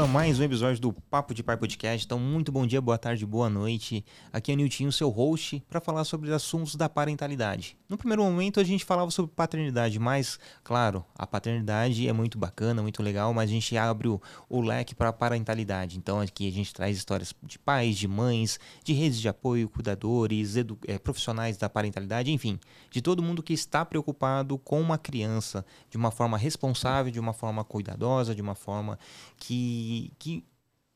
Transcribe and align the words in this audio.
bem-vindo 0.00 0.04
a 0.04 0.06
mais 0.06 0.38
um 0.38 0.42
episódio 0.42 0.80
do 0.80 0.92
Papo 0.92 1.34
de 1.34 1.42
Pai 1.42 1.56
Podcast. 1.56 2.06
Então, 2.06 2.18
muito 2.18 2.50
bom 2.50 2.66
dia, 2.66 2.80
boa 2.80 2.96
tarde, 2.96 3.26
boa 3.26 3.50
noite. 3.50 4.04
Aqui 4.32 4.50
é 4.50 4.54
o 4.54 4.56
Niltinho, 4.56 4.90
seu 4.90 5.10
host, 5.10 5.62
para 5.68 5.80
falar 5.80 6.04
sobre 6.04 6.32
assuntos 6.32 6.74
da 6.74 6.88
parentalidade. 6.88 7.76
No 7.88 7.98
primeiro 7.98 8.22
momento, 8.22 8.60
a 8.60 8.64
gente 8.64 8.84
falava 8.84 9.10
sobre 9.10 9.32
paternidade, 9.34 9.98
mas, 9.98 10.38
claro, 10.62 11.04
a 11.18 11.26
paternidade 11.26 12.08
é 12.08 12.12
muito 12.12 12.38
bacana, 12.38 12.82
muito 12.82 13.02
legal, 13.02 13.34
mas 13.34 13.50
a 13.50 13.52
gente 13.52 13.76
abre 13.76 14.08
o, 14.08 14.20
o 14.48 14.60
leque 14.60 14.94
para 14.94 15.08
a 15.08 15.12
parentalidade. 15.12 15.98
Então, 15.98 16.20
aqui 16.20 16.48
a 16.48 16.52
gente 16.52 16.72
traz 16.72 16.96
histórias 16.96 17.34
de 17.42 17.58
pais, 17.58 17.96
de 17.96 18.08
mães, 18.08 18.58
de 18.84 18.92
redes 18.92 19.20
de 19.20 19.28
apoio, 19.28 19.68
cuidadores, 19.68 20.54
é, 20.86 20.98
profissionais 20.98 21.56
da 21.56 21.68
parentalidade, 21.68 22.32
enfim, 22.32 22.58
de 22.90 23.02
todo 23.02 23.22
mundo 23.22 23.42
que 23.42 23.52
está 23.52 23.84
preocupado 23.84 24.56
com 24.56 24.80
uma 24.80 24.96
criança 24.96 25.64
de 25.90 25.96
uma 25.96 26.10
forma 26.10 26.38
responsável, 26.38 27.12
de 27.12 27.20
uma 27.20 27.32
forma 27.32 27.64
cuidadosa, 27.64 28.34
de 28.34 28.40
uma 28.40 28.54
forma 28.54 28.98
que, 29.36 29.89
que 30.18 30.44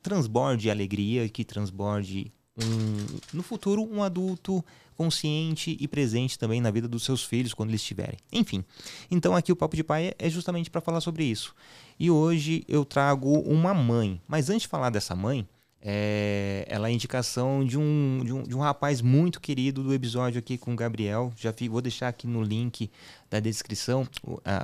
transborde 0.03 0.71
alegria, 0.71 1.29
que 1.29 1.45
transborde 1.45 2.33
um, 2.57 3.19
no 3.33 3.43
futuro 3.43 3.83
um 3.83 4.03
adulto 4.03 4.65
consciente 4.95 5.77
e 5.81 5.89
presente 5.89 6.39
também 6.39 6.61
na 6.61 6.71
vida 6.71 6.87
dos 6.87 7.03
seus 7.03 7.25
filhos 7.25 7.53
quando 7.53 7.71
eles 7.71 7.81
estiverem. 7.81 8.19
Enfim, 8.33 8.65
então 9.11 9.35
aqui 9.35 9.51
o 9.51 9.57
Papo 9.57 9.75
de 9.75 9.83
Pai 9.83 10.15
é 10.19 10.31
justamente 10.31 10.71
para 10.71 10.81
falar 10.81 11.01
sobre 11.01 11.25
isso. 11.25 11.55
E 11.99 12.11
hoje 12.11 12.65
eu 12.69 12.85
trago 12.85 13.41
uma 13.41 13.75
mãe, 13.75 14.21
mas 14.29 14.51
antes 14.51 14.63
de 14.63 14.69
falar 14.69 14.91
dessa 14.91 15.15
mãe, 15.15 15.47
é, 15.87 16.65
ela 16.67 16.89
é 16.89 16.93
indicação 16.93 17.63
de 17.63 17.77
um, 17.77 18.23
de, 18.25 18.33
um, 18.33 18.43
de 18.43 18.57
um 18.57 18.61
rapaz 18.61 19.03
muito 19.03 19.39
querido 19.39 19.83
do 19.83 19.93
episódio 19.93 20.39
aqui 20.39 20.57
com 20.57 20.73
o 20.73 20.77
Gabriel. 20.77 21.31
Já 21.37 21.53
vou 21.69 21.83
deixar 21.83 22.09
aqui 22.09 22.27
no 22.27 22.43
link 22.43 22.91
da 23.31 23.39
descrição, 23.39 24.09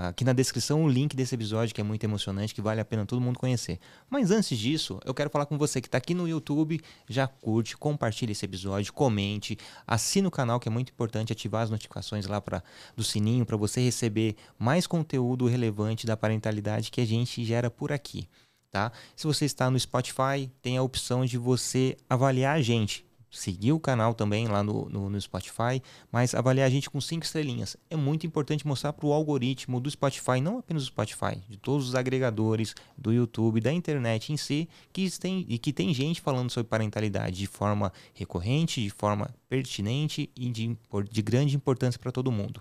aqui 0.08 0.24
na 0.24 0.32
descrição 0.32 0.82
o 0.82 0.88
link 0.88 1.14
desse 1.14 1.34
episódio 1.34 1.74
que 1.74 1.80
é 1.80 1.84
muito 1.84 2.02
emocionante, 2.04 2.54
que 2.54 2.62
vale 2.62 2.80
a 2.80 2.84
pena 2.86 3.04
todo 3.04 3.20
mundo 3.20 3.38
conhecer. 3.38 3.78
Mas 4.08 4.30
antes 4.30 4.56
disso, 4.56 4.98
eu 5.04 5.12
quero 5.12 5.28
falar 5.28 5.44
com 5.44 5.58
você 5.58 5.78
que 5.82 5.88
está 5.88 5.98
aqui 5.98 6.14
no 6.14 6.26
YouTube, 6.26 6.80
já 7.06 7.26
curte, 7.26 7.76
compartilhe 7.76 8.32
esse 8.32 8.46
episódio, 8.46 8.90
comente, 8.90 9.58
assine 9.86 10.26
o 10.26 10.30
canal 10.30 10.58
que 10.58 10.70
é 10.70 10.72
muito 10.72 10.90
importante, 10.90 11.34
ativar 11.34 11.64
as 11.64 11.70
notificações 11.70 12.26
lá 12.26 12.40
para 12.40 12.62
do 12.96 13.04
sininho 13.04 13.44
para 13.44 13.58
você 13.58 13.82
receber 13.82 14.36
mais 14.58 14.86
conteúdo 14.86 15.46
relevante 15.46 16.06
da 16.06 16.16
parentalidade 16.16 16.90
que 16.90 17.02
a 17.02 17.06
gente 17.06 17.44
gera 17.44 17.70
por 17.70 17.92
aqui 17.92 18.26
tá? 18.70 18.92
Se 19.16 19.26
você 19.26 19.44
está 19.44 19.70
no 19.70 19.78
Spotify, 19.78 20.50
tem 20.62 20.76
a 20.76 20.82
opção 20.82 21.24
de 21.24 21.36
você 21.36 21.96
avaliar 22.08 22.56
a 22.56 22.62
gente. 22.62 23.04
Seguir 23.32 23.70
o 23.70 23.78
canal 23.78 24.12
também 24.12 24.48
lá 24.48 24.60
no, 24.60 24.88
no, 24.88 25.08
no 25.08 25.20
Spotify, 25.20 25.80
mas 26.10 26.34
avaliar 26.34 26.66
a 26.66 26.70
gente 26.70 26.90
com 26.90 27.00
cinco 27.00 27.24
estrelinhas. 27.24 27.76
É 27.88 27.94
muito 27.94 28.26
importante 28.26 28.66
mostrar 28.66 28.92
para 28.92 29.06
o 29.06 29.12
algoritmo 29.12 29.78
do 29.78 29.88
Spotify, 29.88 30.40
não 30.40 30.58
apenas 30.58 30.82
do 30.82 30.86
Spotify, 30.86 31.40
de 31.48 31.56
todos 31.56 31.88
os 31.88 31.94
agregadores, 31.94 32.74
do 32.98 33.12
YouTube, 33.12 33.60
da 33.60 33.72
internet 33.72 34.32
em 34.32 34.36
si, 34.36 34.68
que 34.92 35.08
tem, 35.16 35.46
e 35.48 35.58
que 35.58 35.72
tem 35.72 35.94
gente 35.94 36.20
falando 36.20 36.50
sobre 36.50 36.68
parentalidade 36.68 37.36
de 37.36 37.46
forma 37.46 37.92
recorrente, 38.14 38.82
de 38.82 38.90
forma 38.90 39.30
pertinente 39.48 40.28
e 40.34 40.50
de, 40.50 40.76
de 41.08 41.22
grande 41.22 41.54
importância 41.54 42.00
para 42.00 42.10
todo 42.10 42.32
mundo 42.32 42.60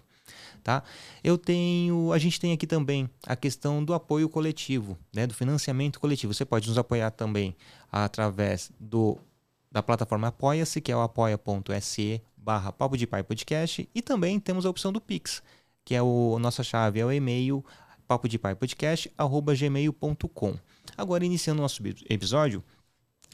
tá? 0.60 0.84
Eu 1.24 1.38
tenho, 1.38 2.12
a 2.14 2.18
gente 2.18 2.40
tem 2.40 2.54
aqui 2.54 2.68
também 2.68 3.10
a 3.26 3.36
questão 3.36 3.84
do 3.84 3.94
apoio 3.94 4.30
coletivo, 4.30 4.98
né, 5.14 5.26
do 5.26 5.34
financiamento 5.34 6.00
coletivo. 6.00 6.34
Você 6.34 6.46
pode 6.46 6.68
nos 6.68 6.78
apoiar 6.78 7.12
também 7.12 7.56
através 7.92 8.72
do 8.80 9.18
da 9.72 9.84
plataforma 9.84 10.30
Apoia-se, 10.30 10.82
que 10.82 10.92
é 10.92 10.96
o 10.96 11.02
apoia.se 11.02 12.22
barra 12.36 12.72
Papo 12.72 12.98
de 12.98 13.06
Pai 13.06 13.22
Podcast, 13.22 13.88
e 13.94 14.02
também 14.02 14.40
temos 14.40 14.66
a 14.66 14.70
opção 14.70 14.92
do 14.92 15.00
Pix, 15.00 15.44
que 15.86 15.94
é 15.94 16.02
o 16.02 16.40
nossa 16.40 16.64
chave, 16.64 17.00
é 17.00 17.06
o 17.06 17.12
e-mail 17.12 17.64
papo 18.10 18.28
de 18.28 18.40
pai 18.40 18.56
podcast 18.56 19.12
arroba 19.16 19.54
gmail.com. 19.54 20.56
Agora 20.98 21.24
iniciando 21.24 21.60
o 21.60 21.62
nosso 21.62 21.84
episódio, 22.10 22.64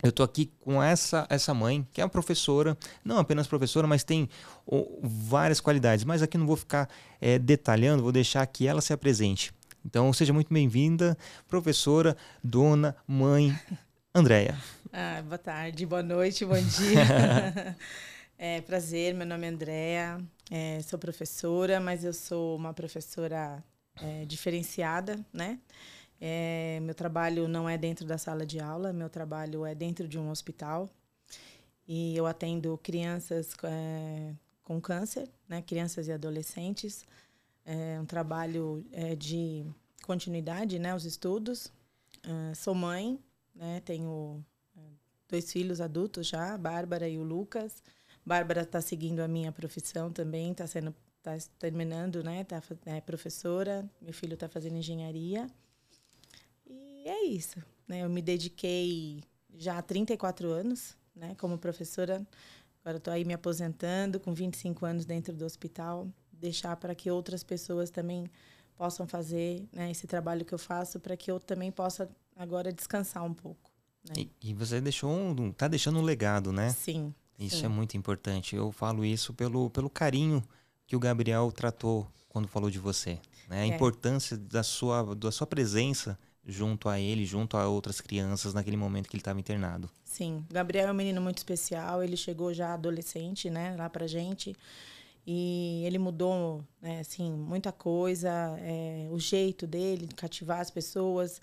eu 0.03 0.11
tô 0.11 0.23
aqui 0.23 0.51
com 0.59 0.81
essa 0.81 1.25
essa 1.29 1.53
mãe, 1.53 1.87
que 1.91 2.01
é 2.01 2.03
uma 2.03 2.09
professora, 2.09 2.77
não 3.03 3.17
apenas 3.17 3.47
professora, 3.47 3.87
mas 3.87 4.03
tem 4.03 4.29
oh, 4.65 4.99
várias 5.01 5.59
qualidades. 5.59 6.03
Mas 6.05 6.21
aqui 6.21 6.37
não 6.37 6.45
vou 6.45 6.57
ficar 6.57 6.89
é, 7.21 7.39
detalhando, 7.39 8.03
vou 8.03 8.11
deixar 8.11 8.45
que 8.47 8.67
ela 8.67 8.81
se 8.81 8.93
apresente. 8.93 9.53
Então, 9.85 10.11
seja 10.11 10.33
muito 10.33 10.51
bem-vinda, 10.51 11.15
professora, 11.47 12.17
dona, 12.43 12.95
mãe, 13.07 13.57
Andréia. 14.13 14.57
Ah, 14.91 15.21
boa 15.21 15.37
tarde, 15.37 15.85
boa 15.85 16.01
noite, 16.01 16.45
bom 16.45 16.55
dia. 16.57 17.75
é, 18.37 18.61
prazer, 18.61 19.13
meu 19.13 19.27
nome 19.27 19.45
é 19.45 19.49
Andréia, 19.49 20.17
é, 20.49 20.81
sou 20.81 20.97
professora, 20.97 21.79
mas 21.79 22.03
eu 22.03 22.13
sou 22.13 22.55
uma 22.55 22.73
professora 22.73 23.63
é, 24.01 24.25
diferenciada, 24.25 25.19
né? 25.31 25.59
É, 26.27 26.79
meu 26.81 26.95
trabalho 26.95 27.47
não 27.47 27.69
é 27.69 27.77
dentro 27.77 28.03
da 28.03 28.17
sala 28.17 28.47
de 28.47 28.59
aula, 28.59 28.91
meu 28.91 29.07
trabalho 29.11 29.63
é 29.63 29.75
dentro 29.75 30.07
de 30.07 30.17
um 30.17 30.31
hospital. 30.31 30.89
E 31.87 32.17
eu 32.17 32.25
atendo 32.25 32.79
crianças 32.79 33.55
é, 33.61 34.33
com 34.63 34.81
câncer, 34.81 35.29
né, 35.47 35.61
crianças 35.61 36.07
e 36.07 36.11
adolescentes. 36.11 37.05
É 37.63 37.99
um 38.01 38.07
trabalho 38.07 38.83
é, 38.91 39.15
de 39.15 39.67
continuidade, 40.01 40.79
né, 40.79 40.95
os 40.95 41.05
estudos. 41.05 41.71
É, 42.23 42.55
sou 42.55 42.73
mãe, 42.73 43.19
né, 43.53 43.83
tenho 43.85 44.43
é, 44.75 44.81
dois 45.29 45.51
filhos 45.51 45.79
adultos 45.79 46.25
já, 46.25 46.55
a 46.55 46.57
Bárbara 46.57 47.07
e 47.07 47.19
o 47.19 47.23
Lucas. 47.23 47.83
Bárbara 48.25 48.63
está 48.63 48.81
seguindo 48.81 49.19
a 49.19 49.27
minha 49.27 49.51
profissão 49.51 50.11
também, 50.11 50.53
está 50.53 50.65
sendo 50.65 50.91
tá 51.21 51.37
terminando, 51.59 52.23
né, 52.23 52.43
tá, 52.43 52.63
é 52.87 52.99
professora. 52.99 53.87
Meu 54.01 54.11
filho 54.11 54.33
está 54.33 54.49
fazendo 54.49 54.75
engenharia. 54.75 55.47
E 57.05 57.09
é 57.09 57.23
isso. 57.23 57.59
Né? 57.87 58.03
Eu 58.03 58.09
me 58.09 58.21
dediquei 58.21 59.23
já 59.55 59.77
há 59.77 59.81
34 59.81 60.49
anos 60.49 60.97
né, 61.15 61.35
como 61.37 61.55
professora. 61.55 62.25
Agora 62.83 62.97
estou 62.97 63.13
aí 63.13 63.23
me 63.23 63.33
aposentando 63.33 64.19
com 64.19 64.33
25 64.33 64.85
anos 64.85 65.05
dentro 65.05 65.31
do 65.35 65.45
hospital. 65.45 66.07
Deixar 66.33 66.75
para 66.75 66.95
que 66.95 67.11
outras 67.11 67.43
pessoas 67.43 67.91
também 67.91 68.25
possam 68.75 69.07
fazer 69.07 69.63
né, 69.71 69.91
esse 69.91 70.07
trabalho 70.07 70.43
que 70.43 70.53
eu 70.53 70.57
faço, 70.57 70.99
para 70.99 71.15
que 71.15 71.31
eu 71.31 71.39
também 71.39 71.71
possa 71.71 72.09
agora 72.35 72.73
descansar 72.73 73.23
um 73.23 73.33
pouco. 73.33 73.71
Né? 74.09 74.25
E, 74.41 74.49
e, 74.49 74.53
você 74.53 74.81
deixou 74.81 75.11
um, 75.11 75.51
tá 75.51 75.67
deixando 75.67 75.99
um 75.99 76.03
legado, 76.03 76.51
né? 76.51 76.71
Sim. 76.71 77.13
Isso 77.39 77.57
sim. 77.57 77.65
é 77.65 77.69
muito 77.69 77.95
importante. 77.95 78.55
Eu 78.55 78.71
falo 78.71 79.05
isso 79.05 79.33
pelo, 79.33 79.69
pelo 79.69 79.89
carinho 79.89 80.43
que 80.87 80.95
o 80.95 80.99
Gabriel 80.99 81.51
tratou 81.51 82.07
quando 82.27 82.47
falou 82.47 82.69
de 82.69 82.79
você. 82.79 83.19
Né? 83.47 83.61
A 83.61 83.65
é. 83.65 83.67
importância 83.67 84.37
da 84.37 84.63
sua, 84.63 85.15
da 85.15 85.31
sua 85.31 85.47
presença 85.47 86.17
junto 86.45 86.87
a 86.87 86.99
ele, 86.99 87.25
junto 87.25 87.57
a 87.57 87.67
outras 87.67 87.99
crianças 87.99 88.53
naquele 88.53 88.77
momento 88.77 89.09
que 89.09 89.15
ele 89.15 89.21
estava 89.21 89.39
internado. 89.39 89.89
Sim, 90.03 90.45
Gabriel 90.49 90.89
é 90.89 90.91
um 90.91 90.95
menino 90.95 91.21
muito 91.21 91.39
especial, 91.39 92.03
ele 92.03 92.15
chegou 92.15 92.53
já 92.53 92.73
adolescente, 92.73 93.49
né, 93.49 93.75
lá 93.77 93.89
pra 93.89 94.07
gente. 94.07 94.55
E 95.27 95.81
ele 95.85 95.97
mudou, 95.97 96.63
né, 96.79 96.99
assim, 96.99 97.31
muita 97.31 97.71
coisa, 97.71 98.29
é, 98.59 99.07
o 99.11 99.19
jeito 99.19 99.65
dele 99.65 100.05
de 100.05 100.13
cativar 100.13 100.59
as 100.59 100.69
pessoas. 100.69 101.41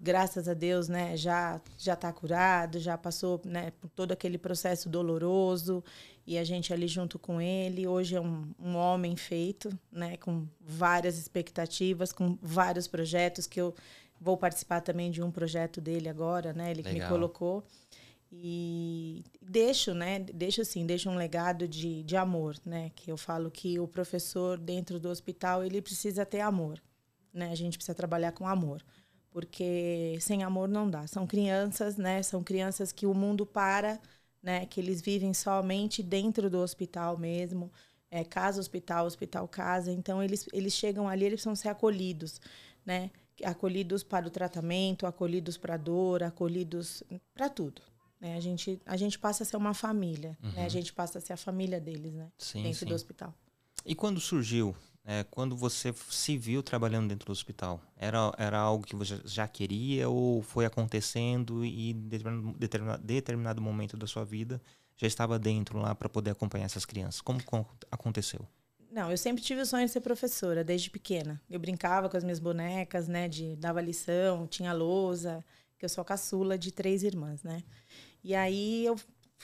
Graças 0.00 0.46
a 0.48 0.54
Deus, 0.54 0.88
né, 0.88 1.16
já 1.16 1.60
já 1.76 1.94
está 1.94 2.12
curado, 2.12 2.78
já 2.78 2.96
passou, 2.96 3.40
né, 3.44 3.72
por 3.80 3.90
todo 3.90 4.12
aquele 4.12 4.38
processo 4.38 4.88
doloroso 4.88 5.82
e 6.24 6.38
a 6.38 6.44
gente 6.44 6.72
ali 6.72 6.86
junto 6.86 7.18
com 7.18 7.40
ele. 7.40 7.86
Hoje 7.86 8.14
é 8.14 8.20
um, 8.20 8.46
um 8.60 8.76
homem 8.76 9.16
feito, 9.16 9.76
né, 9.90 10.16
com 10.18 10.46
várias 10.60 11.18
expectativas, 11.18 12.12
com 12.12 12.38
vários 12.40 12.86
projetos 12.86 13.46
que 13.46 13.60
eu 13.60 13.74
Vou 14.20 14.36
participar 14.36 14.80
também 14.80 15.10
de 15.10 15.22
um 15.22 15.30
projeto 15.30 15.80
dele 15.80 16.08
agora, 16.08 16.52
né? 16.52 16.70
Ele 16.70 16.82
Legal. 16.82 17.08
me 17.08 17.08
colocou. 17.08 17.64
E 18.30 19.24
deixo, 19.40 19.94
né? 19.94 20.18
Deixo 20.18 20.60
assim, 20.60 20.84
deixo 20.84 21.08
um 21.08 21.16
legado 21.16 21.68
de, 21.68 22.02
de 22.02 22.16
amor, 22.16 22.56
né? 22.64 22.90
Que 22.94 23.10
eu 23.10 23.16
falo 23.16 23.50
que 23.50 23.78
o 23.78 23.86
professor 23.86 24.58
dentro 24.58 24.98
do 24.98 25.08
hospital, 25.08 25.64
ele 25.64 25.80
precisa 25.80 26.26
ter 26.26 26.40
amor, 26.40 26.82
né? 27.32 27.50
A 27.50 27.54
gente 27.54 27.78
precisa 27.78 27.94
trabalhar 27.94 28.32
com 28.32 28.48
amor. 28.48 28.82
Porque 29.30 30.16
sem 30.20 30.42
amor 30.42 30.68
não 30.68 30.88
dá. 30.88 31.06
São 31.06 31.26
crianças, 31.26 31.96
né? 31.96 32.22
São 32.22 32.42
crianças 32.42 32.90
que 32.90 33.06
o 33.06 33.14
mundo 33.14 33.44
para, 33.44 34.00
né? 34.42 34.66
Que 34.66 34.80
eles 34.80 35.00
vivem 35.00 35.32
somente 35.34 36.02
dentro 36.02 36.50
do 36.50 36.58
hospital 36.58 37.18
mesmo. 37.18 37.70
É, 38.10 38.24
casa, 38.24 38.58
hospital, 38.58 39.06
hospital, 39.06 39.46
casa. 39.46 39.92
Então, 39.92 40.22
eles, 40.22 40.46
eles 40.52 40.72
chegam 40.72 41.08
ali, 41.08 41.26
eles 41.26 41.34
precisam 41.34 41.54
ser 41.54 41.68
acolhidos, 41.68 42.40
né? 42.84 43.10
Acolhidos 43.44 44.02
para 44.02 44.26
o 44.26 44.30
tratamento, 44.30 45.06
acolhidos 45.06 45.56
para 45.56 45.74
a 45.74 45.78
dor, 45.78 46.22
acolhidos 46.22 47.02
para 47.34 47.48
tudo. 47.48 47.82
Né? 48.20 48.36
A, 48.36 48.40
gente, 48.40 48.80
a 48.86 48.96
gente 48.96 49.18
passa 49.18 49.42
a 49.42 49.46
ser 49.46 49.56
uma 49.56 49.74
família, 49.74 50.36
uhum. 50.42 50.50
né? 50.52 50.60
a 50.60 50.64
uhum. 50.64 50.70
gente 50.70 50.92
passa 50.92 51.18
a 51.18 51.20
ser 51.20 51.32
a 51.32 51.36
família 51.36 51.80
deles 51.80 52.14
né? 52.14 52.30
Sim, 52.38 52.62
dentro 52.62 52.80
sim. 52.80 52.86
do 52.86 52.94
hospital. 52.94 53.34
E 53.84 53.94
quando 53.94 54.20
surgiu, 54.20 54.74
é, 55.04 55.24
quando 55.30 55.56
você 55.56 55.94
se 56.10 56.36
viu 56.36 56.62
trabalhando 56.62 57.08
dentro 57.08 57.26
do 57.26 57.32
hospital, 57.32 57.80
era, 57.96 58.32
era 58.36 58.58
algo 58.58 58.84
que 58.84 58.96
você 58.96 59.20
já 59.24 59.46
queria 59.46 60.08
ou 60.08 60.42
foi 60.42 60.64
acontecendo 60.64 61.64
e 61.64 61.90
em 61.90 62.08
determinado, 62.58 63.02
determinado 63.04 63.62
momento 63.62 63.96
da 63.96 64.06
sua 64.06 64.24
vida 64.24 64.60
já 64.96 65.06
estava 65.06 65.38
dentro 65.38 65.78
lá 65.78 65.94
para 65.94 66.08
poder 66.08 66.30
acompanhar 66.30 66.64
essas 66.64 66.84
crianças? 66.84 67.20
Como, 67.20 67.42
como 67.44 67.66
aconteceu? 67.90 68.46
Não, 68.96 69.10
eu 69.10 69.18
sempre 69.18 69.44
tive 69.44 69.60
o 69.60 69.66
sonho 69.66 69.84
de 69.84 69.92
ser 69.92 70.00
professora, 70.00 70.64
desde 70.64 70.88
pequena. 70.88 71.38
Eu 71.50 71.60
brincava 71.60 72.08
com 72.08 72.16
as 72.16 72.24
minhas 72.24 72.38
bonecas, 72.38 73.06
né? 73.06 73.28
De 73.28 73.54
dava 73.56 73.78
lição, 73.78 74.46
tinha 74.46 74.72
lousa. 74.72 75.44
que 75.78 75.84
eu 75.84 75.88
sou 75.90 76.00
a 76.00 76.04
caçula 76.06 76.56
de 76.56 76.72
três 76.72 77.02
irmãs, 77.02 77.42
né? 77.42 77.62
E 78.24 78.34
aí 78.34 78.86
eu 78.86 78.96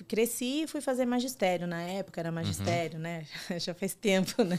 cresci 0.09 0.63
e 0.63 0.67
fui 0.67 0.81
fazer 0.81 1.05
magistério. 1.05 1.67
Na 1.67 1.83
época 1.83 2.19
era 2.19 2.33
magistério, 2.33 2.97
uhum. 2.97 3.03
né? 3.03 3.27
Já 3.61 3.75
faz 3.75 3.95
tempo, 3.95 4.43
né? 4.43 4.59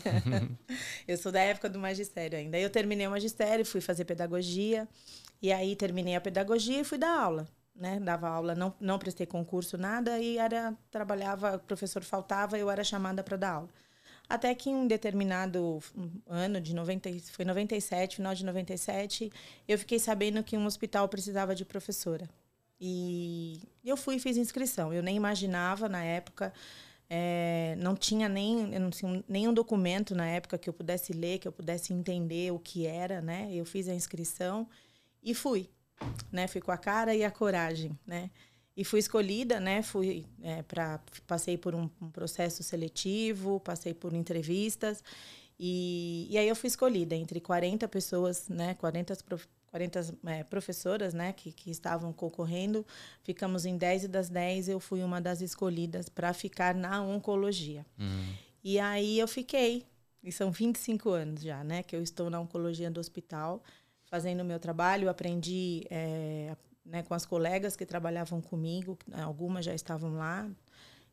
eu 1.07 1.17
sou 1.17 1.31
da 1.31 1.39
época 1.39 1.67
do 1.67 1.79
magistério 1.79 2.37
ainda. 2.37 2.57
Aí 2.57 2.61
eu 2.61 2.69
terminei 2.69 3.07
o 3.07 3.09
magistério, 3.09 3.65
fui 3.65 3.81
fazer 3.81 4.05
pedagogia. 4.05 4.87
E 5.41 5.51
aí 5.51 5.75
terminei 5.75 6.15
a 6.15 6.21
pedagogia 6.21 6.81
e 6.81 6.83
fui 6.83 6.99
dar 6.99 7.19
aula. 7.19 7.47
Né? 7.75 7.99
Dava 7.99 8.29
aula, 8.29 8.53
não, 8.53 8.71
não 8.79 8.99
prestei 8.99 9.25
concurso, 9.25 9.75
nada, 9.75 10.19
e 10.19 10.37
era 10.37 10.77
trabalhava, 10.91 11.55
o 11.55 11.59
professor 11.59 12.03
faltava, 12.03 12.59
eu 12.59 12.69
era 12.69 12.83
chamada 12.83 13.23
para 13.23 13.37
dar 13.37 13.51
aula. 13.53 13.69
Até 14.29 14.55
que 14.55 14.69
em 14.69 14.75
um 14.75 14.87
determinado 14.87 15.79
ano 16.27 16.59
de 16.59 16.73
90, 16.73 17.09
foi 17.31 17.45
97, 17.45 18.15
final 18.15 18.33
de 18.33 18.45
97, 18.45 19.31
eu 19.67 19.77
fiquei 19.77 19.99
sabendo 19.99 20.43
que 20.43 20.57
um 20.57 20.65
hospital 20.65 21.07
precisava 21.09 21.53
de 21.53 21.65
professora. 21.65 22.27
E 22.79 23.61
eu 23.83 23.95
fui 23.95 24.15
e 24.15 24.19
fiz 24.19 24.37
inscrição. 24.37 24.93
Eu 24.93 25.03
nem 25.03 25.15
imaginava 25.15 25.87
na 25.87 26.03
época, 26.03 26.53
é, 27.09 27.75
não 27.77 27.95
tinha 27.95 28.27
nem 28.27 28.79
não 28.79 28.89
tinha 28.89 29.23
nenhum 29.27 29.53
documento 29.53 30.15
na 30.15 30.27
época 30.27 30.57
que 30.57 30.67
eu 30.67 30.73
pudesse 30.73 31.13
ler, 31.13 31.39
que 31.39 31.47
eu 31.47 31.51
pudesse 31.51 31.93
entender 31.93 32.51
o 32.51 32.59
que 32.59 32.85
era, 32.85 33.21
né? 33.21 33.49
Eu 33.53 33.65
fiz 33.65 33.87
a 33.87 33.93
inscrição 33.93 34.67
e 35.21 35.33
fui, 35.33 35.69
né? 36.31 36.47
Fui 36.47 36.59
com 36.59 36.71
a 36.71 36.77
cara 36.77 37.13
e 37.15 37.23
a 37.23 37.31
coragem, 37.31 37.97
né? 38.05 38.29
E 38.75 38.83
fui 38.83 38.99
escolhida, 38.99 39.59
né? 39.59 39.81
Fui 39.81 40.25
é, 40.41 40.63
para 40.63 40.99
passei 41.27 41.57
por 41.57 41.75
um, 41.75 41.89
um, 42.01 42.09
processo 42.09 42.63
seletivo, 42.63 43.59
passei 43.59 43.93
por 43.93 44.13
entrevistas 44.13 45.03
e, 45.59 46.27
e 46.29 46.37
aí 46.37 46.47
eu 46.47 46.55
fui 46.55 46.67
escolhida 46.67 47.15
entre 47.15 47.39
40 47.39 47.87
pessoas, 47.87 48.49
né? 48.49 48.73
40 48.75 49.15
40 49.73 50.17
é, 50.27 50.43
professoras 50.43 51.15
né, 51.15 51.33
que, 51.33 51.51
que 51.51 51.71
estavam 51.71 52.13
concorrendo, 52.13 52.85
ficamos 53.23 53.65
em 53.65 53.75
10 53.75 54.03
e 54.03 54.07
das 54.07 54.29
10 54.29 54.69
eu 54.69 54.79
fui 54.79 55.01
uma 55.01 55.19
das 55.19 55.41
escolhidas 55.41 56.07
para 56.07 56.31
ficar 56.31 56.75
na 56.75 57.01
oncologia. 57.01 57.83
Uhum. 57.97 58.35
E 58.63 58.79
aí 58.79 59.17
eu 59.17 59.27
fiquei, 59.27 59.83
e 60.23 60.31
são 60.31 60.51
25 60.51 61.09
anos 61.09 61.41
já, 61.41 61.63
né, 61.63 61.81
que 61.81 61.95
eu 61.95 62.03
estou 62.03 62.29
na 62.29 62.39
oncologia 62.39 62.91
do 62.91 62.99
hospital, 62.99 63.63
fazendo 64.05 64.41
o 64.41 64.45
meu 64.45 64.59
trabalho, 64.59 65.09
aprendi 65.09 65.87
é, 65.89 66.55
né, 66.85 67.03
com 67.03 67.13
as 67.13 67.25
colegas 67.25 67.75
que 67.75 67.85
trabalhavam 67.85 68.41
comigo, 68.41 68.97
algumas 69.13 69.65
já 69.65 69.73
estavam 69.73 70.13
lá, 70.13 70.49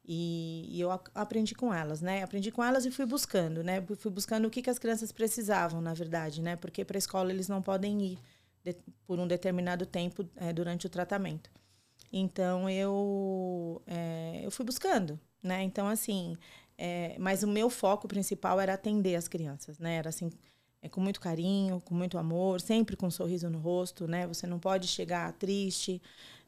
e, 0.04 0.66
e, 0.68 0.80
eu 0.80 0.90
aprendi 1.14 1.54
com 1.54 1.72
elas, 1.72 2.00
né? 2.00 2.22
Aprendi 2.22 2.50
com 2.50 2.64
elas 2.64 2.84
e 2.84 2.90
fui 2.90 3.06
buscando, 3.06 3.62
né? 3.62 3.80
Fui 3.98 4.10
buscando 4.10 4.46
o 4.46 4.50
que, 4.50 4.62
que 4.62 4.70
as 4.70 4.78
crianças 4.78 5.12
precisavam, 5.12 5.80
na 5.80 5.94
verdade, 5.94 6.40
né? 6.42 6.56
Porque 6.56 6.84
para 6.84 6.96
a 6.96 6.98
escola 6.98 7.30
eles 7.30 7.48
não 7.48 7.62
podem 7.62 8.02
ir 8.02 8.18
de, 8.64 8.74
por 9.06 9.18
um 9.18 9.26
determinado 9.26 9.86
tempo 9.86 10.28
é, 10.36 10.52
durante 10.52 10.86
o 10.86 10.90
tratamento. 10.90 11.50
Então 12.12 12.68
eu 12.68 13.82
é, 13.86 14.40
eu 14.42 14.50
fui 14.50 14.64
buscando, 14.64 15.20
né? 15.42 15.62
Então 15.62 15.86
assim, 15.86 16.36
é, 16.76 17.16
mas 17.18 17.42
o 17.42 17.48
meu 17.48 17.70
foco 17.70 18.08
principal 18.08 18.58
era 18.58 18.74
atender 18.74 19.14
as 19.14 19.28
crianças, 19.28 19.78
né? 19.78 19.96
Era 19.96 20.08
assim 20.08 20.30
é, 20.82 20.88
com 20.88 21.00
muito 21.00 21.20
carinho, 21.20 21.80
com 21.80 21.94
muito 21.94 22.18
amor, 22.18 22.60
sempre 22.60 22.96
com 22.96 23.06
um 23.06 23.10
sorriso 23.10 23.48
no 23.50 23.58
rosto, 23.58 24.06
né? 24.06 24.26
Você 24.26 24.46
não 24.46 24.58
pode 24.58 24.88
chegar 24.88 25.32
triste 25.34 26.00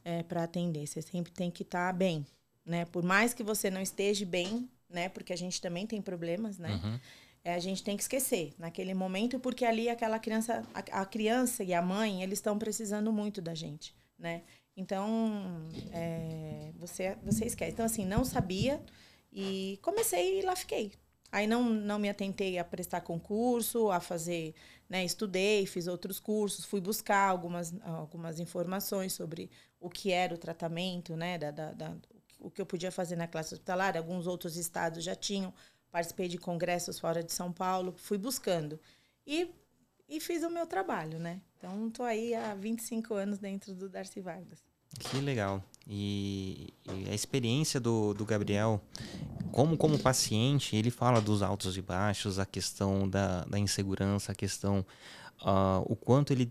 é, 0.04 0.22
para 0.22 0.44
atender. 0.44 0.86
Você 0.86 1.02
sempre 1.02 1.32
tem 1.32 1.50
que 1.50 1.62
estar 1.62 1.88
tá 1.88 1.92
bem, 1.92 2.26
né? 2.64 2.84
Por 2.86 3.02
mais 3.02 3.34
que 3.34 3.42
você 3.42 3.70
não 3.70 3.80
esteja 3.80 4.24
bem, 4.24 4.68
né? 4.88 5.08
Porque 5.08 5.32
a 5.32 5.36
gente 5.36 5.60
também 5.60 5.86
tem 5.86 6.00
problemas, 6.00 6.58
né? 6.58 6.80
Uhum 6.82 6.98
é, 7.44 7.54
a 7.54 7.58
gente 7.58 7.82
tem 7.82 7.96
que 7.96 8.02
esquecer 8.02 8.52
naquele 8.58 8.94
momento, 8.94 9.38
porque 9.40 9.64
ali 9.64 9.88
aquela 9.88 10.18
criança, 10.18 10.64
a, 10.72 11.02
a 11.02 11.06
criança 11.06 11.64
e 11.64 11.74
a 11.74 11.82
mãe, 11.82 12.22
eles 12.22 12.38
estão 12.38 12.58
precisando 12.58 13.12
muito 13.12 13.42
da 13.42 13.54
gente, 13.54 13.94
né? 14.18 14.42
Então, 14.76 15.68
é, 15.92 16.70
você, 16.78 17.16
você 17.22 17.44
esquece. 17.44 17.72
Então, 17.72 17.84
assim, 17.84 18.06
não 18.06 18.24
sabia 18.24 18.80
e 19.32 19.78
comecei 19.82 20.38
e 20.38 20.42
lá 20.42 20.56
fiquei. 20.56 20.92
Aí 21.32 21.46
não, 21.46 21.64
não 21.64 21.98
me 21.98 22.10
atentei 22.10 22.58
a 22.58 22.64
prestar 22.64 23.00
concurso, 23.00 23.90
a 23.90 23.98
fazer, 23.98 24.54
né? 24.88 25.02
Estudei, 25.02 25.66
fiz 25.66 25.86
outros 25.88 26.20
cursos, 26.20 26.64
fui 26.64 26.80
buscar 26.80 27.28
algumas, 27.30 27.74
algumas 27.82 28.38
informações 28.38 29.14
sobre 29.14 29.50
o 29.80 29.88
que 29.88 30.12
era 30.12 30.34
o 30.34 30.38
tratamento, 30.38 31.16
né? 31.16 31.38
Da, 31.38 31.50
da, 31.50 31.72
da, 31.72 31.96
o 32.38 32.50
que 32.50 32.60
eu 32.60 32.66
podia 32.66 32.92
fazer 32.92 33.16
na 33.16 33.26
classe 33.26 33.54
hospitalar. 33.54 33.96
Alguns 33.96 34.26
outros 34.26 34.58
estados 34.58 35.02
já 35.02 35.14
tinham 35.14 35.54
participei 35.92 36.26
de 36.26 36.38
congressos 36.38 36.98
fora 36.98 37.22
de 37.22 37.32
São 37.32 37.52
Paulo, 37.52 37.94
fui 37.98 38.16
buscando. 38.16 38.80
E, 39.26 39.54
e 40.08 40.18
fiz 40.18 40.42
o 40.42 40.50
meu 40.50 40.66
trabalho, 40.66 41.18
né? 41.18 41.40
Então, 41.58 41.88
estou 41.88 42.06
aí 42.06 42.34
há 42.34 42.54
25 42.54 43.14
anos 43.14 43.38
dentro 43.38 43.74
do 43.74 43.88
Darcy 43.88 44.20
Vargas. 44.20 44.64
Que 44.98 45.20
legal. 45.20 45.62
E, 45.86 46.72
e, 46.86 47.10
a 47.10 47.14
experiência 47.14 47.80
do, 47.80 48.14
do 48.14 48.24
Gabriel, 48.24 48.80
como, 49.50 49.76
como 49.76 49.98
paciente, 49.98 50.76
ele 50.76 50.90
fala 50.90 51.20
dos 51.20 51.42
altos 51.42 51.76
e 51.76 51.82
baixos, 51.82 52.38
a 52.38 52.46
questão 52.46 53.08
da, 53.08 53.44
da 53.44 53.58
insegurança, 53.58 54.32
a 54.32 54.34
questão. 54.34 54.84
Uh, 55.40 55.82
o 55.86 55.96
quanto 55.96 56.32
ele. 56.32 56.50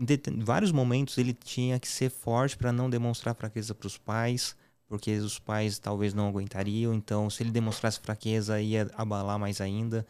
Em 0.00 0.40
vários 0.42 0.72
momentos 0.72 1.18
ele 1.18 1.34
tinha 1.34 1.78
que 1.78 1.86
ser 1.86 2.10
forte 2.10 2.56
para 2.56 2.72
não 2.72 2.88
demonstrar 2.88 3.34
fraqueza 3.34 3.74
para 3.74 3.86
os 3.86 3.98
pais, 3.98 4.56
porque 4.88 5.12
os 5.18 5.38
pais 5.38 5.78
talvez 5.78 6.14
não 6.14 6.28
aguentariam. 6.28 6.94
Então, 6.94 7.28
se 7.28 7.42
ele 7.42 7.50
demonstrasse 7.50 8.00
fraqueza, 8.00 8.60
ia 8.60 8.90
abalar 8.94 9.38
mais 9.38 9.60
ainda. 9.60 10.06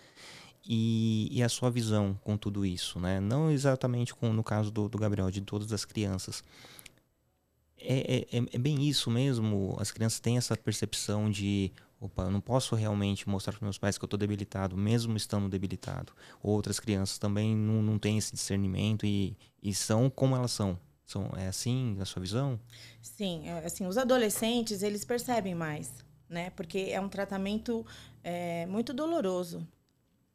E, 0.65 1.29
e 1.33 1.43
a 1.43 1.49
sua 1.49 1.71
visão 1.71 2.19
com 2.23 2.37
tudo 2.37 2.65
isso, 2.65 3.01
né? 3.01 3.19
Não 3.19 3.51
exatamente 3.51 4.15
com, 4.15 4.33
no 4.33 4.45
caso 4.45 4.71
do, 4.71 4.89
do 4.89 4.99
Gabriel, 4.99 5.31
de 5.31 5.41
todas 5.41 5.73
as 5.73 5.85
crianças. 5.85 6.45
É, 7.81 8.27
é, 8.33 8.39
é, 8.39 8.45
é 8.53 8.59
bem 8.59 8.89
isso 8.89 9.11
mesmo? 9.11 9.77
As 9.79 9.91
crianças 9.91 10.21
têm 10.21 10.37
essa 10.37 10.57
percepção 10.57 11.31
de 11.31 11.73
opa, 12.01 12.25
eu 12.25 12.31
não 12.31 12.41
posso 12.41 12.75
realmente 12.75 13.29
mostrar 13.29 13.53
para 13.53 13.65
meus 13.65 13.77
pais 13.77 13.99
que 13.99 14.05
eu 14.05 14.07
estou 14.07 14.19
debilitado, 14.19 14.77
mesmo 14.77 15.17
estando 15.17 15.49
debilitado. 15.49 16.13
Outras 16.43 16.81
crianças 16.81 17.19
também 17.19 17.55
não, 17.55 17.83
não 17.83 17.99
têm 17.99 18.17
esse 18.17 18.33
discernimento 18.33 19.05
e, 19.05 19.37
e 19.63 19.75
são 19.75 20.09
como 20.09 20.35
elas 20.35 20.53
são. 20.53 20.79
São, 21.05 21.29
é 21.37 21.49
assim 21.49 21.97
a 22.01 22.05
sua 22.05 22.23
visão? 22.23 22.59
Sim, 23.03 23.49
é, 23.49 23.67
assim, 23.67 23.85
os 23.87 23.99
adolescentes, 23.99 24.83
eles 24.83 25.05
percebem 25.05 25.55
mais, 25.55 25.93
né? 26.29 26.51
Porque 26.51 26.89
é 26.91 27.01
um 27.01 27.09
tratamento 27.09 27.85
é, 28.23 28.65
muito 28.67 28.95
doloroso, 28.95 29.67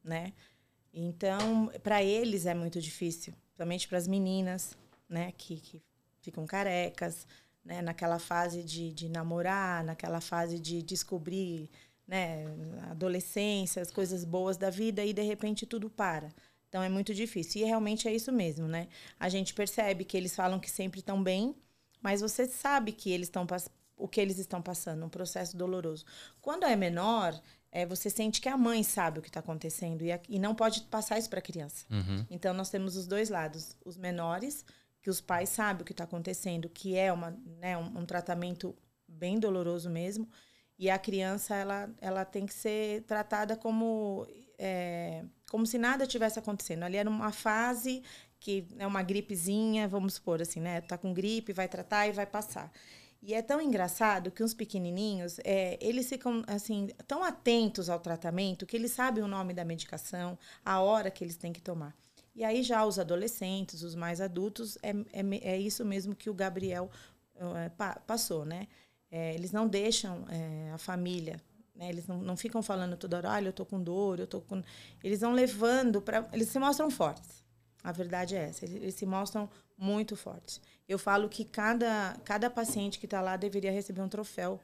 né? 0.04 0.34
Então, 0.94 1.72
para 1.82 2.04
eles 2.04 2.46
é 2.46 2.54
muito 2.54 2.82
difícil, 2.82 3.34
principalmente 3.48 3.88
para 3.88 3.98
as 3.98 4.08
meninas, 4.08 4.78
né? 5.08 5.32
Que, 5.38 5.62
que 5.62 5.82
ficam 6.25 6.46
carecas, 6.46 7.27
né? 7.63 7.82
Naquela 7.82 8.20
fase 8.20 8.63
de, 8.63 8.91
de 8.91 9.10
namorar, 9.10 9.84
naquela 9.84 10.20
fase 10.20 10.60
de 10.60 10.82
descobrir, 10.82 11.70
né? 12.08 12.46
Adolescência, 12.91 13.82
as 13.82 13.91
coisas 13.91 14.24
boas 14.24 14.58
da 14.58 14.70
vida 14.70 15.03
e 15.03 15.13
de 15.13 15.22
repente 15.22 15.65
tudo 15.65 15.89
para. 15.89 16.34
Então 16.67 16.84
é 16.84 16.89
muito 16.89 17.13
difícil. 17.13 17.62
E 17.62 17.65
realmente 17.65 18.08
é 18.08 18.13
isso 18.13 18.32
mesmo, 18.32 18.67
né? 18.67 18.88
A 19.20 19.29
gente 19.29 19.53
percebe 19.53 20.03
que 20.03 20.17
eles 20.17 20.36
falam 20.36 20.60
que 20.60 20.70
sempre 20.70 21.00
estão 21.00 21.22
bem, 21.24 21.55
mas 22.01 22.22
você 22.22 22.46
sabe 22.46 22.91
que 22.91 23.10
eles 23.12 23.27
estão 23.27 23.48
o 23.98 24.08
que 24.08 24.20
eles 24.20 24.38
estão 24.38 24.62
passando, 24.62 25.05
um 25.05 25.10
processo 25.10 25.55
doloroso. 25.55 26.03
Quando 26.41 26.65
é 26.65 26.75
menor, 26.75 27.39
é, 27.72 27.86
você 27.86 28.10
sente 28.10 28.41
que 28.41 28.50
a 28.50 28.58
mãe 28.58 28.84
sabe 28.84 29.20
o 29.20 29.22
que 29.22 29.29
está 29.29 29.39
acontecendo 29.39 30.01
e, 30.01 30.12
a, 30.12 30.20
e, 30.27 30.38
não 30.38 30.53
pode 30.53 30.82
passar 30.84 31.17
isso 31.17 31.29
para 31.29 31.39
a 31.39 31.41
criança. 31.41 31.86
Uhum. 31.89 32.25
Então 32.29 32.53
nós 32.53 32.70
temos 32.70 32.96
os 32.96 33.08
dois 33.08 33.29
lados, 33.29 33.75
os 33.86 33.98
menores 33.98 34.65
que 35.06 35.10
os 35.12 35.22
pais 35.22 35.50
sabem 35.50 35.84
o 35.84 35.86
que 35.86 35.92
está 35.92 36.04
acontecendo, 36.04 36.68
que 36.68 36.96
é 36.96 37.14
uma, 37.14 37.38
né, 37.60 37.78
um, 37.78 38.00
um 38.00 38.06
tratamento 38.08 38.76
bem 39.08 39.38
doloroso 39.38 39.88
mesmo, 39.88 40.28
e 40.80 40.90
a 40.90 40.98
criança 40.98 41.54
ela, 41.54 41.88
ela 42.02 42.26
tem 42.26 42.48
que 42.48 42.54
ser 42.56 43.04
tratada 43.04 43.56
como 43.56 44.26
é, 44.58 45.24
como 45.48 45.64
se 45.68 45.78
nada 45.78 46.08
tivesse 46.08 46.40
acontecendo. 46.40 46.82
Ali 46.82 46.98
era 46.98 47.08
uma 47.08 47.32
fase 47.32 48.02
que 48.40 48.66
é 48.80 48.88
uma 48.88 49.04
gripezinha, 49.04 49.88
vamos 49.88 50.16
supor 50.16 50.42
assim, 50.42 50.60
né? 50.60 50.82
Tá 50.82 50.98
com 50.98 51.14
gripe, 51.14 51.54
vai 51.54 51.68
tratar 51.68 52.08
e 52.08 52.12
vai 52.12 52.26
passar. 52.26 52.72
E 53.22 53.36
é 53.36 53.44
tão 53.44 53.62
engraçado 53.62 54.32
que 54.32 54.44
uns 54.44 54.56
pequenininhos, 54.56 55.38
é, 55.44 55.78
eles 55.80 56.10
ficam 56.10 56.44
assim 56.48 56.90
tão 57.08 57.24
atentos 57.24 57.92
ao 57.92 58.00
tratamento 58.00 58.66
que 58.66 58.76
eles 58.76 58.92
sabem 58.92 59.24
o 59.24 59.28
nome 59.28 59.54
da 59.54 59.64
medicação, 59.64 60.36
a 60.66 60.82
hora 60.82 61.12
que 61.12 61.24
eles 61.24 61.38
têm 61.38 61.54
que 61.54 61.62
tomar. 61.62 61.96
E 62.36 62.44
aí 62.44 62.62
já 62.63 62.86
os 62.86 63.00
adolescentes, 63.00 63.82
os 63.82 63.96
mais 63.96 64.20
adultos, 64.20 64.77
é, 64.84 64.92
é, 65.13 65.54
é 65.54 65.58
isso 65.58 65.86
mesmo 65.86 66.15
que 66.15 66.30
o 66.30 66.34
Gabriel 66.34 66.92
é, 67.36 67.70
pa, 67.70 68.00
passou, 68.06 68.46
né? 68.46 68.68
É, 69.10 69.34
eles 69.34 69.51
não 69.51 69.68
deixam 69.68 70.25
é, 70.30 70.72
a 70.74 70.77
família 70.77 71.42
né? 71.75 71.89
Eles 71.89 72.08
não, 72.08 72.22
não 72.22 72.38
ficam 72.38 72.63
falando 72.63 72.96
toda 72.96 73.18
hora, 73.18 73.32
olha, 73.32 73.50
eu 73.50 73.54
tô 73.54 73.65
com 73.65 73.82
dor, 73.82 74.20
eu 74.20 74.27
tô 74.27 74.42
com. 74.42 74.63
Eles 75.04 75.22
vão 75.22 75.34
levando 75.34 76.01
para. 76.01 76.27
Eles 76.32 76.50
se 76.50 76.58
mostram 76.58 76.89
fortes. 76.89 77.44
A 77.84 77.92
verdade 77.92 78.36
é 78.36 78.50
essa. 78.50 78.65
Eles, 78.65 78.75
eles 78.77 78.96
se 78.96 79.06
mostram 79.06 79.50
muito 79.77 80.15
fortes. 80.15 80.62
Eu 80.88 80.98
falo 80.98 81.27
que 81.27 81.44
cada, 81.44 82.15
cada 82.24 82.50
paciente 82.50 82.98
que 82.98 83.06
está 83.06 83.22
lá 83.22 83.36
deveria 83.36 83.72
receber 83.72 84.01
um 84.01 84.10
troféu 84.10 84.60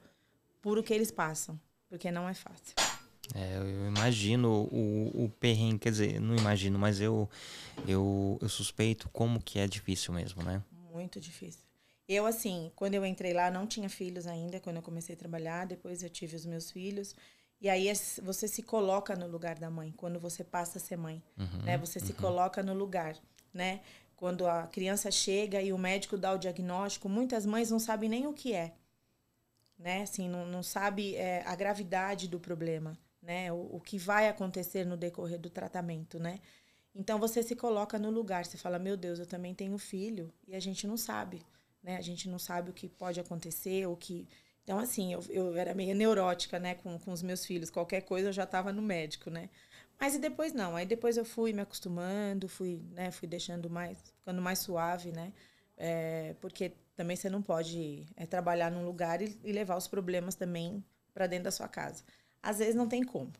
por 0.61 0.77
o 0.77 0.83
que 0.83 0.93
eles 0.93 1.11
passam, 1.11 1.59
porque 1.89 2.11
não 2.11 2.29
é 2.29 2.33
fácil. 2.33 2.75
É, 3.33 3.57
eu 3.57 3.87
imagino 3.87 4.67
o, 4.71 5.25
o 5.25 5.29
perrengue, 5.39 5.79
quer 5.79 5.91
dizer, 5.91 6.19
não 6.19 6.35
imagino, 6.35 6.77
mas 6.77 6.99
eu, 6.99 7.29
eu, 7.87 8.37
eu 8.41 8.49
suspeito 8.49 9.09
como 9.09 9.41
que 9.41 9.59
é 9.59 9.67
difícil 9.67 10.13
mesmo, 10.13 10.43
né? 10.43 10.61
Muito 10.91 11.19
difícil. 11.19 11.61
Eu, 12.07 12.25
assim, 12.25 12.71
quando 12.75 12.95
eu 12.95 13.05
entrei 13.05 13.33
lá, 13.33 13.49
não 13.49 13.65
tinha 13.65 13.89
filhos 13.89 14.27
ainda, 14.27 14.59
quando 14.59 14.77
eu 14.77 14.81
comecei 14.81 15.15
a 15.15 15.17
trabalhar. 15.17 15.65
Depois 15.65 16.03
eu 16.03 16.09
tive 16.09 16.35
os 16.35 16.45
meus 16.45 16.69
filhos. 16.69 17.15
E 17.61 17.69
aí 17.69 17.89
você 18.21 18.47
se 18.47 18.63
coloca 18.63 19.15
no 19.15 19.27
lugar 19.27 19.57
da 19.57 19.69
mãe, 19.69 19.93
quando 19.95 20.19
você 20.19 20.43
passa 20.43 20.77
a 20.77 20.81
ser 20.81 20.97
mãe. 20.97 21.23
Uhum, 21.37 21.63
né? 21.63 21.77
Você 21.77 21.99
uhum. 21.99 22.05
se 22.05 22.13
coloca 22.13 22.61
no 22.61 22.73
lugar, 22.73 23.15
né? 23.53 23.79
Quando 24.17 24.45
a 24.45 24.67
criança 24.67 25.09
chega 25.09 25.61
e 25.61 25.71
o 25.71 25.77
médico 25.77 26.17
dá 26.17 26.33
o 26.33 26.37
diagnóstico, 26.37 27.07
muitas 27.07 27.45
mães 27.45 27.71
não 27.71 27.79
sabem 27.79 28.09
nem 28.09 28.27
o 28.27 28.33
que 28.33 28.53
é. 28.53 28.73
Né? 29.79 30.01
Assim, 30.03 30.27
não, 30.27 30.45
não 30.45 30.61
sabe 30.61 31.15
é, 31.15 31.43
a 31.45 31.55
gravidade 31.55 32.27
do 32.27 32.39
problema, 32.39 32.95
né? 33.21 33.51
O, 33.51 33.75
o 33.75 33.79
que 33.79 33.97
vai 33.97 34.27
acontecer 34.27 34.85
no 34.85 34.97
decorrer 34.97 35.39
do 35.39 35.49
tratamento, 35.49 36.19
né? 36.19 36.39
Então 36.93 37.19
você 37.19 37.41
se 37.41 37.55
coloca 37.55 37.97
no 37.97 38.09
lugar, 38.09 38.45
você 38.45 38.57
fala, 38.57 38.77
meu 38.77 38.97
Deus, 38.97 39.19
eu 39.19 39.25
também 39.25 39.55
tenho 39.55 39.77
filho 39.77 40.33
e 40.47 40.55
a 40.55 40.59
gente 40.59 40.85
não 40.87 40.97
sabe, 40.97 41.41
né? 41.81 41.97
A 41.97 42.01
gente 42.01 42.27
não 42.29 42.39
sabe 42.39 42.69
o 42.71 42.73
que 42.73 42.89
pode 42.89 43.19
acontecer, 43.19 43.87
o 43.87 43.95
que 43.95 44.27
então, 44.63 44.79
assim, 44.79 45.13
eu, 45.13 45.21
eu 45.29 45.55
era 45.57 45.73
meio 45.73 45.95
neurótica, 45.95 46.59
né, 46.59 46.75
com, 46.75 46.97
com 46.99 47.11
os 47.11 47.21
meus 47.21 47.45
filhos. 47.45 47.69
Qualquer 47.69 48.01
coisa 48.01 48.29
eu 48.29 48.33
já 48.33 48.43
estava 48.43 48.71
no 48.71 48.81
médico, 48.81 49.29
né? 49.29 49.49
Mas 49.99 50.15
e 50.15 50.19
depois 50.19 50.53
não. 50.53 50.75
Aí 50.75 50.85
depois 50.85 51.17
eu 51.17 51.25
fui 51.25 51.53
me 51.53 51.61
acostumando, 51.61 52.47
fui, 52.47 52.81
né, 52.91 53.11
fui 53.11 53.27
deixando 53.27 53.69
mais, 53.69 53.97
ficando 54.17 54.41
mais 54.41 54.59
suave, 54.59 55.11
né? 55.11 55.33
É, 55.77 56.35
porque 56.39 56.73
também 56.95 57.15
você 57.17 57.29
não 57.29 57.41
pode 57.41 58.05
é, 58.15 58.25
trabalhar 58.25 58.71
num 58.71 58.85
lugar 58.85 59.21
e, 59.21 59.39
e 59.43 59.51
levar 59.51 59.77
os 59.77 59.87
problemas 59.87 60.35
também 60.35 60.83
para 61.13 61.27
dentro 61.27 61.45
da 61.45 61.51
sua 61.51 61.67
casa. 61.67 62.03
Às 62.41 62.59
vezes 62.59 62.75
não 62.75 62.87
tem 62.87 63.03
como. 63.03 63.31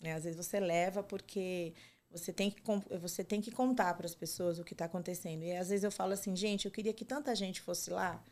Né? 0.00 0.14
Às 0.14 0.24
vezes 0.24 0.36
você 0.36 0.60
leva 0.60 1.02
porque 1.02 1.74
você 2.10 2.32
tem 2.32 2.50
que, 2.50 2.62
você 3.00 3.24
tem 3.24 3.40
que 3.40 3.50
contar 3.50 3.94
para 3.94 4.06
as 4.06 4.14
pessoas 4.14 4.58
o 4.58 4.64
que 4.64 4.74
está 4.74 4.84
acontecendo. 4.84 5.42
E 5.42 5.56
às 5.56 5.68
vezes 5.68 5.84
eu 5.84 5.90
falo 5.90 6.12
assim, 6.12 6.36
gente, 6.36 6.66
eu 6.66 6.70
queria 6.70 6.92
que 6.92 7.04
tanta 7.04 7.34
gente 7.34 7.60
fosse 7.60 7.90
lá 7.90 8.22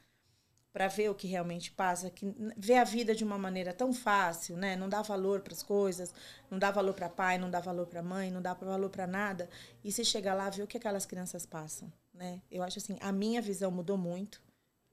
para 0.73 0.89
ver 0.89 1.11
o 1.11 1.15
que 1.15 1.27
realmente 1.27 1.71
passa, 1.71 2.09
que 2.09 2.35
vê 2.57 2.77
a 2.77 2.85
vida 2.85 3.15
de 3.15 3.23
uma 3.23 3.37
maneira 3.37 3.75
tão 3.75 3.93
fácil, 3.93 4.57
né? 4.57 4.75
Não 4.75 4.89
dá 4.89 5.03
valor 5.03 5.41
para 5.41 5.53
as 5.53 5.63
coisas, 5.63 6.15
não 6.51 6.59
dá 6.59 6.71
valor 6.71 6.95
para 6.95 7.11
pai, 7.11 7.37
não 7.37 7.51
dá 7.51 7.61
valor 7.61 7.87
para 7.87 8.03
mãe, 8.03 8.31
não 8.31 8.41
dá 8.41 8.55
valor 8.55 8.89
para 8.89 9.07
nada. 9.07 9.51
E 9.85 9.93
se 9.93 10.03
chegar 10.03 10.33
lá, 10.35 10.49
ver 10.49 10.63
o 10.63 10.67
que 10.67 10.79
aquelas 10.79 11.05
crianças 11.05 11.45
passam, 11.45 11.93
né? 12.15 12.41
Eu 12.51 12.63
acho 12.63 12.79
assim, 12.79 12.97
a 13.01 13.13
minha 13.13 13.43
visão 13.43 13.71
mudou 13.71 13.99
muito, 13.99 14.41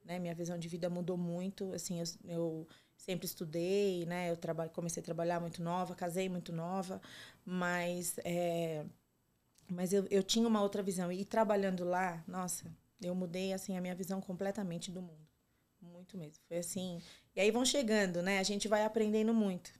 né? 0.04 0.20
Minha 0.20 0.36
visão 0.36 0.58
de 0.58 0.68
vida 0.68 0.90
mudou 0.90 1.18
muito, 1.18 1.72
assim, 1.74 2.00
eu, 2.00 2.06
eu 2.26 2.68
sempre 3.00 3.25
estudei, 3.25 4.06
né? 4.06 4.29
Eu 4.29 4.38
trabalho, 4.38 4.70
comecei 4.72 5.01
a 5.01 5.03
trabalhar 5.03 5.39
muito 5.39 5.63
nova, 5.63 5.96
casei 5.96 6.29
muito 6.29 6.51
nova, 6.51 7.01
mas 7.46 8.20
é, 8.25 8.86
mas 9.70 9.94
eu, 9.94 10.06
eu 10.10 10.22
tinha 10.22 10.48
uma 10.48 10.62
outra 10.62 10.84
visão 10.84 11.12
e 11.12 11.24
trabalhando 11.24 11.84
lá, 11.84 12.24
nossa, 12.27 12.65
eu 13.01 13.15
mudei 13.15 13.53
assim 13.53 13.77
a 13.77 13.82
minha 13.82 13.96
visão 13.96 14.20
completamente 14.22 14.91
do 14.91 15.01
mundo. 15.01 15.27
Muito 15.82 16.18
mesmo. 16.18 16.44
Foi 16.48 16.58
assim. 16.58 17.01
E 17.36 17.39
aí 17.39 17.51
vão 17.51 17.63
chegando, 17.63 18.22
né? 18.22 18.39
A 18.39 18.44
gente 18.44 18.68
vai 18.68 18.84
aprendendo 18.84 19.34
muito. 19.34 19.72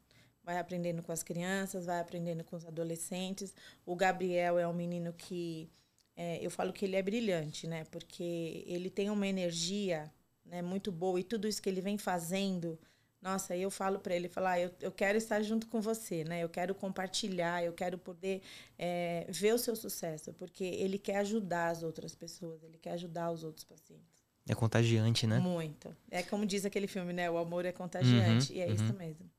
Vai 0.43 0.57
aprendendo 0.57 1.03
com 1.03 1.11
as 1.11 1.21
crianças, 1.21 1.85
vai 1.85 1.99
aprendendo 1.99 2.43
com 2.43 2.55
os 2.55 2.65
adolescentes. 2.65 3.53
O 3.85 3.95
Gabriel 3.95 4.57
é 4.57 4.67
um 4.67 4.73
menino 4.73 5.11
que 5.11 5.69
é, 6.15 6.43
eu 6.45 6.49
falo 6.49 6.71
que 6.71 6.85
ele 6.85 6.95
é 6.95 7.01
brilhante, 7.01 7.67
né? 7.67 7.83
Porque 7.85 8.63
ele 8.65 8.89
tem 8.89 9.09
uma 9.09 9.27
energia 9.27 10.11
né, 10.45 10.61
muito 10.61 10.91
boa 10.91 11.19
e 11.19 11.23
tudo 11.23 11.47
isso 11.47 11.61
que 11.61 11.69
ele 11.69 11.81
vem 11.81 11.97
fazendo. 11.97 12.79
Nossa, 13.21 13.55
eu 13.55 13.69
falo 13.69 13.99
para 13.99 14.15
ele, 14.15 14.29
falar, 14.29 14.51
ah, 14.51 14.59
eu, 14.61 14.71
eu 14.79 14.91
quero 14.91 15.17
estar 15.17 15.41
junto 15.41 15.67
com 15.67 15.81
você, 15.81 16.23
né? 16.23 16.41
Eu 16.41 16.47
quero 16.47 16.73
compartilhar, 16.73 17.63
eu 17.63 17.73
quero 17.73 17.97
poder 17.97 18.41
é, 18.77 19.25
ver 19.29 19.53
o 19.53 19.57
seu 19.57 19.75
sucesso, 19.75 20.31
porque 20.33 20.63
ele 20.63 20.97
quer 20.97 21.17
ajudar 21.17 21.69
as 21.69 21.83
outras 21.83 22.15
pessoas, 22.15 22.63
ele 22.63 22.77
quer 22.77 22.91
ajudar 22.91 23.29
os 23.29 23.43
outros 23.43 23.65
pacientes. 23.65 24.19
É 24.47 24.55
contagiante, 24.55 25.27
né? 25.27 25.38
Muito. 25.38 25.95
É 26.09 26.23
como 26.23 26.45
diz 26.45 26.65
aquele 26.65 26.88
filme, 26.88 27.11
né? 27.11 27.29
O 27.29 27.38
amor 27.38 27.65
é 27.65 27.71
contagiante. 27.71 28.51
Uhum, 28.51 28.57
e 28.57 28.61
é 28.61 28.67
uhum. 28.67 28.73
isso 28.73 28.93
mesmo. 28.93 29.29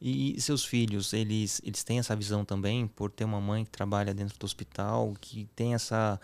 E 0.00 0.38
seus 0.40 0.64
filhos, 0.64 1.12
eles, 1.12 1.62
eles 1.64 1.82
têm 1.82 1.98
essa 1.98 2.14
visão 2.14 2.44
também, 2.44 2.86
por 2.86 3.10
ter 3.10 3.24
uma 3.24 3.40
mãe 3.40 3.64
que 3.64 3.70
trabalha 3.70 4.12
dentro 4.12 4.38
do 4.38 4.44
hospital, 4.44 5.14
que 5.18 5.48
tem 5.56 5.74
essa, 5.74 6.20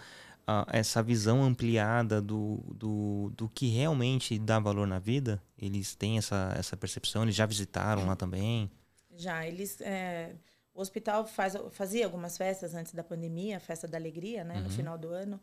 a, 0.50 0.66
essa 0.72 1.02
visão 1.02 1.42
ampliada 1.42 2.20
do, 2.20 2.58
do, 2.74 3.32
do 3.36 3.48
que 3.48 3.68
realmente 3.68 4.38
dá 4.38 4.58
valor 4.58 4.86
na 4.86 4.98
vida? 4.98 5.40
Eles 5.56 5.94
têm 5.94 6.18
essa, 6.18 6.52
essa 6.56 6.76
percepção? 6.76 7.22
Eles 7.22 7.34
já 7.34 7.46
visitaram 7.46 8.06
lá 8.06 8.16
também? 8.16 8.70
Já, 9.16 9.46
eles... 9.46 9.80
É, 9.80 10.34
o 10.74 10.80
hospital 10.80 11.26
faz, 11.26 11.54
fazia 11.72 12.04
algumas 12.04 12.36
festas 12.36 12.74
antes 12.74 12.94
da 12.94 13.04
pandemia, 13.04 13.56
a 13.56 13.60
festa 13.60 13.86
da 13.86 13.98
alegria, 13.98 14.44
né? 14.44 14.56
Uhum. 14.56 14.62
No 14.62 14.70
final 14.70 14.96
do 14.96 15.08
ano. 15.08 15.40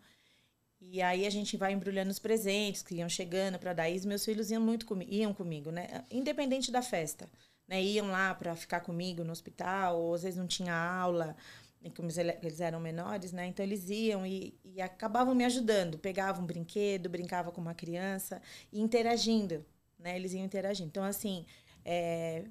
E 0.79 1.01
aí 1.01 1.25
a 1.25 1.29
gente 1.29 1.57
vai 1.57 1.73
embrulhando 1.73 2.11
os 2.11 2.19
presentes 2.19 2.81
que 2.81 2.95
iam 2.95 3.09
chegando 3.09 3.57
para 3.59 3.73
dar. 3.73 3.89
E 3.89 3.99
meus 4.05 4.23
filhos 4.23 4.51
iam 4.51 4.61
muito 4.61 4.85
comigo, 4.85 5.11
iam 5.11 5.33
comigo, 5.33 5.71
né? 5.71 6.03
Independente 6.11 6.71
da 6.71 6.81
festa, 6.81 7.29
né? 7.67 7.81
Iam 7.81 8.07
lá 8.07 8.33
para 8.33 8.55
ficar 8.55 8.81
comigo 8.81 9.23
no 9.23 9.31
hospital, 9.31 9.99
ou 9.99 10.13
às 10.13 10.23
vezes 10.23 10.37
não 10.37 10.47
tinha 10.47 10.73
aula, 10.73 11.35
e 11.81 11.89
como 11.89 12.09
eles 12.41 12.59
eram 12.59 12.79
menores, 12.79 13.31
né? 13.31 13.47
Então 13.47 13.65
eles 13.65 13.89
iam 13.89 14.25
e, 14.25 14.59
e 14.63 14.81
acabavam 14.81 15.33
me 15.35 15.45
ajudando. 15.45 15.97
Pegavam 15.97 16.43
um 16.43 16.47
brinquedo, 16.47 17.09
brincava 17.09 17.51
com 17.51 17.61
uma 17.61 17.73
criança 17.73 18.41
e 18.71 18.81
interagindo, 18.81 19.65
né? 19.99 20.15
Eles 20.15 20.33
iam 20.33 20.43
interagindo. 20.43 20.89
Então 20.89 21.03
assim, 21.03 21.45
é, 21.85 22.43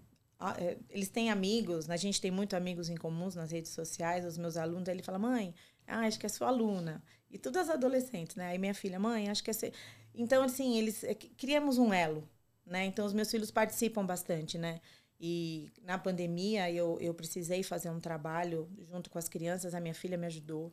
é 0.59 0.77
eles 0.91 1.09
têm 1.09 1.31
amigos, 1.31 1.87
né? 1.87 1.95
a 1.95 1.99
gente 1.99 2.21
tem 2.21 2.31
muito 2.31 2.57
amigos 2.57 2.89
em 2.89 2.97
comuns 2.97 3.35
nas 3.35 3.51
redes 3.51 3.73
sociais, 3.73 4.25
os 4.25 4.39
meus 4.39 4.57
alunos, 4.57 4.89
aí 4.89 4.95
ele 4.95 5.03
fala, 5.03 5.19
mãe, 5.19 5.55
ah, 5.87 6.01
acho 6.01 6.19
que 6.19 6.27
é 6.27 6.29
sua 6.29 6.49
aluna. 6.49 7.03
E 7.31 7.39
todas 7.39 7.69
as 7.69 7.75
adolescentes, 7.75 8.37
né? 8.37 8.49
Aí 8.49 8.59
minha 8.59 8.75
filha, 8.75 8.99
mãe, 8.99 9.29
acho 9.29 9.43
que 9.43 9.51
é 9.51 9.53
ser. 9.53 9.73
Então, 10.15 10.43
assim, 10.43 10.79
eles 10.79 11.05
é, 11.05 11.15
criamos 11.15 11.79
um 11.79 11.93
elo, 11.93 12.29
né? 12.65 12.85
Então, 12.85 13.05
os 13.05 13.13
meus 13.13 13.31
filhos 13.31 13.51
participam 13.51 14.05
bastante, 14.05 14.59
né? 14.59 14.81
E 15.19 15.71
na 15.83 15.99
pandemia 15.99 16.71
eu, 16.71 16.99
eu 17.01 17.15
precisei 17.15 17.63
fazer 17.63 17.91
um 17.91 18.01
trabalho 18.01 18.69
junto 18.81 19.11
com 19.11 19.19
as 19.19 19.29
crianças. 19.29 19.75
A 19.75 19.81
minha 19.81 19.95
filha 19.95 20.19
me 20.19 20.27
ajudou 20.27 20.73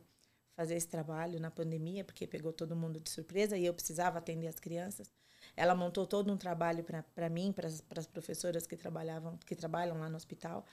a 0.52 0.56
fazer 0.56 0.74
esse 0.74 0.88
trabalho 0.88 1.40
na 1.40 1.50
pandemia, 1.50 2.04
porque 2.04 2.26
pegou 2.26 2.52
todo 2.52 2.76
mundo 2.76 3.00
de 3.00 3.10
surpresa 3.10 3.56
e 3.56 3.64
eu 3.64 3.74
precisava 3.74 4.18
atender 4.18 4.48
as 4.48 4.60
crianças. 4.60 5.10
Ela 5.56 5.74
montou 5.74 6.06
todo 6.06 6.32
um 6.32 6.36
trabalho 6.36 6.84
para 7.14 7.28
mim, 7.28 7.52
para 7.52 7.68
as 7.68 8.06
professoras 8.06 8.66
que 8.66 8.76
trabalhavam, 8.76 9.38
que 9.46 9.54
trabalham 9.54 9.98
lá 9.98 10.08
no 10.08 10.16
hospital. 10.16 10.64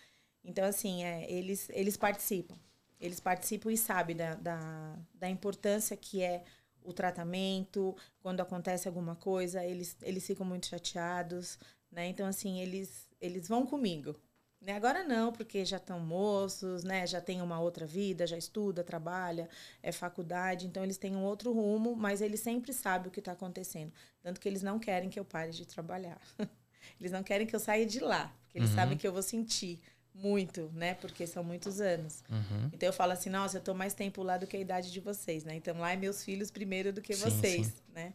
Então, 0.43 0.65
assim, 0.65 1.03
é, 1.03 1.29
eles, 1.31 1.69
eles 1.69 1.97
participam. 1.97 2.57
Eles 2.99 3.19
participam 3.19 3.71
e 3.71 3.77
sabem 3.77 4.15
da, 4.15 4.35
da, 4.35 4.95
da 5.13 5.29
importância 5.29 5.95
que 5.97 6.21
é 6.21 6.43
o 6.83 6.93
tratamento, 6.93 7.95
quando 8.21 8.41
acontece 8.41 8.87
alguma 8.87 9.15
coisa, 9.15 9.63
eles, 9.63 9.95
eles 10.01 10.25
ficam 10.25 10.45
muito 10.45 10.67
chateados, 10.67 11.59
né? 11.91 12.07
Então, 12.07 12.25
assim, 12.25 12.59
eles, 12.59 13.07
eles 13.21 13.47
vão 13.47 13.65
comigo. 13.65 14.15
Né? 14.61 14.73
Agora 14.73 15.03
não, 15.03 15.31
porque 15.31 15.65
já 15.65 15.77
estão 15.77 15.99
moços, 15.99 16.83
né? 16.83 17.07
Já 17.07 17.19
tem 17.19 17.41
uma 17.41 17.59
outra 17.59 17.85
vida, 17.85 18.27
já 18.27 18.37
estuda, 18.37 18.83
trabalha, 18.83 19.49
é 19.81 19.91
faculdade, 19.91 20.67
então 20.67 20.83
eles 20.83 20.97
têm 20.97 21.15
um 21.15 21.23
outro 21.23 21.51
rumo, 21.51 21.95
mas 21.95 22.21
eles 22.21 22.41
sempre 22.41 22.71
sabem 22.71 23.07
o 23.07 23.11
que 23.11 23.19
está 23.19 23.31
acontecendo. 23.31 23.91
Tanto 24.21 24.39
que 24.39 24.47
eles 24.47 24.61
não 24.61 24.77
querem 24.77 25.09
que 25.09 25.19
eu 25.19 25.25
pare 25.25 25.51
de 25.51 25.65
trabalhar. 25.65 26.19
eles 26.99 27.11
não 27.11 27.23
querem 27.23 27.47
que 27.47 27.55
eu 27.55 27.59
saia 27.59 27.85
de 27.85 27.99
lá, 27.99 28.31
porque 28.43 28.59
eles 28.59 28.69
uhum. 28.69 28.75
sabem 28.75 28.97
que 28.97 29.07
eu 29.07 29.11
vou 29.11 29.23
sentir 29.23 29.81
muito, 30.13 30.69
né? 30.75 30.93
Porque 30.93 31.25
são 31.25 31.43
muitos 31.43 31.81
anos. 31.81 32.23
Uhum. 32.29 32.69
Então 32.71 32.87
eu 32.87 32.93
falo 32.93 33.13
assim, 33.13 33.31
nossa, 33.31 33.57
eu 33.57 33.61
tô 33.61 33.73
mais 33.73 33.95
tempo 33.95 34.21
lá 34.21 34.37
do 34.37 34.45
que 34.45 34.57
a 34.57 34.59
idade 34.59 34.91
de 34.91 34.99
vocês, 34.99 35.43
né? 35.43 35.55
Então 35.55 35.79
lá 35.79 35.93
é 35.93 35.95
meus 35.95 36.23
filhos 36.23 36.51
primeiro 36.51 36.93
do 36.93 37.01
que 37.01 37.15
sim, 37.15 37.23
vocês, 37.23 37.67
sim. 37.67 37.73
né? 37.95 38.13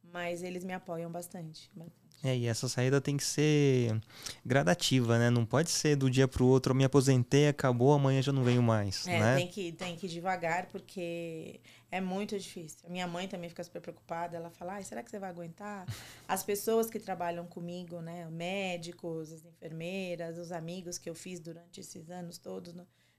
Mas 0.00 0.44
eles 0.44 0.62
me 0.62 0.72
apoiam 0.72 1.10
bastante. 1.10 1.70
É, 2.22 2.36
e 2.36 2.46
essa 2.46 2.68
saída 2.68 3.00
tem 3.00 3.16
que 3.16 3.22
ser 3.22 4.00
gradativa, 4.44 5.18
né? 5.18 5.30
Não 5.30 5.46
pode 5.46 5.70
ser 5.70 5.94
do 5.94 6.10
dia 6.10 6.26
para 6.26 6.42
o 6.42 6.46
outro, 6.46 6.72
eu 6.72 6.76
me 6.76 6.84
aposentei, 6.84 7.46
acabou, 7.46 7.92
amanhã 7.92 8.20
já 8.20 8.32
não 8.32 8.42
venho 8.42 8.62
mais, 8.62 9.06
é, 9.06 9.20
né? 9.20 9.36
tem 9.36 9.46
que, 9.46 9.72
tem 9.72 9.96
que 9.96 10.08
devagar, 10.08 10.66
porque 10.66 11.60
é 11.92 12.00
muito 12.00 12.36
difícil. 12.36 12.88
Minha 12.88 13.06
mãe 13.06 13.28
também 13.28 13.48
fica 13.48 13.62
super 13.62 13.80
preocupada, 13.80 14.36
ela 14.36 14.50
fala, 14.50 14.82
será 14.82 15.02
que 15.02 15.10
você 15.10 15.18
vai 15.18 15.30
aguentar? 15.30 15.86
As 16.26 16.42
pessoas 16.42 16.90
que 16.90 16.98
trabalham 16.98 17.46
comigo, 17.46 18.00
né? 18.00 18.28
Médicos, 18.30 19.32
as 19.32 19.44
enfermeiras, 19.44 20.38
os 20.38 20.50
amigos 20.50 20.98
que 20.98 21.08
eu 21.08 21.14
fiz 21.14 21.38
durante 21.38 21.80
esses 21.80 22.10
anos 22.10 22.36
todos, 22.36 22.74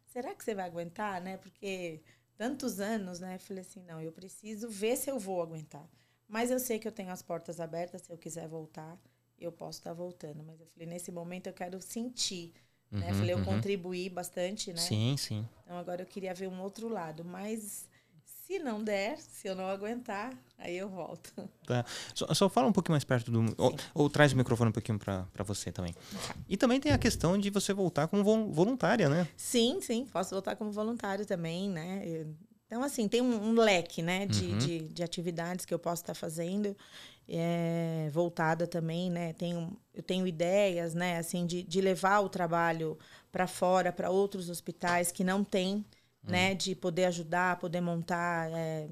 será 0.08 0.36
que 0.36 0.44
você 0.44 0.54
vai 0.54 0.66
aguentar, 0.66 1.22
né? 1.22 1.38
Porque 1.38 2.02
tantos 2.38 2.80
anos, 2.80 3.20
né? 3.22 3.36
Eu 3.36 3.40
falei 3.40 3.62
assim, 3.62 3.82
não, 3.84 4.02
eu 4.02 4.12
preciso 4.12 4.70
ver 4.70 4.98
se 4.98 5.10
eu 5.10 5.18
vou 5.18 5.42
aguentar. 5.42 5.88
Mas 6.30 6.52
eu 6.52 6.60
sei 6.60 6.78
que 6.78 6.88
eu 6.88 6.92
tenho 6.92 7.10
as 7.10 7.24
portas 7.24 7.60
abertas, 7.60 8.04
se 8.04 8.12
eu 8.12 8.18
quiser 8.18 8.48
voltar, 8.48 8.96
eu 9.40 9.52
posso 9.52 9.80
estar 9.80 9.94
voltando. 9.94 10.44
Mas 10.46 10.60
eu 10.62 10.68
falei, 10.68 10.88
nesse 10.88 11.12
momento 11.12 11.48
eu 11.48 11.54
quero 11.54 11.82
sentir. 11.82 12.54
Né? 12.92 13.00
Uhum, 13.00 13.00
né? 13.00 13.12
Eu 13.12 13.16
falei, 13.16 13.34
eu 13.34 13.38
uhum. 13.40 13.46
contribuí 13.46 14.10
bastante, 14.10 14.72
né? 14.72 14.80
Sim, 14.80 15.18
sim. 15.18 15.48
Então 15.64 15.78
agora 15.78 16.04
eu 16.04 16.06
queria 16.06 16.34
ver 16.34 16.48
um 16.48 16.62
outro 16.62 16.88
lado. 16.88 17.26
Mas 17.26 17.90
se 18.24 18.60
não 18.60 18.84
der, 18.84 19.18
se 19.18 19.48
eu 19.48 19.56
não 19.56 19.68
aguentar, 19.68 20.38
aí 20.58 20.78
eu 20.78 20.88
volto. 20.88 21.34
Tá. 21.70 21.86
Só, 22.16 22.34
só 22.34 22.50
fala 22.50 22.68
um 22.68 22.72
pouquinho 22.72 22.94
mais 22.94 23.04
perto 23.04 23.30
do. 23.30 23.54
Ou, 23.56 23.76
ou, 23.94 24.10
traz 24.10 24.34
o 24.34 24.36
microfone 24.36 24.70
um 24.70 24.74
pouquinho 24.74 24.98
para 24.98 25.28
você 25.46 25.72
também. 25.72 25.94
Tá. 25.94 26.36
E 26.48 26.58
também 26.58 26.80
tem 26.80 26.92
a 26.92 26.98
questão 26.98 27.38
de 27.38 27.52
você 27.52 27.74
voltar 27.74 28.08
como 28.08 28.24
voluntária, 28.52 29.08
né? 29.08 29.28
Sim, 29.38 29.80
sim. 29.80 30.08
Posso 30.12 30.32
voltar 30.32 30.56
como 30.56 30.72
voluntário 30.72 31.28
também, 31.28 31.70
né? 31.70 32.02
Eu 32.04 32.36
Então, 32.70 32.84
assim, 32.84 33.08
tem 33.08 33.20
um, 33.20 33.50
um 33.50 33.54
leque, 33.56 34.04
né, 34.04 34.28
de, 34.28 34.46
uhum. 34.46 34.58
de, 34.60 34.80
de, 34.90 35.02
atividades 35.04 35.66
que 35.66 35.74
eu 35.74 35.80
posso 35.80 36.04
estar 36.04 36.14
fazendo, 36.14 36.78
é, 37.28 38.08
voltada 38.14 38.68
também, 38.68 39.10
né, 39.10 39.34
tenho, 39.34 39.76
eu 39.92 40.04
tenho 40.04 40.28
ideias, 40.28 40.94
né, 40.94 41.18
assim, 41.18 41.48
de, 41.48 41.64
de 41.64 41.82
levar 41.82 42.20
o 42.20 42.30
trabalho 42.30 42.96
para 43.32 43.48
fora, 43.48 43.92
para 43.92 44.12
outros 44.12 44.52
hospitais 44.52 45.12
que 45.12 45.24
não 45.24 45.44
têm, 45.44 45.78
uhum. 45.78 45.84
né, 46.30 46.54
de 46.54 46.76
poder 46.76 47.06
ajudar, 47.06 47.58
poder 47.58 47.82
montar, 47.82 48.52
é, 48.52 48.88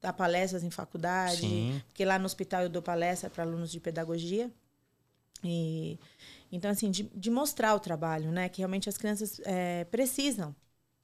dar 0.00 0.12
palestras 0.12 0.64
em 0.64 0.70
faculdade, 0.70 1.42
Sim. 1.42 1.80
porque 1.86 2.04
lá 2.04 2.18
no 2.18 2.26
hospital 2.26 2.62
eu 2.62 2.68
dou 2.68 2.82
palestra 2.82 3.30
para 3.30 3.44
alunos 3.44 3.70
de 3.70 3.78
pedagogia, 3.78 4.50
e 5.44 6.00
então, 6.50 6.68
assim, 6.68 6.90
de, 6.90 7.04
de 7.14 7.30
mostrar 7.30 7.76
o 7.76 7.80
trabalho, 7.80 8.32
né, 8.32 8.48
que 8.48 8.58
realmente 8.58 8.88
as 8.88 8.98
crianças 8.98 9.40
é, 9.44 9.84
precisam, 9.84 10.52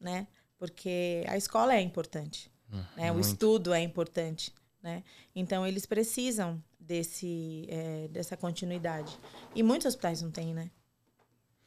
né, 0.00 0.26
porque 0.59 1.25
a 1.29 1.37
escola 1.37 1.75
é 1.75 1.81
importante, 1.81 2.51
hum, 2.73 2.83
né? 2.97 3.13
o 3.13 3.21
estudo 3.21 3.73
é 3.73 3.81
importante. 3.81 4.53
Né? 4.83 5.03
Então, 5.35 5.67
eles 5.67 5.85
precisam 5.85 6.63
desse, 6.79 7.67
é, 7.69 8.09
dessa 8.09 8.37
continuidade. 8.37 9.19
E 9.55 9.63
muitos 9.63 9.87
hospitais 9.87 10.23
não 10.23 10.31
têm, 10.31 10.55
né? 10.55 10.71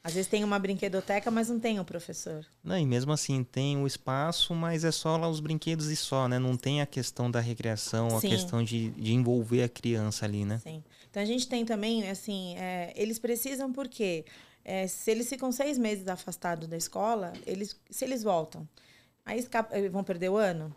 Às 0.02 0.14
vezes 0.14 0.30
tem 0.30 0.42
uma 0.42 0.58
brinquedoteca, 0.58 1.30
mas 1.30 1.50
não 1.50 1.60
tem 1.60 1.78
o 1.78 1.84
professor. 1.84 2.46
Não, 2.64 2.78
e 2.78 2.86
mesmo 2.86 3.12
assim, 3.12 3.44
tem 3.44 3.76
o 3.76 3.86
espaço, 3.86 4.54
mas 4.54 4.82
é 4.82 4.90
só 4.90 5.18
lá 5.18 5.28
os 5.28 5.40
brinquedos 5.40 5.90
e 5.90 5.96
só, 5.96 6.26
né? 6.26 6.38
Não 6.38 6.56
tem 6.56 6.80
a 6.80 6.86
questão 6.86 7.30
da 7.30 7.38
recreação, 7.38 8.08
Sim. 8.08 8.16
a 8.16 8.30
questão 8.30 8.64
de, 8.64 8.88
de 8.92 9.12
envolver 9.12 9.62
a 9.62 9.68
criança 9.68 10.24
ali, 10.24 10.46
né? 10.46 10.58
Sim. 10.64 10.82
Então 11.10 11.22
a 11.22 11.26
gente 11.26 11.46
tem 11.46 11.66
também, 11.66 12.08
assim, 12.08 12.56
é, 12.56 12.94
eles 12.96 13.18
precisam 13.18 13.70
porque 13.70 14.24
é, 14.64 14.86
se 14.86 15.10
eles 15.10 15.28
ficam 15.28 15.50
seis 15.50 15.78
meses 15.78 16.06
afastados 16.08 16.68
da 16.68 16.76
escola, 16.76 17.32
eles, 17.46 17.78
se 17.90 18.04
eles 18.04 18.22
voltam, 18.22 18.68
aí 19.24 19.46
eh, 19.70 19.88
vão 19.88 20.04
perder 20.04 20.28
o 20.28 20.36
ano? 20.36 20.74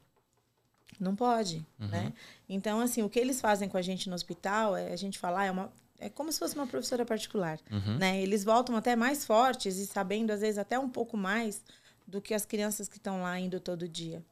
Não 0.99 1.15
pode, 1.15 1.65
uhum. 1.79 1.87
né? 1.87 2.13
Então, 2.47 2.79
assim, 2.79 3.01
o 3.01 3.09
que 3.09 3.19
eles 3.19 3.41
fazem 3.41 3.67
com 3.67 3.77
a 3.77 3.81
gente 3.81 4.09
no 4.09 4.15
hospital, 4.15 4.75
é 4.77 4.93
a 4.93 4.95
gente 4.95 5.19
falar, 5.19 5.41
ah, 5.41 5.45
é, 5.45 5.51
uma, 5.51 5.73
é 5.99 6.09
como 6.09 6.31
se 6.31 6.39
fosse 6.39 6.55
uma 6.55 6.67
professora 6.67 7.05
particular, 7.05 7.59
uhum. 7.71 7.97
né? 7.97 8.21
Eles 8.21 8.43
voltam 8.43 8.75
até 8.75 8.95
mais 8.95 9.25
fortes 9.25 9.77
e 9.77 9.87
sabendo, 9.87 10.31
às 10.31 10.41
vezes, 10.41 10.57
até 10.57 10.77
um 10.77 10.89
pouco 10.89 11.17
mais 11.17 11.63
do 12.07 12.21
que 12.21 12.33
as 12.33 12.45
crianças 12.45 12.87
que 12.87 12.97
estão 12.97 13.21
lá 13.21 13.39
indo 13.39 13.59
todo 13.59 13.87
dia, 13.87 14.23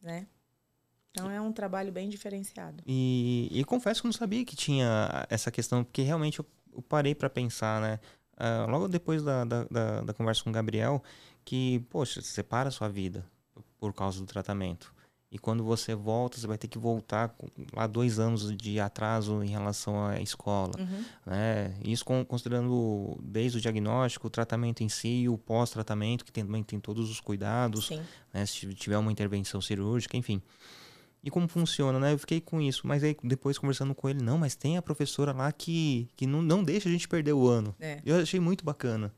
né? 0.00 0.26
Então 1.10 1.30
é 1.30 1.40
um 1.40 1.52
trabalho 1.52 1.92
bem 1.92 2.08
diferenciado. 2.08 2.82
E, 2.84 3.48
e 3.52 3.64
confesso 3.64 4.02
que 4.02 4.08
não 4.08 4.12
sabia 4.12 4.44
que 4.44 4.56
tinha 4.56 5.24
essa 5.30 5.50
questão, 5.50 5.84
porque 5.84 6.02
realmente 6.02 6.40
eu, 6.40 6.46
eu 6.74 6.82
parei 6.82 7.14
para 7.14 7.30
pensar, 7.30 7.80
né? 7.80 8.00
Uh, 8.34 8.70
logo 8.70 8.88
depois 8.88 9.22
da, 9.22 9.44
da, 9.44 9.64
da, 9.64 10.00
da, 10.00 10.12
conversa 10.12 10.42
com 10.42 10.50
o 10.50 10.52
Gabriel, 10.52 11.02
que, 11.44 11.80
poxa, 11.90 12.20
separa 12.20 12.68
a 12.68 12.72
sua 12.72 12.88
vida 12.88 13.24
por 13.78 13.92
causa 13.92 14.18
do 14.18 14.26
tratamento. 14.26 14.92
E 15.30 15.38
quando 15.38 15.64
você 15.64 15.96
volta, 15.96 16.38
você 16.38 16.46
vai 16.46 16.56
ter 16.56 16.68
que 16.68 16.78
voltar 16.78 17.30
com, 17.30 17.48
lá 17.72 17.88
dois 17.88 18.20
anos 18.20 18.56
de 18.56 18.78
atraso 18.78 19.42
em 19.42 19.48
relação 19.48 20.06
à 20.06 20.20
escola. 20.20 20.72
Uhum. 20.78 21.04
Né? 21.26 21.74
Isso 21.84 22.04
com, 22.04 22.24
considerando 22.24 23.18
desde 23.20 23.58
o 23.58 23.60
diagnóstico, 23.60 24.28
o 24.28 24.30
tratamento 24.30 24.84
em 24.84 24.88
si 24.88 25.22
e 25.22 25.28
o 25.28 25.36
pós-tratamento, 25.36 26.24
que 26.24 26.30
também 26.30 26.62
tem 26.62 26.78
todos 26.78 27.10
os 27.10 27.20
cuidados, 27.20 27.90
né? 28.32 28.46
se 28.46 28.72
tiver 28.74 28.96
uma 28.96 29.10
intervenção 29.10 29.60
cirúrgica, 29.60 30.16
enfim. 30.16 30.40
E 31.24 31.30
como 31.30 31.48
funciona, 31.48 31.98
né? 31.98 32.12
Eu 32.12 32.18
fiquei 32.18 32.38
com 32.38 32.60
isso. 32.60 32.86
Mas 32.86 33.02
aí 33.02 33.16
depois 33.24 33.56
conversando 33.56 33.94
com 33.94 34.08
ele, 34.10 34.22
não, 34.22 34.36
mas 34.36 34.54
tem 34.54 34.76
a 34.76 34.82
professora 34.82 35.32
lá 35.32 35.50
que, 35.50 36.06
que 36.14 36.26
não, 36.26 36.42
não 36.42 36.62
deixa 36.62 36.86
a 36.86 36.92
gente 36.92 37.08
perder 37.08 37.32
o 37.32 37.48
ano. 37.48 37.74
É. 37.80 38.00
Eu 38.04 38.16
achei 38.16 38.38
muito 38.38 38.62
bacana. 38.62 39.10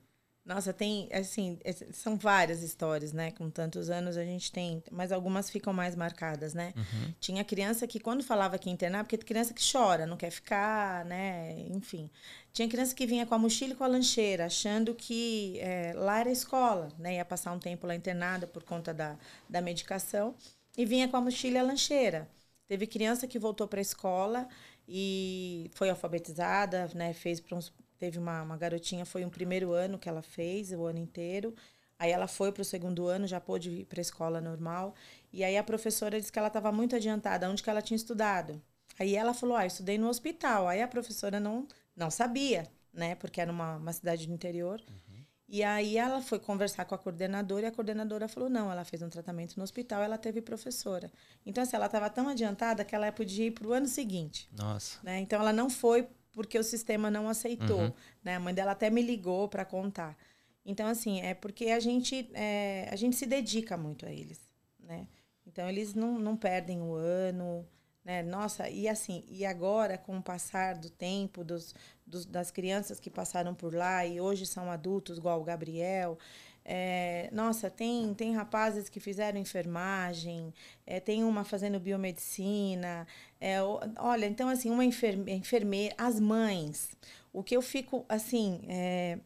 Nossa, 0.44 0.72
tem, 0.72 1.08
assim, 1.12 1.58
são 1.92 2.16
várias 2.16 2.62
histórias, 2.62 3.12
né? 3.12 3.32
Com 3.32 3.50
tantos 3.50 3.90
anos 3.90 4.16
a 4.16 4.25
gente 4.25 4.52
tem, 4.52 4.80
mas 4.92 5.10
algumas 5.10 5.50
ficam 5.50 5.73
mais 5.73 5.97
marcadas, 5.97 6.54
né? 6.54 6.73
Uhum. 6.76 7.14
Tinha 7.19 7.45
criança 7.45 7.84
que 7.84 7.99
quando 7.99 8.23
falava 8.23 8.56
que 8.56 8.69
ia 8.69 8.73
internar, 8.73 9.02
porque 9.02 9.19
criança 9.19 9.52
que 9.52 9.60
chora, 9.60 10.06
não 10.06 10.16
quer 10.16 10.30
ficar, 10.30 11.04
né? 11.04 11.66
Enfim. 11.71 12.08
Tinha 12.52 12.69
criança 12.69 12.95
que 12.95 13.04
vinha 13.04 13.26
com 13.26 13.34
a 13.34 13.38
mochila 13.38 13.73
e 13.73 13.76
com 13.76 13.82
a 13.82 13.88
lancheira, 13.88 14.47
achando 14.47 14.95
que 14.95 15.58
é, 15.58 15.92
lá 15.97 16.21
era 16.21 16.30
escola, 16.30 16.90
né? 16.97 17.16
Ia 17.16 17.25
passar 17.25 17.50
um 17.50 17.58
tempo 17.58 17.84
lá 17.84 17.97
internada 17.97 18.47
por 18.47 18.62
conta 18.62 18.95
da, 18.95 19.19
da 19.50 19.60
medicação 19.60 20.32
e 20.76 20.84
vinha 20.84 21.08
com 21.08 21.17
a 21.17 21.21
mochila 21.21 21.62
lancheira. 21.62 22.28
Teve 22.67 22.86
criança 22.86 23.26
que 23.26 23.39
voltou 23.39 23.69
para 23.69 23.80
a 23.80 23.82
escola 23.82 24.49
e 24.89 25.71
foi 25.75 25.89
alfabetizada, 25.89 26.91
né? 26.95 27.12
Fez 27.12 27.43
uns, 27.52 27.73
teve 27.99 28.19
uma, 28.19 28.43
uma 28.43 28.56
garotinha, 28.56 29.04
foi 29.04 29.25
um 29.25 29.30
primeiro 29.30 29.73
ano 29.73 29.99
que 29.99 30.08
ela 30.08 30.23
fez, 30.23 30.73
o 30.73 30.84
ano 30.84 30.99
inteiro. 30.99 31.54
Aí 31.99 32.10
ela 32.10 32.26
foi 32.26 32.52
para 32.52 32.62
o 32.62 32.65
segundo 32.65 33.06
ano, 33.06 33.26
já 33.26 33.41
pôde 33.41 33.71
ir 33.71 33.84
para 33.86 34.00
a 34.00 34.02
escola 34.02 34.41
normal. 34.41 34.95
E 35.32 35.43
aí 35.43 35.56
a 35.56 35.65
professora 35.65 36.19
disse 36.21 36.30
que 36.30 36.39
ela 36.39 36.49
estava 36.49 36.71
muito 36.71 36.95
adiantada, 36.95 37.49
onde 37.49 37.62
que 37.62 37.71
ela 37.71 37.80
tinha 37.80 37.97
estudado. 37.97 38.60
Aí 38.99 39.15
ela 39.15 39.32
falou, 39.32 39.56
ah, 39.56 39.67
estudei 39.67 39.97
no 39.97 40.08
hospital. 40.08 40.69
Aí 40.69 40.82
a 40.82 40.89
professora 40.89 41.41
não, 41.41 41.67
não 41.95 42.10
sabia, 42.10 42.67
né? 42.93 43.15
Porque 43.15 43.41
era 43.41 43.50
uma, 43.50 43.76
uma 43.76 43.93
cidade 43.93 44.26
do 44.26 44.32
interior. 44.32 44.80
Uhum. 44.89 45.05
E 45.49 45.63
aí 45.63 45.97
ela 45.97 46.21
foi 46.21 46.41
conversar 46.41 46.85
com 46.85 46.95
a 46.95 46.99
coordenadora 46.99 47.67
e 47.67 47.69
a 47.69 47.73
coordenadora 47.73 48.26
falou: 48.26 48.50
não, 48.50 48.71
ela 48.71 48.85
fez 48.85 49.00
um 49.00 49.09
tratamento 49.09 49.56
no 49.56 49.63
hospital, 49.63 50.02
ela 50.02 50.19
teve 50.19 50.43
professora. 50.43 51.11
Então, 51.45 51.63
assim, 51.63 51.76
ela 51.76 51.87
estava 51.87 52.11
tão 52.11 52.28
adiantada 52.28 52.85
que 52.85 52.95
ela 52.95 53.11
podia 53.13 53.47
ir 53.47 53.52
para 53.52 53.69
o 53.69 53.73
ano 53.73 53.87
seguinte. 53.87 54.49
Nossa. 54.52 54.99
Né? 55.04 55.21
Então, 55.21 55.41
ela 55.41 55.52
não 55.52 55.71
foi 55.71 56.09
porque 56.32 56.59
o 56.59 56.65
sistema 56.65 57.11
não 57.11 57.28
aceitou. 57.28 57.80
Uhum. 57.80 57.93
Né? 58.25 58.37
A 58.37 58.41
mãe 58.41 58.52
dela 58.52 58.73
até 58.73 58.91
me 58.91 59.02
ligou 59.02 59.49
para 59.49 59.65
contar. 59.65 60.17
Então, 60.65 60.89
assim, 60.89 61.21
é 61.21 61.32
porque 61.32 61.67
a 61.67 61.78
gente, 61.78 62.28
é, 62.35 62.89
a 62.91 62.97
gente 62.97 63.15
se 63.15 63.25
dedica 63.25 63.76
muito 63.76 64.04
a 64.04 64.11
eles. 64.11 64.41
Né? 64.80 65.06
Então, 65.47 65.69
eles 65.69 65.95
não, 65.95 66.19
não 66.19 66.37
perdem 66.37 66.82
o 66.82 66.93
ano. 66.95 67.65
Né? 68.06 68.23
Nossa, 68.23 68.71
e 68.71 68.88
assim, 68.88 69.25
e 69.28 69.45
agora, 69.45 69.99
com 69.99 70.16
o 70.16 70.23
passar 70.23 70.76
do 70.76 70.88
tempo, 70.88 71.42
dos, 71.42 71.75
dos, 72.06 72.25
das 72.25 72.52
crianças 72.52 73.00
que 73.00 73.10
passaram 73.10 73.52
por 73.52 73.75
lá 73.75 74.06
e 74.06 74.21
hoje 74.21 74.47
são 74.47 74.71
adultos, 74.71 75.19
igual 75.19 75.40
o 75.40 75.45
Gabriel, 75.45 76.16
é, 76.64 77.28
nossa, 77.32 77.69
tem, 77.69 78.14
tem 78.14 78.32
rapazes 78.32 78.88
que 78.88 79.00
fizeram 79.00 79.40
enfermagem, 79.40 80.54
é, 80.86 81.00
tem 81.00 81.25
uma 81.25 81.42
fazendo 81.42 81.80
biomedicina. 81.80 83.08
É, 83.40 83.58
olha, 83.99 84.26
então, 84.26 84.49
assim, 84.49 84.71
uma 84.71 84.84
enferme, 84.84 85.32
enfermeira, 85.32 85.92
as 85.99 86.21
mães. 86.21 86.97
O 87.32 87.42
que 87.42 87.56
eu 87.56 87.62
fico, 87.62 88.06
assim, 88.08 88.60
é, 88.69 89.19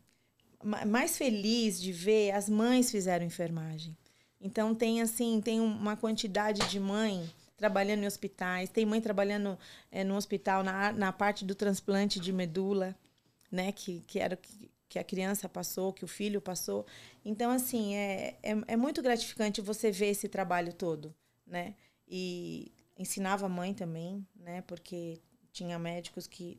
mais 0.87 1.19
feliz 1.19 1.79
de 1.79 1.93
ver, 1.93 2.31
as 2.31 2.49
mães 2.49 2.91
fizeram 2.91 3.27
enfermagem. 3.27 3.95
Então, 4.41 4.75
tem, 4.75 5.03
assim, 5.03 5.39
tem 5.43 5.61
uma 5.61 5.97
quantidade 5.97 6.67
de 6.71 6.81
mãe 6.81 7.31
trabalhando 7.61 8.03
em 8.03 8.07
hospitais, 8.07 8.71
tem 8.71 8.87
mãe 8.87 9.03
trabalhando 9.03 9.59
é, 9.93 10.03
no 10.03 10.17
hospital 10.17 10.63
na, 10.65 10.93
na 10.93 11.13
parte 11.13 11.45
do 11.45 11.55
transplante 11.55 12.19
de 12.19 12.33
medula, 12.33 12.97
né? 13.53 13.71
Que, 13.71 14.01
que 14.07 14.19
era 14.19 14.35
que, 14.35 14.71
que 14.89 14.99
a 14.99 15.05
criança 15.05 15.47
passou, 15.47 15.93
que 15.93 16.03
o 16.03 16.09
filho 16.09 16.41
passou. 16.41 16.87
Então, 17.23 17.51
assim, 17.51 17.95
é, 17.95 18.39
é, 18.43 18.57
é 18.67 18.77
muito 18.77 19.03
gratificante 19.03 19.61
você 19.61 19.91
ver 19.91 20.07
esse 20.07 20.27
trabalho 20.27 20.73
todo, 20.73 21.15
né? 21.47 21.75
E 22.09 22.73
ensinava 22.99 23.45
a 23.45 23.49
mãe 23.49 23.75
também, 23.75 24.27
né? 24.37 24.63
Porque 24.63 25.21
tinha 25.53 25.79
médicos 25.79 26.27
que 26.27 26.59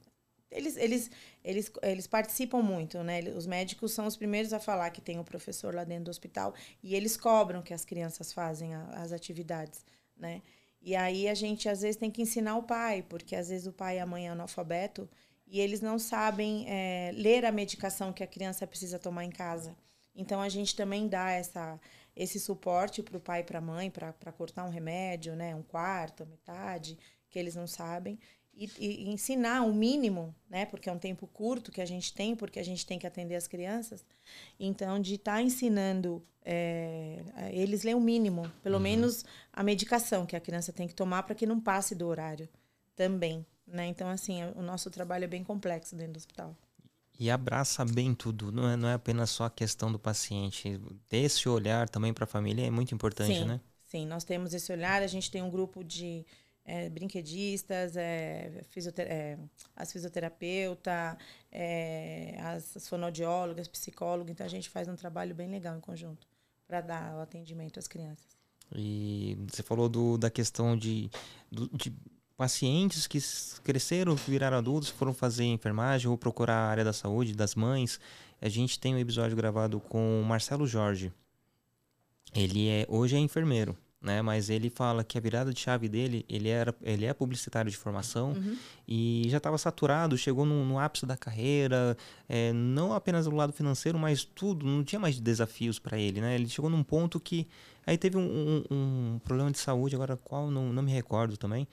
eles, 0.51 0.77
eles, 0.77 1.09
eles, 1.43 1.71
eles 1.81 2.05
participam 2.05 2.61
muito, 2.61 3.01
né? 3.01 3.21
Os 3.35 3.47
médicos 3.47 3.91
são 3.91 4.05
os 4.05 4.15
primeiros 4.15 4.53
a 4.53 4.59
falar 4.59 4.91
que 4.91 5.01
tem 5.01 5.17
o 5.17 5.21
um 5.21 5.23
professor 5.23 5.73
lá 5.73 5.83
dentro 5.83 6.05
do 6.05 6.11
hospital 6.11 6.53
e 6.83 6.93
eles 6.93 7.17
cobram 7.17 7.63
que 7.63 7.73
as 7.73 7.83
crianças 7.83 8.31
fazem 8.31 8.75
a, 8.75 8.83
as 9.01 9.11
atividades, 9.11 9.83
né? 10.15 10.43
E 10.81 10.95
aí 10.95 11.27
a 11.27 11.33
gente 11.33 11.69
às 11.69 11.81
vezes 11.81 11.95
tem 11.95 12.09
que 12.09 12.21
ensinar 12.21 12.57
o 12.57 12.63
pai, 12.63 13.03
porque 13.07 13.35
às 13.35 13.49
vezes 13.49 13.67
o 13.67 13.71
pai 13.71 13.97
e 13.97 13.99
a 13.99 14.05
mãe 14.05 14.27
é 14.27 14.29
analfabeto 14.31 15.07
e 15.45 15.59
eles 15.59 15.81
não 15.81 15.99
sabem 15.99 16.65
é, 16.67 17.11
ler 17.13 17.45
a 17.45 17.51
medicação 17.51 18.11
que 18.11 18.23
a 18.23 18.27
criança 18.27 18.65
precisa 18.65 18.97
tomar 18.97 19.25
em 19.25 19.29
casa. 19.29 19.75
Então 20.15 20.41
a 20.41 20.49
gente 20.49 20.75
também 20.75 21.07
dá 21.07 21.29
essa, 21.31 21.79
esse 22.15 22.39
suporte 22.39 23.03
para 23.03 23.17
o 23.17 23.21
pai 23.21 23.41
e 23.41 23.43
para 23.43 23.59
a 23.59 23.61
mãe 23.61 23.91
para 23.91 24.31
cortar 24.31 24.65
um 24.65 24.69
remédio, 24.69 25.35
né, 25.35 25.55
um 25.55 25.63
quarto, 25.63 26.25
metade, 26.25 26.97
que 27.29 27.37
eles 27.37 27.55
não 27.55 27.67
sabem 27.67 28.19
e, 28.53 28.69
e, 28.79 29.09
ensinar 29.09 29.63
o 29.63 29.73
mínimo, 29.73 30.35
né? 30.49 30.65
Porque 30.65 30.89
é 30.89 30.93
um 30.93 30.99
tempo 30.99 31.27
curto 31.27 31.71
que 31.71 31.81
a 31.81 31.85
gente 31.85 32.13
tem, 32.13 32.35
porque 32.35 32.59
a 32.59 32.63
gente 32.63 32.85
tem 32.85 32.99
que 32.99 33.07
atender 33.07 33.35
as 33.35 33.47
crianças. 33.47 34.05
Então, 34.59 34.99
de 34.99 35.15
estar 35.15 35.35
tá 35.35 35.41
ensinando 35.41 36.23
é, 36.43 37.23
eles 37.51 37.83
ler 37.83 37.95
o 37.95 38.01
mínimo, 38.01 38.51
pelo 38.63 38.75
uhum. 38.75 38.83
menos 38.83 39.25
a 39.53 39.63
medicação 39.63 40.25
que 40.25 40.35
a 40.35 40.39
criança 40.39 40.73
tem 40.73 40.87
que 40.87 40.93
tomar 40.93 41.23
para 41.23 41.35
que 41.35 41.45
não 41.45 41.59
passe 41.59 41.95
do 41.95 42.07
horário 42.07 42.47
também, 42.95 43.45
né? 43.65 43.87
Então, 43.87 44.09
assim, 44.09 44.43
o 44.55 44.61
nosso 44.61 44.89
trabalho 44.89 45.23
é 45.23 45.27
bem 45.27 45.43
complexo 45.43 45.95
dentro 45.95 46.13
do 46.13 46.17
hospital. 46.17 46.55
E 47.19 47.29
abraça 47.29 47.85
bem 47.85 48.15
tudo, 48.15 48.51
não 48.51 48.67
é, 48.67 48.75
não 48.75 48.89
é 48.89 48.93
apenas 48.93 49.29
só 49.29 49.45
a 49.45 49.49
questão 49.49 49.91
do 49.91 49.99
paciente. 49.99 50.79
Ter 51.07 51.17
esse 51.17 51.47
olhar 51.47 51.87
também 51.87 52.13
para 52.13 52.23
a 52.23 52.27
família 52.27 52.65
é 52.65 52.71
muito 52.71 52.95
importante, 52.95 53.39
sim, 53.39 53.45
né? 53.45 53.61
Sim, 53.83 54.07
nós 54.07 54.23
temos 54.23 54.53
esse 54.53 54.71
olhar. 54.71 55.03
A 55.03 55.07
gente 55.07 55.29
tem 55.29 55.43
um 55.43 55.49
grupo 55.49 55.83
de 55.83 56.25
é, 56.65 56.89
brinquedistas, 56.89 57.95
é, 57.95 58.61
fisiotera 58.69 59.09
é, 59.09 59.37
as 59.75 59.91
fisioterapeutas, 59.91 61.17
é, 61.51 62.37
as, 62.41 62.77
as 62.77 62.87
fonoaudiólogas, 62.87 63.67
psicólogas. 63.67 64.31
Então, 64.31 64.45
a 64.45 64.49
gente 64.49 64.69
faz 64.69 64.87
um 64.87 64.95
trabalho 64.95 65.33
bem 65.33 65.49
legal 65.49 65.75
em 65.75 65.81
conjunto 65.81 66.27
para 66.67 66.81
dar 66.81 67.15
o 67.15 67.21
atendimento 67.21 67.79
às 67.79 67.87
crianças. 67.87 68.37
E 68.73 69.37
você 69.49 69.61
falou 69.61 69.89
do, 69.89 70.17
da 70.17 70.29
questão 70.29 70.77
de, 70.77 71.09
do, 71.51 71.69
de 71.75 71.93
pacientes 72.37 73.05
que 73.07 73.19
cresceram, 73.63 74.15
viraram 74.15 74.57
adultos, 74.57 74.89
foram 74.89 75.13
fazer 75.13 75.43
enfermagem 75.43 76.09
ou 76.09 76.17
procurar 76.17 76.55
a 76.55 76.69
área 76.69 76.83
da 76.83 76.93
saúde, 76.93 77.35
das 77.35 77.55
mães. 77.55 77.99
A 78.39 78.47
gente 78.47 78.79
tem 78.79 78.95
um 78.95 78.99
episódio 78.99 79.35
gravado 79.35 79.79
com 79.79 80.21
o 80.21 80.25
Marcelo 80.25 80.65
Jorge. 80.65 81.11
Ele 82.33 82.69
é 82.69 82.85
hoje 82.87 83.17
é 83.17 83.19
enfermeiro 83.19 83.77
né? 84.01 84.21
Mas 84.21 84.49
ele 84.49 84.69
fala 84.69 85.03
que 85.03 85.17
a 85.17 85.21
virada 85.21 85.53
de 85.53 85.59
chave 85.59 85.87
dele, 85.87 86.25
ele 86.27 86.49
era, 86.49 86.73
ele 86.81 87.05
é 87.05 87.13
publicitário 87.13 87.69
de 87.69 87.77
formação 87.77 88.31
uhum. 88.31 88.57
e 88.87 89.25
já 89.27 89.37
estava 89.37 89.57
saturado, 89.57 90.17
chegou 90.17 90.45
no, 90.45 90.65
no, 90.65 90.79
ápice 90.79 91.05
da 91.05 91.15
carreira, 91.15 91.95
é, 92.27 92.51
não 92.51 92.93
apenas 92.93 93.25
do 93.25 93.35
lado 93.35 93.53
financeiro, 93.53 93.99
mas 93.99 94.23
tudo, 94.23 94.65
não 94.65 94.83
tinha 94.83 94.99
mais 94.99 95.19
desafios 95.19 95.77
para 95.77 95.99
ele, 95.99 96.19
né? 96.19 96.35
Ele 96.35 96.49
chegou 96.49 96.69
num 96.69 96.83
ponto 96.83 97.19
que 97.19 97.47
aí 97.85 97.97
teve 97.97 98.17
um, 98.17 98.21
um, 98.21 98.63
um 98.71 99.19
problema 99.19 99.51
de 99.51 99.59
saúde, 99.59 99.95
agora 99.95 100.17
qual 100.17 100.49
não, 100.49 100.73
não 100.73 100.81
me 100.81 100.91
recordo 100.91 101.37
também, 101.37 101.67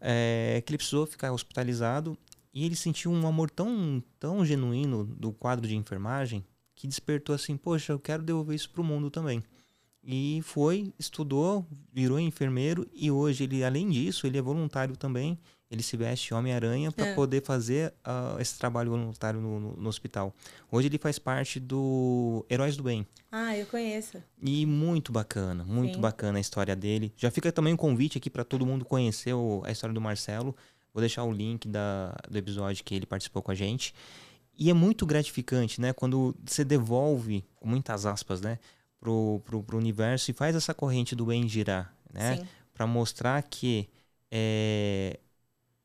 é, 0.00 0.60
que 0.66 0.72
ele 0.72 0.78
precisou 0.78 1.06
ficar 1.06 1.32
hospitalizado 1.32 2.18
e 2.52 2.64
ele 2.64 2.74
sentiu 2.74 3.12
um 3.12 3.26
amor 3.26 3.50
tão, 3.50 4.02
tão 4.18 4.44
genuíno 4.44 5.04
do 5.04 5.32
quadro 5.32 5.68
de 5.68 5.76
enfermagem 5.76 6.44
que 6.74 6.86
despertou 6.86 7.34
assim, 7.34 7.56
poxa, 7.56 7.92
eu 7.92 7.98
quero 7.98 8.22
devolver 8.22 8.54
isso 8.54 8.70
para 8.70 8.80
o 8.80 8.84
mundo 8.84 9.10
também. 9.10 9.42
E 10.10 10.40
foi, 10.42 10.90
estudou, 10.98 11.66
virou 11.92 12.18
enfermeiro 12.18 12.88
e 12.94 13.10
hoje 13.10 13.44
ele, 13.44 13.62
além 13.62 13.90
disso, 13.90 14.26
ele 14.26 14.38
é 14.38 14.40
voluntário 14.40 14.96
também. 14.96 15.38
Ele 15.70 15.82
se 15.82 15.98
veste 15.98 16.32
Homem-Aranha 16.32 16.90
para 16.90 17.08
é. 17.08 17.14
poder 17.14 17.42
fazer 17.42 17.92
uh, 18.06 18.40
esse 18.40 18.58
trabalho 18.58 18.90
voluntário 18.90 19.38
no, 19.38 19.60
no, 19.60 19.76
no, 19.76 19.86
hospital. 19.86 20.34
Hoje 20.72 20.88
ele 20.88 20.96
faz 20.96 21.18
parte 21.18 21.60
do 21.60 22.42
Heróis 22.48 22.74
do 22.74 22.82
Bem. 22.82 23.06
Ah, 23.30 23.54
eu 23.54 23.66
conheço. 23.66 24.16
E 24.42 24.64
muito 24.64 25.12
bacana, 25.12 25.62
muito 25.62 25.96
Sim. 25.96 26.00
bacana 26.00 26.38
a 26.38 26.40
história 26.40 26.74
dele. 26.74 27.12
Já 27.14 27.30
fica 27.30 27.52
também 27.52 27.74
um 27.74 27.76
convite 27.76 28.16
aqui 28.16 28.30
para 28.30 28.44
todo 28.44 28.64
mundo 28.64 28.86
conhecer 28.86 29.34
o, 29.34 29.60
a 29.66 29.70
história 29.70 29.92
do 29.92 30.00
Marcelo. 30.00 30.56
Vou 30.94 31.02
deixar 31.02 31.24
o 31.24 31.30
link 31.30 31.68
da, 31.68 32.16
do 32.30 32.38
episódio 32.38 32.82
que 32.82 32.94
ele 32.94 33.04
participou 33.04 33.42
com 33.42 33.50
a 33.50 33.54
gente. 33.54 33.94
E 34.58 34.70
é 34.70 34.72
muito 34.72 35.04
gratificante, 35.04 35.82
né? 35.82 35.92
Quando 35.92 36.34
você 36.46 36.64
devolve, 36.64 37.44
com 37.56 37.68
muitas 37.68 38.06
aspas, 38.06 38.40
né? 38.40 38.58
Pro, 38.98 39.40
pro, 39.44 39.62
pro 39.62 39.78
universo 39.78 40.30
e 40.30 40.34
faz 40.34 40.54
essa 40.54 40.74
corrente 40.74 41.14
do 41.14 41.26
bem 41.26 41.48
girar, 41.48 41.94
né? 42.12 42.46
Para 42.74 42.86
mostrar 42.86 43.42
que 43.42 43.88
é, 44.30 45.18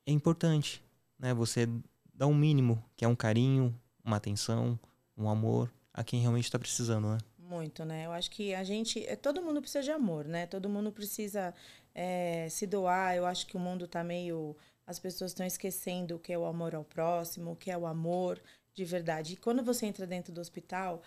é 0.06 0.12
importante, 0.12 0.84
né? 1.18 1.34
Você 1.34 1.68
dá 2.14 2.28
um 2.28 2.34
mínimo, 2.34 2.84
que 2.96 3.06
é 3.06 3.08
um 3.08 3.16
carinho, 3.16 3.78
uma 4.04 4.18
atenção, 4.18 4.80
um 5.18 5.30
amor 5.30 5.72
a 5.94 6.04
quem 6.04 6.20
realmente 6.20 6.46
está 6.46 6.60
precisando, 6.60 7.10
né? 7.10 7.18
Muito, 7.38 7.86
né? 7.86 8.06
Eu 8.06 8.12
acho 8.12 8.32
que 8.32 8.54
a 8.54 8.64
gente, 8.64 9.06
é, 9.06 9.16
todo 9.16 9.42
mundo 9.42 9.62
precisa 9.62 9.84
de 9.84 9.92
amor, 9.92 10.26
né? 10.26 10.48
Todo 10.48 10.70
mundo 10.70 10.92
precisa 10.92 11.54
é, 11.94 12.48
se 12.50 12.66
doar. 12.66 13.16
Eu 13.16 13.26
acho 13.26 13.46
que 13.46 13.56
o 13.56 13.60
mundo 13.60 13.86
está 13.86 14.04
meio, 14.04 14.56
as 14.88 14.98
pessoas 14.98 15.32
estão 15.32 15.46
esquecendo 15.46 16.16
o 16.16 16.20
que 16.20 16.34
é 16.34 16.38
o 16.38 16.46
amor 16.46 16.74
ao 16.74 16.84
próximo, 16.84 17.52
o 17.52 17.56
que 17.56 17.70
é 17.70 17.78
o 17.78 17.86
amor 17.86 18.42
de 18.74 18.84
verdade. 18.84 19.34
E 19.34 19.38
quando 19.38 19.64
você 19.64 19.86
entra 19.86 20.08
dentro 20.08 20.34
do 20.34 20.42
hospital, 20.42 21.02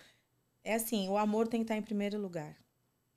é 0.67 0.75
assim, 0.75 1.07
o 1.07 1.17
amor 1.17 1.47
tem 1.47 1.61
que 1.61 1.63
estar 1.63 1.77
em 1.77 1.81
primeiro 1.81 2.19
lugar. 2.19 2.55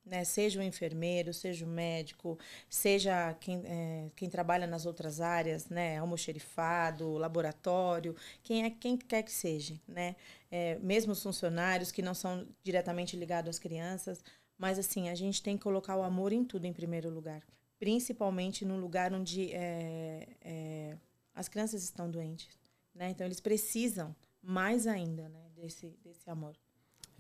Né? 0.04 0.24
Seja 0.24 0.60
o 0.60 0.62
enfermeiro, 0.62 1.34
seja 1.34 1.66
o 1.66 1.68
médico, 1.68 2.38
seja 2.68 3.34
quem, 3.34 3.60
é, 3.66 4.10
quem 4.14 4.30
trabalha 4.30 4.66
nas 4.66 4.86
outras 4.86 5.20
áreas, 5.20 5.68
né? 5.68 5.98
almoxerifado, 5.98 7.18
laboratório, 7.18 8.14
quem 8.42 8.64
é 8.64 8.70
quem 8.70 8.96
quer 8.96 9.22
que 9.24 9.32
seja, 9.32 9.78
né? 9.86 10.16
É, 10.50 10.78
mesmo 10.78 11.12
os 11.12 11.22
funcionários 11.22 11.92
que 11.92 12.02
não 12.02 12.14
são 12.14 12.46
diretamente 12.62 13.16
ligados 13.16 13.50
às 13.50 13.58
crianças, 13.58 14.24
mas 14.56 14.78
assim 14.78 15.08
a 15.08 15.14
gente 15.14 15.42
tem 15.42 15.56
que 15.56 15.62
colocar 15.62 15.96
o 15.96 16.02
amor 16.02 16.32
em 16.32 16.44
tudo 16.44 16.64
em 16.66 16.72
primeiro 16.72 17.10
lugar, 17.10 17.42
principalmente 17.78 18.64
no 18.64 18.78
lugar 18.78 19.12
onde 19.12 19.52
é, 19.52 20.28
é, 20.40 20.96
as 21.34 21.48
crianças 21.48 21.82
estão 21.82 22.10
doentes, 22.10 22.56
né? 22.94 23.10
Então 23.10 23.26
eles 23.26 23.40
precisam 23.40 24.14
mais 24.42 24.86
ainda, 24.86 25.28
né? 25.28 25.50
Desse 25.54 25.88
desse 26.02 26.28
amor. 26.30 26.56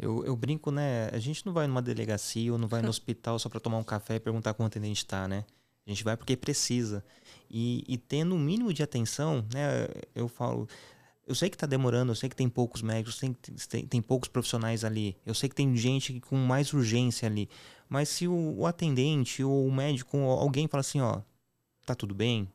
Eu, 0.00 0.24
eu 0.24 0.34
brinco, 0.34 0.70
né? 0.70 1.10
A 1.12 1.18
gente 1.18 1.44
não 1.44 1.52
vai 1.52 1.66
numa 1.66 1.82
delegacia 1.82 2.50
ou 2.50 2.58
não 2.58 2.66
vai 2.66 2.80
no 2.80 2.88
hospital 2.90 3.38
só 3.38 3.50
para 3.50 3.60
tomar 3.60 3.76
um 3.76 3.84
café 3.84 4.14
e 4.14 4.20
perguntar 4.20 4.54
como 4.54 4.66
o 4.66 4.68
atendente 4.68 5.04
está, 5.04 5.28
né? 5.28 5.44
A 5.86 5.90
gente 5.90 6.02
vai 6.02 6.16
porque 6.16 6.36
precisa. 6.36 7.04
E, 7.50 7.84
e 7.86 7.98
tendo 7.98 8.34
um 8.34 8.38
mínimo 8.38 8.72
de 8.72 8.82
atenção, 8.82 9.44
né? 9.52 9.88
Eu 10.14 10.26
falo, 10.26 10.66
eu 11.26 11.34
sei 11.34 11.50
que 11.50 11.56
está 11.56 11.66
demorando, 11.66 12.12
eu 12.12 12.16
sei 12.16 12.28
que 12.28 12.36
tem 12.36 12.48
poucos 12.48 12.80
médicos, 12.80 13.18
tem, 13.18 13.32
tem, 13.68 13.86
tem, 13.86 14.02
poucos 14.02 14.28
profissionais 14.28 14.84
ali, 14.84 15.16
eu 15.26 15.34
sei 15.34 15.48
que 15.48 15.54
tem 15.54 15.76
gente 15.76 16.18
com 16.20 16.36
mais 16.36 16.72
urgência 16.72 17.28
ali. 17.28 17.48
Mas 17.88 18.08
se 18.08 18.26
o, 18.26 18.54
o 18.56 18.66
atendente 18.66 19.44
ou 19.44 19.66
o 19.66 19.72
médico, 19.72 20.16
alguém 20.16 20.66
fala 20.66 20.80
assim, 20.80 21.00
ó, 21.00 21.20
tá 21.84 21.94
tudo 21.94 22.14
bem, 22.14 22.48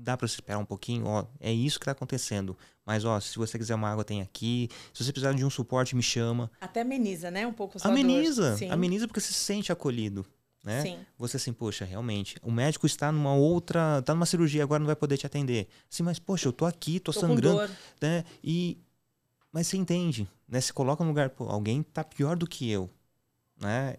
dá 0.00 0.16
para 0.16 0.26
esperar 0.26 0.58
um 0.58 0.64
pouquinho, 0.64 1.06
ó, 1.06 1.24
é 1.38 1.52
isso 1.52 1.78
que 1.78 1.84
está 1.84 1.92
acontecendo. 1.92 2.56
Mas, 2.84 3.04
ó, 3.04 3.20
se 3.20 3.36
você 3.36 3.58
quiser 3.58 3.74
uma 3.74 3.90
água, 3.90 4.02
tem 4.02 4.22
aqui. 4.22 4.68
Se 4.92 5.04
você 5.04 5.12
precisar 5.12 5.32
de 5.34 5.44
um 5.44 5.50
suporte, 5.50 5.94
me 5.94 6.02
chama. 6.02 6.50
Até 6.60 6.80
ameniza, 6.80 7.30
né? 7.30 7.46
Um 7.46 7.52
pouco 7.52 7.78
a 7.80 7.88
Ameniza. 7.88 8.56
Dor. 8.56 8.72
Ameniza 8.72 9.06
porque 9.06 9.20
você 9.20 9.32
se 9.32 9.38
sente 9.38 9.70
acolhido. 9.70 10.26
Né? 10.64 10.82
Sim. 10.82 10.98
Você 11.18 11.38
assim, 11.38 11.52
poxa, 11.52 11.84
realmente, 11.84 12.36
o 12.42 12.50
médico 12.50 12.86
está 12.86 13.10
numa 13.10 13.34
outra, 13.34 13.98
está 14.00 14.14
numa 14.14 14.26
cirurgia 14.26 14.62
agora 14.62 14.78
não 14.78 14.86
vai 14.86 14.96
poder 14.96 15.16
te 15.16 15.24
atender. 15.24 15.68
Sim, 15.88 16.02
mas 16.02 16.18
poxa, 16.18 16.48
eu 16.48 16.52
tô 16.52 16.66
aqui, 16.66 17.00
tô, 17.00 17.12
tô 17.12 17.20
sangrando, 17.20 17.72
né? 18.00 18.24
E 18.44 18.76
mas 19.50 19.66
você 19.66 19.78
entende, 19.78 20.28
né? 20.46 20.60
Se 20.60 20.70
coloca 20.70 21.02
no 21.02 21.08
lugar, 21.10 21.30
pô, 21.30 21.44
alguém 21.44 21.82
tá 21.82 22.04
pior 22.04 22.36
do 22.36 22.46
que 22.46 22.70
eu, 22.70 22.90
né? 23.58 23.96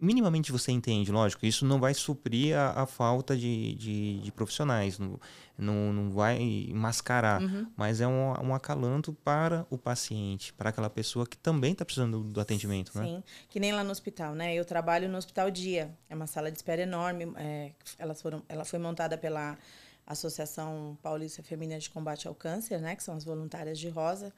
Minimamente 0.00 0.52
você 0.52 0.72
entende, 0.72 1.10
lógico, 1.10 1.44
isso 1.46 1.64
não 1.64 1.80
vai 1.80 1.94
suprir 1.94 2.56
a, 2.56 2.82
a 2.82 2.86
falta 2.86 3.36
de, 3.36 3.74
de, 3.74 4.20
de, 4.20 4.32
profissionais, 4.32 4.98
não, 4.98 5.18
não, 5.56 5.92
não 5.92 6.10
vai 6.10 6.68
mascarar, 6.72 7.42
uhum. 7.42 7.66
mas 7.76 8.00
é 8.00 8.06
um, 8.06 8.32
um 8.42 8.54
acalanto 8.54 9.12
para 9.12 9.66
o 9.70 9.78
paciente, 9.78 10.52
para 10.52 10.70
aquela 10.70 10.88
pessoa 10.88 11.26
que 11.26 11.36
também 11.36 11.72
está 11.72 11.84
precisando 11.84 12.22
do 12.22 12.40
atendimento, 12.40 12.92
Sim. 12.92 12.98
né? 12.98 13.06
Sim, 13.06 13.24
que 13.48 13.60
nem 13.60 13.72
lá 13.72 13.82
no 13.82 13.90
hospital, 13.90 14.34
né? 14.34 14.54
Eu 14.54 14.64
trabalho 14.64 15.08
no 15.08 15.18
Hospital 15.18 15.50
Dia, 15.50 15.96
é 16.08 16.14
uma 16.14 16.26
sala 16.26 16.50
de 16.50 16.58
espera 16.58 16.82
enorme, 16.82 17.32
é, 17.36 17.72
elas 17.98 18.22
foram, 18.22 18.42
ela 18.48 18.64
foi 18.64 18.78
montada 18.78 19.18
pela 19.18 19.58
Associação 20.06 20.96
Paulista 21.02 21.42
Feminina 21.42 21.78
de 21.78 21.90
Combate 21.90 22.26
ao 22.26 22.34
Câncer, 22.34 22.80
né? 22.80 22.96
Que 22.96 23.02
são 23.02 23.16
as 23.16 23.24
voluntárias 23.24 23.78
de 23.78 23.88
Rosa, 23.88 24.32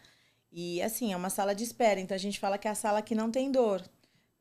e 0.53 0.83
assim, 0.83 1.12
é 1.12 1.16
uma 1.16 1.31
sala 1.31 1.55
de 1.55 1.62
espera, 1.62 2.01
então 2.01 2.14
a 2.14 2.18
gente 2.18 2.40
fala 2.40 2.59
que 2.59 2.66
é 2.66 2.70
a 2.70 2.75
sala 2.75 3.01
que 3.01 3.14
não 3.14 3.31
tem 3.31 3.53
dor, 3.53 3.83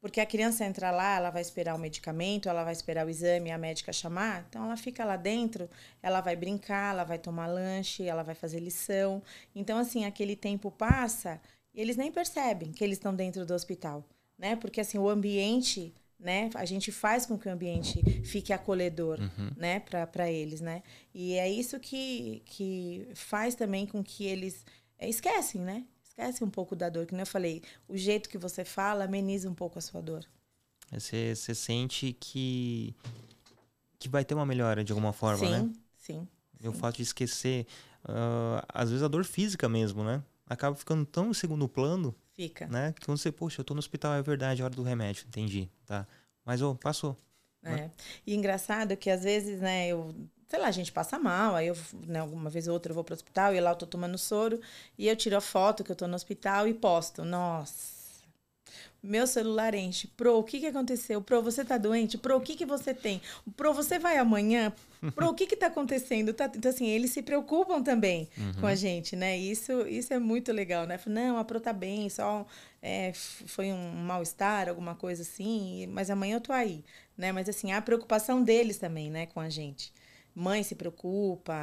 porque 0.02 0.22
a 0.22 0.26
criança 0.26 0.66
entra 0.66 0.92
lá, 0.92 1.18
ela 1.18 1.30
vai 1.30 1.42
esperar 1.42 1.76
o 1.76 1.80
medicamento, 1.80 2.48
ela 2.48 2.64
vai 2.64 2.74
esperar 2.74 3.06
o 3.06 3.10
exame, 3.10 3.52
a 3.52 3.58
médica 3.58 3.92
chamar. 3.92 4.46
Então 4.48 4.64
ela 4.66 4.78
fica 4.78 5.04
lá 5.04 5.18
dentro, 5.18 5.70
ela 6.02 6.22
vai 6.22 6.36
brincar, 6.36 6.94
ela 6.94 7.04
vai 7.04 7.18
tomar 7.18 7.48
lanche, 7.48 8.04
ela 8.04 8.24
vai 8.24 8.36
fazer 8.36 8.60
lição. 8.60 9.22
Então 9.54 9.78
assim, 9.78 10.06
aquele 10.06 10.36
tempo 10.36 10.72
passa 10.72 11.42
e 11.74 11.82
eles 11.82 11.98
nem 11.98 12.12
percebem 12.12 12.72
que 12.72 12.84
eles 12.84 12.98
estão 12.98 13.14
dentro 13.14 13.46
do 13.46 13.54
hospital, 13.54 14.06
né? 14.38 14.56
Porque 14.56 14.80
assim, 14.80 14.98
o 14.98 15.10
ambiente, 15.10 15.94
né? 16.18 16.50
A 16.56 16.64
gente 16.64 16.92
faz 16.92 17.26
com 17.26 17.38
que 17.38 17.50
o 17.50 17.52
ambiente 17.52 18.02
fique 18.24 18.54
acolhedor, 18.54 19.20
uhum. 19.20 19.52
né, 19.58 19.82
para 19.82 20.32
eles, 20.32 20.62
né? 20.62 20.82
E 21.14 21.34
é 21.34 21.50
isso 21.50 21.78
que 21.78 22.42
que 22.46 23.10
faz 23.16 23.54
também 23.54 23.86
com 23.86 24.02
que 24.02 24.26
eles 24.26 24.66
é, 24.98 25.10
esquecem, 25.10 25.62
né? 25.62 25.84
Esquece 26.20 26.44
um 26.44 26.50
pouco 26.50 26.76
da 26.76 26.90
dor. 26.90 27.06
Que 27.06 27.14
nem 27.14 27.22
eu 27.22 27.28
falei, 27.28 27.64
o 27.88 27.98
jeito 27.98 28.30
que 28.30 28.38
você 28.38 28.66
fala 28.66 29.06
ameniza 29.06 29.50
um 29.50 29.56
pouco 29.56 29.80
a 29.80 29.82
sua 29.82 30.02
dor. 30.02 30.26
Você, 30.92 31.36
você 31.36 31.56
sente 31.56 32.14
que, 32.20 32.96
que 33.98 34.10
vai 34.10 34.26
ter 34.26 34.34
uma 34.34 34.46
melhora 34.46 34.84
de 34.84 34.92
alguma 34.92 35.14
forma, 35.14 35.46
sim, 35.46 35.52
né? 35.52 35.72
Sim, 35.98 36.28
sim. 36.60 36.68
O 36.68 36.74
fato 36.74 36.98
de 36.98 37.04
esquecer, 37.04 37.66
uh, 38.04 38.66
às 38.68 38.90
vezes 38.90 39.04
a 39.04 39.08
dor 39.08 39.24
física 39.24 39.70
mesmo, 39.70 40.04
né? 40.04 40.22
Acaba 40.48 40.76
ficando 40.76 41.06
tão 41.06 41.30
em 41.30 41.34
segundo 41.34 41.68
plano. 41.70 42.14
Fica. 42.36 42.68
Né? 42.68 42.94
Que 42.94 43.06
quando 43.06 43.18
você, 43.18 43.32
poxa, 43.32 43.62
eu 43.62 43.66
tô 43.66 43.74
no 43.74 43.80
hospital, 43.80 44.14
é 44.14 44.22
verdade, 44.22 44.62
é 44.62 44.66
hora 44.66 44.74
do 44.74 44.82
remédio, 44.82 45.26
entendi, 45.28 45.70
tá? 45.86 46.08
Mas, 46.44 46.62
ô, 46.62 46.72
oh, 46.72 46.76
passou. 46.76 47.16
É. 47.62 47.70
Né? 47.70 47.92
E 48.26 48.34
engraçado 48.34 48.98
que 48.98 49.10
às 49.10 49.24
vezes, 49.24 49.60
né, 49.60 49.90
eu 49.90 50.16
sei 50.50 50.60
lá, 50.60 50.68
a 50.68 50.72
gente 50.72 50.92
passa 50.92 51.20
mal, 51.20 51.56
aí 51.56 51.68
eu, 51.68 51.78
né, 52.08 52.20
alguma 52.20 52.50
vez 52.50 52.68
ou 52.68 52.74
outra 52.74 52.92
eu 52.92 52.96
vou 52.96 53.04
pro 53.04 53.14
hospital 53.14 53.54
e 53.54 53.60
lá 53.60 53.70
eu 53.70 53.76
tô 53.76 53.86
tomando 53.86 54.18
soro 54.18 54.60
e 54.98 55.08
eu 55.08 55.16
tiro 55.16 55.38
a 55.38 55.42
foto 55.42 55.84
que 55.84 55.92
eu 55.92 55.96
tô 55.96 56.08
no 56.08 56.16
hospital 56.16 56.68
e 56.68 56.74
posto. 56.74 57.24
Nossa. 57.24 58.00
Meu 59.02 59.26
celular 59.28 59.74
enche. 59.76 60.08
Pro, 60.08 60.40
o 60.40 60.44
que 60.44 60.60
que 60.60 60.66
aconteceu? 60.66 61.22
Pro, 61.22 61.42
você 61.42 61.64
tá 61.64 61.78
doente? 61.78 62.18
Pro, 62.18 62.36
o 62.36 62.42
que 62.42 62.56
que 62.56 62.66
você 62.66 62.94
tem? 62.94 63.22
Pro, 63.56 63.74
você 63.74 63.98
vai 63.98 64.18
amanhã? 64.18 64.74
Pro, 65.16 65.30
o 65.30 65.34
que 65.34 65.46
que 65.46 65.56
tá 65.56 65.68
acontecendo? 65.68 66.34
Tá, 66.34 66.52
então, 66.54 66.70
assim, 66.70 66.88
eles 66.88 67.12
se 67.12 67.22
preocupam 67.22 67.82
também 67.82 68.28
uhum. 68.38 68.54
com 68.60 68.68
a 68.68 68.76
gente, 68.76 69.16
né? 69.16 69.38
Isso, 69.38 69.88
isso 69.88 70.14
é 70.14 70.20
muito 70.20 70.52
legal, 70.52 70.86
né? 70.86 71.00
Não, 71.06 71.38
a 71.38 71.46
Pro 71.46 71.62
tá 71.62 71.72
bem, 71.72 72.10
só 72.10 72.46
é, 72.82 73.14
foi 73.14 73.72
um 73.72 73.92
mal-estar, 73.92 74.68
alguma 74.68 74.96
coisa 74.96 75.22
assim, 75.22 75.88
mas 75.88 76.10
amanhã 76.10 76.36
eu 76.36 76.42
tô 76.42 76.52
aí, 76.52 76.84
né? 77.18 77.32
Mas, 77.32 77.48
assim, 77.48 77.72
a 77.72 77.82
preocupação 77.82 78.44
deles 78.44 78.80
também, 78.80 79.10
né, 79.10 79.28
com 79.28 79.40
a 79.40 79.48
gente 79.48 79.94
mãe 80.40 80.64
se 80.64 80.76
preocupa, 80.76 81.54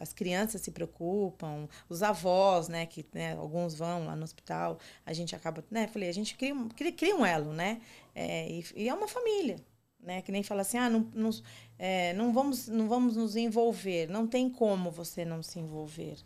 as 0.00 0.12
crianças 0.12 0.60
se 0.60 0.70
preocupam, 0.70 1.68
os 1.88 2.02
avós, 2.02 2.68
né, 2.68 2.86
que 2.86 3.04
né, 3.12 3.34
alguns 3.36 3.74
vão 3.74 4.06
lá 4.06 4.14
no 4.14 4.24
hospital, 4.24 4.78
a 5.04 5.12
gente 5.12 5.34
acaba, 5.34 5.64
né, 5.70 5.88
falei, 5.88 6.08
a 6.08 6.12
gente 6.12 6.36
cria, 6.36 6.54
cria, 6.76 6.92
cria 6.92 7.16
um 7.16 7.24
elo, 7.24 7.52
né, 7.52 7.80
é, 8.14 8.50
e, 8.50 8.64
e, 8.74 8.88
é 8.88 8.94
uma 8.94 9.08
família, 9.08 9.56
né? 10.00 10.22
Que 10.22 10.32
nem 10.32 10.42
fala 10.42 10.62
assim, 10.62 10.78
ah, 10.78 10.88
não, 10.88 11.10
não, 11.14 11.30
é, 11.78 12.14
não, 12.14 12.32
vamos, 12.32 12.66
não 12.68 12.88
vamos 12.88 13.16
nos 13.16 13.36
envolver. 13.36 14.08
Não 14.08 14.26
tem 14.26 14.48
como 14.48 14.90
você 14.90 15.24
não 15.24 15.42
se 15.42 15.58
envolver. 15.58 16.16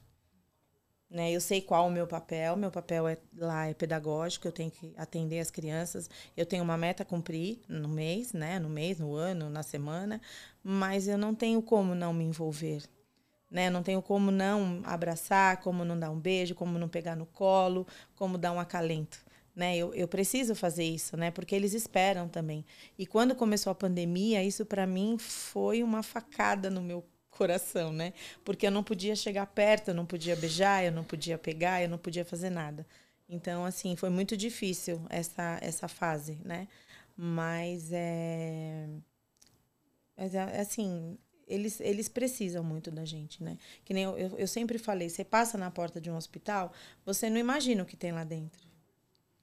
Né? 1.10 1.32
Eu 1.32 1.40
sei 1.40 1.60
qual 1.60 1.88
o 1.88 1.90
meu 1.90 2.06
papel. 2.06 2.56
Meu 2.56 2.70
papel 2.70 3.08
é, 3.08 3.18
lá 3.36 3.66
é 3.66 3.74
pedagógico, 3.74 4.46
eu 4.46 4.52
tenho 4.52 4.70
que 4.70 4.94
atender 4.96 5.40
as 5.40 5.50
crianças. 5.50 6.08
Eu 6.36 6.46
tenho 6.46 6.62
uma 6.62 6.78
meta 6.78 7.02
a 7.02 7.06
cumprir 7.06 7.58
no 7.68 7.88
mês, 7.88 8.32
né? 8.32 8.58
no 8.60 8.68
mês, 8.68 9.00
no 9.00 9.14
ano, 9.14 9.50
na 9.50 9.62
semana, 9.62 10.20
mas 10.62 11.08
eu 11.08 11.18
não 11.18 11.34
tenho 11.34 11.60
como 11.60 11.94
não 11.94 12.12
me 12.12 12.24
envolver. 12.24 12.82
Né? 13.50 13.68
Não 13.68 13.82
tenho 13.82 14.00
como 14.00 14.30
não 14.30 14.80
abraçar, 14.84 15.56
como 15.56 15.84
não 15.84 15.98
dar 15.98 16.10
um 16.10 16.20
beijo, 16.20 16.54
como 16.54 16.78
não 16.78 16.88
pegar 16.88 17.16
no 17.16 17.26
colo, 17.26 17.84
como 18.14 18.38
dar 18.38 18.52
um 18.52 18.60
acalento. 18.60 19.18
Né? 19.54 19.76
Eu, 19.76 19.92
eu 19.92 20.06
preciso 20.06 20.54
fazer 20.54 20.84
isso, 20.84 21.16
né? 21.16 21.32
Porque 21.32 21.56
eles 21.56 21.74
esperam 21.74 22.28
também. 22.28 22.64
E 22.96 23.04
quando 23.04 23.34
começou 23.34 23.72
a 23.72 23.74
pandemia, 23.74 24.44
isso 24.44 24.64
para 24.64 24.86
mim 24.86 25.18
foi 25.18 25.82
uma 25.82 26.04
facada 26.04 26.70
no 26.70 26.80
meu 26.80 27.04
coração, 27.40 27.90
né? 27.90 28.12
Porque 28.44 28.66
eu 28.66 28.70
não 28.70 28.84
podia 28.84 29.16
chegar 29.16 29.46
perto, 29.46 29.88
eu 29.88 29.94
não 29.94 30.04
podia 30.04 30.36
beijar, 30.36 30.84
eu 30.84 30.92
não 30.92 31.02
podia 31.02 31.38
pegar, 31.38 31.82
eu 31.82 31.88
não 31.88 31.96
podia 31.96 32.22
fazer 32.22 32.50
nada. 32.50 32.86
Então, 33.26 33.64
assim, 33.64 33.96
foi 33.96 34.10
muito 34.10 34.36
difícil 34.36 35.00
essa, 35.08 35.58
essa 35.62 35.88
fase, 35.88 36.38
né? 36.44 36.68
Mas 37.16 37.90
é. 37.92 38.88
Mas 40.14 40.34
é 40.34 40.60
assim, 40.60 41.16
eles, 41.46 41.80
eles 41.80 42.08
precisam 42.08 42.62
muito 42.62 42.90
da 42.90 43.06
gente, 43.06 43.42
né? 43.42 43.56
Que 43.86 43.94
nem 43.94 44.04
eu, 44.04 44.18
eu, 44.18 44.38
eu 44.38 44.46
sempre 44.46 44.76
falei, 44.76 45.08
você 45.08 45.24
passa 45.24 45.56
na 45.56 45.70
porta 45.70 45.98
de 45.98 46.10
um 46.10 46.16
hospital, 46.16 46.74
você 47.06 47.30
não 47.30 47.38
imagina 47.38 47.82
o 47.82 47.86
que 47.86 47.96
tem 47.96 48.12
lá 48.12 48.22
dentro. 48.22 48.68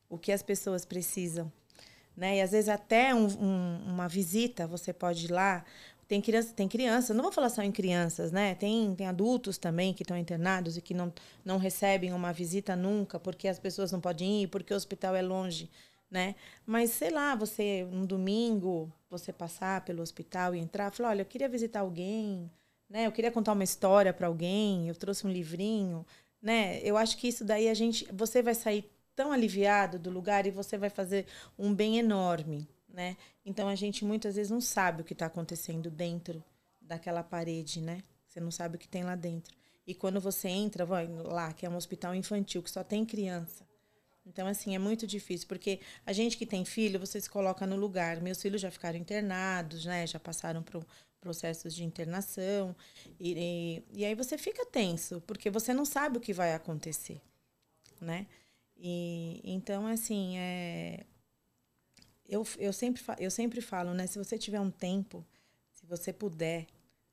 O 0.07 0.19
que 0.19 0.31
as 0.31 0.43
pessoas 0.43 0.85
precisam. 0.85 1.51
Né? 2.15 2.37
E 2.37 2.41
às 2.41 2.51
vezes 2.51 2.69
até 2.69 3.13
um, 3.13 3.27
um, 3.27 3.93
uma 3.93 4.07
visita, 4.07 4.67
você 4.67 4.93
pode 4.93 5.25
ir 5.25 5.31
lá, 5.31 5.63
tem 6.07 6.21
criança, 6.21 6.53
tem 6.53 6.67
criança, 6.67 7.13
não 7.13 7.23
vou 7.23 7.31
falar 7.31 7.49
só 7.49 7.61
em 7.61 7.71
crianças, 7.71 8.31
né? 8.31 8.55
Tem, 8.55 8.95
tem 8.95 9.07
adultos 9.07 9.57
também 9.57 9.93
que 9.93 10.03
estão 10.03 10.17
internados 10.17 10.77
e 10.77 10.81
que 10.81 10.93
não, 10.93 11.13
não 11.43 11.57
recebem 11.57 12.13
uma 12.13 12.31
visita 12.31 12.75
nunca, 12.75 13.19
porque 13.19 13.47
as 13.47 13.59
pessoas 13.59 13.91
não 13.91 13.99
podem 13.99 14.43
ir, 14.43 14.47
porque 14.47 14.73
o 14.73 14.77
hospital 14.77 15.15
é 15.15 15.21
longe, 15.21 15.69
né? 16.09 16.35
Mas 16.65 16.91
sei 16.91 17.09
lá, 17.09 17.35
você 17.35 17.85
um 17.91 18.05
domingo, 18.05 18.91
você 19.09 19.33
passar 19.33 19.83
pelo 19.83 20.01
hospital 20.01 20.55
e 20.55 20.59
entrar, 20.59 20.91
falar, 20.91 21.09
olha, 21.09 21.21
eu 21.21 21.25
queria 21.25 21.49
visitar 21.49 21.81
alguém, 21.81 22.49
né? 22.89 23.05
Eu 23.05 23.11
queria 23.11 23.31
contar 23.31 23.51
uma 23.51 23.63
história 23.63 24.13
para 24.13 24.27
alguém, 24.27 24.87
eu 24.87 24.95
trouxe 24.95 25.27
um 25.27 25.29
livrinho, 25.29 26.05
né? 26.41 26.79
Eu 26.83 26.95
acho 26.95 27.17
que 27.17 27.27
isso 27.27 27.43
daí 27.43 27.67
a 27.67 27.73
gente, 27.73 28.07
você 28.13 28.41
vai 28.41 28.55
sair 28.55 28.89
tão 29.13 29.31
aliviado 29.31 29.99
do 29.99 30.09
lugar 30.09 30.45
e 30.45 30.51
você 30.51 30.77
vai 30.77 30.89
fazer 30.89 31.25
um 31.59 31.73
bem 31.73 31.97
enorme, 31.97 32.69
né? 32.97 33.15
Então 33.45 33.69
a 33.69 33.75
gente 33.75 34.03
muitas 34.03 34.35
vezes 34.35 34.49
não 34.49 34.59
sabe 34.59 35.03
o 35.03 35.05
que 35.05 35.13
está 35.13 35.27
acontecendo 35.27 35.91
dentro 35.91 36.43
daquela 36.81 37.21
parede, 37.21 37.79
né? 37.79 38.01
Você 38.27 38.39
não 38.39 38.49
sabe 38.49 38.75
o 38.75 38.79
que 38.79 38.87
tem 38.87 39.03
lá 39.03 39.15
dentro. 39.15 39.55
E 39.85 39.93
quando 39.93 40.19
você 40.19 40.47
entra, 40.47 40.83
vai 40.83 41.07
lá, 41.07 41.53
que 41.53 41.63
é 41.63 41.69
um 41.69 41.75
hospital 41.75 42.15
infantil, 42.15 42.63
que 42.63 42.71
só 42.71 42.83
tem 42.83 43.05
criança. 43.05 43.67
Então, 44.25 44.47
assim, 44.47 44.73
é 44.73 44.79
muito 44.79 45.05
difícil, 45.05 45.47
porque 45.47 45.79
a 46.07 46.11
gente 46.11 46.37
que 46.37 46.45
tem 46.45 46.65
filho, 46.65 46.99
você 46.99 47.21
se 47.21 47.29
coloca 47.29 47.67
no 47.67 47.75
lugar. 47.75 48.19
Meus 48.19 48.41
filhos 48.41 48.59
já 48.59 48.71
ficaram 48.71 48.97
internados, 48.97 49.85
né? 49.85 50.07
Já 50.07 50.19
passaram 50.19 50.63
por 50.63 50.83
processos 51.21 51.75
de 51.75 51.83
internação. 51.83 52.75
E, 53.19 53.83
e, 53.93 53.99
e 53.99 54.05
aí 54.05 54.15
você 54.15 54.39
fica 54.39 54.65
tenso, 54.65 55.21
porque 55.21 55.51
você 55.51 55.71
não 55.71 55.85
sabe 55.85 56.17
o 56.17 56.21
que 56.21 56.33
vai 56.33 56.55
acontecer, 56.55 57.21
né? 58.01 58.25
E, 58.75 59.39
então, 59.43 59.85
assim, 59.85 60.37
é, 60.37 61.05
eu, 62.27 62.45
eu, 62.57 62.73
sempre, 62.73 63.01
eu 63.19 63.31
sempre 63.31 63.61
falo, 63.61 63.93
né? 63.93 64.07
Se 64.07 64.17
você 64.17 64.37
tiver 64.37 64.59
um 64.59 64.71
tempo, 64.71 65.25
se 65.71 65.85
você 65.85 66.11
puder, 66.11 66.67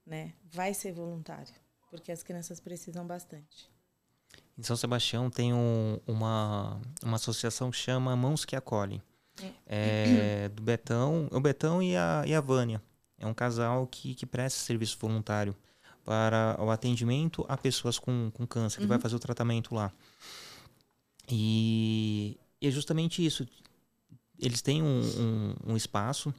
né? 0.04 0.32
Vai 0.50 0.74
ser 0.74 0.92
voluntário, 0.92 1.54
porque 1.90 2.10
as 2.10 2.22
crianças 2.22 2.60
precisam 2.60 3.06
bastante. 3.06 3.70
Em 4.56 4.62
São 4.62 4.76
Sebastião 4.76 5.30
tem 5.30 5.52
um, 5.52 5.98
uma, 6.06 6.80
uma 7.02 7.16
associação 7.16 7.70
que 7.70 7.76
chama 7.76 8.14
Mãos 8.16 8.44
que 8.44 8.56
Acolhem. 8.56 9.02
É, 9.66 10.48
do 10.50 10.62
Betão, 10.62 11.28
o 11.32 11.40
Betão 11.40 11.82
e 11.82 11.96
a, 11.96 12.22
e 12.24 12.34
a 12.34 12.40
Vânia. 12.40 12.80
É 13.18 13.26
um 13.26 13.34
casal 13.34 13.86
que, 13.86 14.14
que 14.14 14.24
presta 14.24 14.60
serviço 14.60 14.96
voluntário 14.98 15.56
para 16.04 16.56
o 16.60 16.70
atendimento 16.70 17.44
a 17.48 17.56
pessoas 17.56 17.98
com, 17.98 18.30
com 18.32 18.46
câncer, 18.46 18.76
que 18.78 18.82
uhum. 18.84 18.88
vai 18.88 18.98
fazer 18.98 19.16
o 19.16 19.18
tratamento 19.18 19.74
lá. 19.74 19.92
E, 21.28 22.38
e 22.60 22.68
é 22.68 22.70
justamente 22.70 23.24
isso 23.24 23.46
eles 24.38 24.62
têm 24.62 24.82
um, 24.82 25.00
um, 25.00 25.72
um 25.72 25.76
espaço 25.76 26.34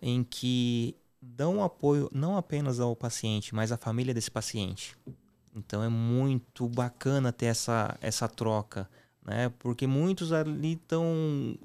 em 0.00 0.22
que 0.24 0.96
dão 1.20 1.62
apoio 1.62 2.08
não 2.12 2.36
apenas 2.36 2.80
ao 2.80 2.94
paciente, 2.94 3.54
mas 3.54 3.72
à 3.72 3.76
família 3.76 4.14
desse 4.14 4.30
paciente. 4.30 4.96
Então 5.54 5.82
é 5.82 5.88
muito 5.88 6.68
bacana 6.68 7.32
ter 7.32 7.46
essa, 7.46 7.96
essa 8.00 8.28
troca, 8.28 8.88
né? 9.24 9.50
Porque 9.58 9.86
muitos 9.86 10.32
ali 10.32 10.74
estão 10.74 11.58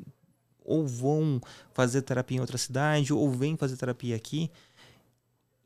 ou 0.63 0.87
vão 0.87 1.41
fazer 1.73 2.01
terapia 2.03 2.37
em 2.37 2.39
outra 2.39 2.57
cidade 2.57 3.11
ou 3.11 3.29
vêm 3.31 3.57
fazer 3.57 3.75
terapia 3.75 4.15
aqui 4.15 4.49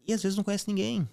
e 0.08 0.14
às 0.14 0.24
vezes 0.24 0.38
não 0.38 0.44
conhece 0.44 0.68
ninguém 0.68 1.08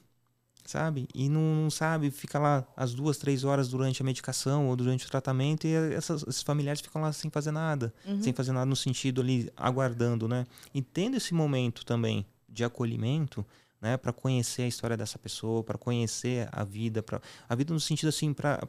sabe? 0.65 1.09
E 1.15 1.29
não, 1.29 1.55
não, 1.55 1.71
sabe, 1.71 2.11
fica 2.11 2.39
lá 2.39 2.67
as 2.77 2.95
duas, 2.95 3.17
três 3.17 3.45
horas 3.45 3.69
durante 3.69 4.03
a 4.03 4.05
medicação 4.05 4.69
ou 4.69 4.77
durante 4.77 5.07
o 5.07 5.11
tratamento 5.11 5.67
e 5.67 5.75
essas, 5.75 6.23
esses 6.23 6.43
familiares 6.43 6.81
ficam 6.81 7.03
lá 7.03 7.13
sem 7.13 7.31
fazer 7.31 7.51
nada, 7.51 7.93
uhum. 8.07 8.23
sem 8.23 8.33
fazer 8.33 8.53
nada 8.53 8.67
no 8.67 8.77
sentido 8.77 9.21
ali, 9.21 9.51
aguardando, 9.57 10.29
né? 10.29 10.47
E 10.73 10.81
tendo 10.81 11.17
esse 11.17 11.35
momento 11.35 11.85
também 11.85 12.27
de 12.49 12.65
acolhimento, 12.65 13.45
né, 13.81 13.97
para 13.97 14.13
conhecer 14.13 14.63
a 14.63 14.69
história 14.69 14.97
dessa 14.97 15.19
pessoa, 15.19 15.65
para 15.65 15.77
conhecer 15.77 16.49
a 16.53 16.63
vida, 16.63 17.03
para 17.03 17.21
a 17.49 17.55
vida 17.57 17.75
no 17.75 17.81
sentido 17.81 18.11
assim, 18.11 18.33
para 18.33 18.61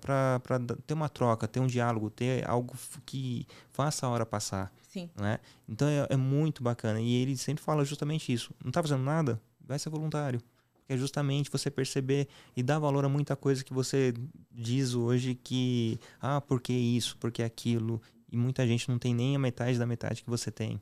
ter 0.87 0.95
uma 0.95 1.07
troca, 1.07 1.47
ter 1.47 1.59
um 1.59 1.67
diálogo, 1.67 2.09
ter 2.09 2.49
algo 2.49 2.73
que 3.05 3.45
faça 3.71 4.07
a 4.07 4.09
hora 4.09 4.25
passar, 4.25 4.73
Sim. 4.89 5.11
né? 5.15 5.37
Então 5.69 5.87
é, 5.87 6.07
é 6.09 6.17
muito 6.17 6.63
bacana 6.63 6.99
e 6.99 7.13
ele 7.13 7.37
sempre 7.37 7.63
fala 7.63 7.85
justamente 7.85 8.33
isso. 8.33 8.51
Não 8.63 8.69
está 8.69 8.81
fazendo 8.81 9.03
nada, 9.03 9.39
vai 9.63 9.77
ser 9.77 9.91
voluntário 9.91 10.41
é 10.87 10.97
justamente 10.97 11.49
você 11.49 11.69
perceber 11.69 12.27
e 12.55 12.63
dar 12.63 12.79
valor 12.79 13.05
a 13.05 13.09
muita 13.09 13.35
coisa 13.35 13.63
que 13.63 13.73
você 13.73 14.13
diz 14.51 14.93
hoje 14.93 15.35
que, 15.35 15.99
ah, 16.21 16.41
por 16.41 16.61
que 16.61 16.73
isso, 16.73 17.17
por 17.17 17.31
que 17.31 17.41
aquilo, 17.43 18.01
e 18.31 18.37
muita 18.37 18.65
gente 18.65 18.89
não 18.89 18.97
tem 18.97 19.13
nem 19.13 19.35
a 19.35 19.39
metade 19.39 19.77
da 19.77 19.85
metade 19.85 20.23
que 20.23 20.29
você 20.29 20.51
tem. 20.51 20.81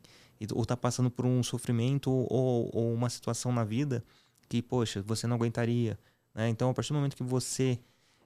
Ou 0.53 0.63
está 0.63 0.75
passando 0.75 1.11
por 1.11 1.25
um 1.25 1.43
sofrimento 1.43 2.09
ou, 2.09 2.69
ou, 2.73 2.93
uma 2.93 3.09
situação 3.09 3.51
na 3.51 3.63
vida 3.63 4.03
que, 4.49 4.61
poxa, 4.61 5.01
você 5.01 5.27
não 5.27 5.35
aguentaria. 5.35 5.99
Né? 6.33 6.49
Então, 6.49 6.69
a 6.69 6.73
partir 6.73 6.89
do 6.89 6.95
momento 6.95 7.15
que 7.15 7.23
você 7.23 7.77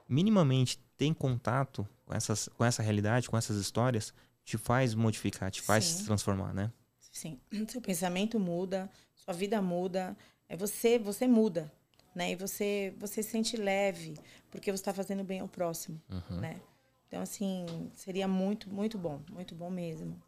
minimamente 0.08 0.80
tem 0.96 1.14
contato 1.14 1.86
com, 2.06 2.14
essas, 2.14 2.48
com 2.56 2.64
essa 2.64 2.82
realidade, 2.82 3.30
com 3.30 3.38
essas 3.38 3.58
histórias, 3.58 4.14
te 4.46 4.58
faz 4.58 4.94
modificar, 4.94 5.52
te 5.52 5.62
faz 5.62 5.84
Sim. 5.84 5.98
se 5.98 6.06
transformar, 6.06 6.54
né? 6.54 6.72
Sim. 7.12 7.40
Seu 7.68 7.82
pensamento 7.82 8.40
muda, 8.40 8.90
sua 9.16 9.34
vida 9.34 9.62
muda, 9.62 10.16
é 10.48 10.56
você, 10.56 10.98
você 11.00 11.28
muda, 11.28 11.72
né? 12.14 12.32
E 12.32 12.36
você, 12.36 12.94
você 13.00 13.22
se 13.22 13.30
sente 13.30 13.58
leve, 13.58 14.16
porque 14.50 14.72
você 14.72 14.82
está 14.82 14.94
fazendo 14.94 15.24
bem 15.24 15.40
ao 15.40 15.48
próximo, 15.48 16.02
uhum. 16.10 16.40
né? 16.40 16.62
Então, 17.08 17.22
assim, 17.22 17.66
seria 17.94 18.28
muito, 18.28 18.70
muito 18.70 18.98
bom, 18.98 19.22
muito 19.32 19.56
bom 19.56 19.70
mesmo. 19.70 20.22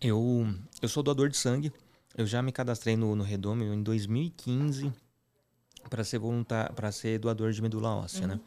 Eu, 0.00 0.46
eu 0.82 0.88
sou 0.88 1.02
doador 1.02 1.28
de 1.28 1.36
sangue. 1.36 1.72
Eu 2.16 2.26
já 2.26 2.42
me 2.42 2.52
cadastrei 2.52 2.96
no, 2.96 3.16
no 3.16 3.24
Redome 3.24 3.64
em 3.64 3.82
2015 3.82 4.92
para 5.88 6.04
ser 6.04 6.18
voluntário, 6.18 6.74
para 6.74 6.92
ser 6.92 7.18
doador 7.18 7.52
de 7.52 7.60
medula 7.60 7.94
óssea, 7.94 8.22
uhum. 8.22 8.28
né? 8.28 8.40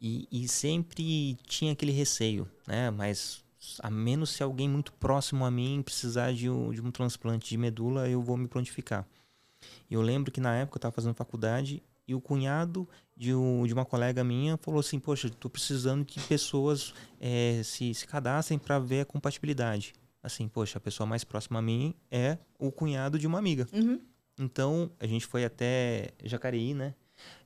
E, 0.00 0.28
e 0.30 0.48
sempre 0.48 1.36
tinha 1.46 1.72
aquele 1.72 1.92
receio, 1.92 2.48
né? 2.66 2.90
Mas 2.90 3.42
a 3.80 3.90
menos 3.90 4.30
se 4.30 4.42
alguém 4.42 4.68
muito 4.68 4.92
próximo 4.94 5.44
a 5.44 5.50
mim 5.50 5.82
precisar 5.82 6.32
de 6.32 6.48
um, 6.48 6.70
de 6.72 6.80
um 6.80 6.90
transplante 6.90 7.48
de 7.48 7.56
medula, 7.56 8.08
eu 8.08 8.22
vou 8.22 8.36
me 8.36 8.48
prontificar. 8.48 9.06
E 9.90 9.94
eu 9.94 10.02
lembro 10.02 10.30
que 10.30 10.40
na 10.40 10.54
época 10.54 10.76
eu 10.76 10.78
estava 10.78 10.94
fazendo 10.94 11.14
faculdade 11.14 11.82
e 12.06 12.14
o 12.14 12.20
cunhado 12.20 12.88
de, 13.16 13.34
um, 13.34 13.66
de 13.66 13.72
uma 13.72 13.84
colega 13.84 14.22
minha 14.22 14.56
falou 14.56 14.80
assim: 14.80 14.98
Poxa, 14.98 15.26
estou 15.26 15.50
precisando 15.50 16.04
que 16.04 16.20
pessoas 16.20 16.94
é, 17.20 17.60
se, 17.64 17.92
se 17.94 18.06
cadastrem 18.06 18.58
para 18.58 18.78
ver 18.78 19.00
a 19.00 19.04
compatibilidade. 19.04 19.92
Assim, 20.22 20.48
poxa, 20.48 20.78
a 20.78 20.80
pessoa 20.80 21.06
mais 21.06 21.22
próxima 21.22 21.60
a 21.60 21.62
mim 21.62 21.94
é 22.10 22.38
o 22.58 22.72
cunhado 22.72 23.18
de 23.18 23.26
uma 23.26 23.38
amiga. 23.38 23.66
Uhum. 23.72 24.00
Então, 24.38 24.90
a 25.00 25.06
gente 25.06 25.24
foi 25.24 25.44
até 25.44 26.10
Jacareí, 26.24 26.74
né? 26.74 26.94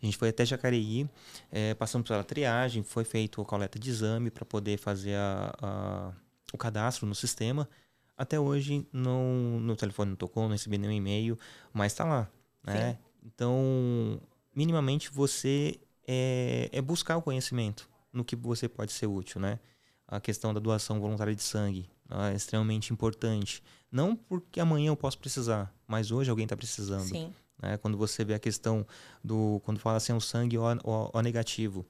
A 0.03 0.05
gente 0.05 0.17
foi 0.17 0.29
até 0.31 0.45
Jacareí, 0.45 1.09
é, 1.51 1.75
passamos 1.75 2.09
pela 2.09 2.25
triagem, 2.25 2.83
foi 2.83 3.05
feito 3.05 3.41
a 3.41 3.45
coleta 3.45 3.79
de 3.79 3.91
exame 3.91 4.31
para 4.31 4.45
poder 4.45 4.79
fazer 4.79 5.15
a, 5.15 5.53
a, 5.61 6.13
o 6.53 6.59
cadastro 6.59 7.07
no 7.07 7.15
sistema. 7.15 7.69
Até 8.17 8.39
hoje, 8.39 8.87
não, 8.93 9.59
no 9.61 9.77
telefone 9.77 10.11
não 10.11 10.17
tocou, 10.17 10.45
não 10.45 10.51
recebi 10.51 10.77
nenhum 10.77 10.93
e-mail, 10.93 11.39
mas 11.73 11.93
está 11.93 12.05
lá. 12.05 12.29
Né? 12.63 12.99
Então, 13.25 14.21
minimamente, 14.55 15.11
você 15.11 15.79
é, 16.07 16.69
é, 16.73 16.83
buscar 16.83 17.17
o 17.17 17.23
conhecimento 17.23 17.89
no 18.13 18.25
que 18.25 18.37
você 18.37 18.69
pode 18.69 18.93
ser 18.93 19.07
útil, 19.07 19.41
né? 19.41 19.59
a 20.11 20.21
questão 20.21 20.53
da 20.53 20.59
doação 20.59 21.01
voluntária 21.01 21.35
de 21.35 21.43
sangue. 21.43 21.89
É 22.11 22.35
extremamente 22.35 22.93
importante. 22.93 23.63
Não 23.91 24.17
porque 24.17 24.59
amanhã 24.59 24.89
eu 24.89 24.97
posso 24.97 25.17
precisar, 25.17 25.73
mas 25.87 26.11
hoje 26.11 26.29
alguém 26.29 26.45
está 26.45 26.57
precisando. 26.57 27.05
Sim. 27.05 27.33
Né? 27.61 27.77
Quando 27.77 27.97
você 27.97 28.25
vê 28.25 28.35
a 28.35 28.39
questão 28.39 28.87
do. 29.23 29.61
Quando 29.65 29.79
fala 29.79 29.97
assim, 29.97 30.13
é 30.13 30.15
um 30.15 30.21
sangue 30.21 30.59
O, 30.59 30.65
o, 30.85 31.11
o 31.13 31.21
negativo. 31.21 31.85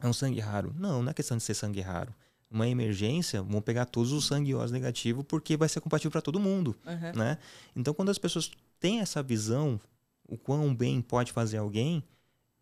É 0.00 0.06
um 0.06 0.12
sangue 0.12 0.40
raro. 0.40 0.74
Não, 0.76 1.02
não 1.02 1.10
é 1.10 1.14
questão 1.14 1.36
de 1.36 1.42
ser 1.42 1.54
sangue 1.54 1.80
raro. 1.80 2.14
Uma 2.50 2.68
emergência, 2.68 3.40
vão 3.42 3.62
pegar 3.62 3.86
todos 3.86 4.12
os 4.12 4.26
sangue 4.26 4.54
O 4.54 4.66
negativo 4.66 5.24
porque 5.24 5.56
vai 5.56 5.68
ser 5.68 5.80
compatível 5.80 6.10
para 6.10 6.20
todo 6.20 6.38
mundo. 6.38 6.76
Uhum. 6.84 7.18
Né? 7.18 7.38
Então, 7.74 7.94
quando 7.94 8.10
as 8.10 8.18
pessoas 8.18 8.50
têm 8.78 9.00
essa 9.00 9.22
visão, 9.22 9.80
o 10.28 10.36
quão 10.36 10.74
bem 10.74 11.00
pode 11.00 11.32
fazer 11.32 11.58
alguém, 11.58 12.04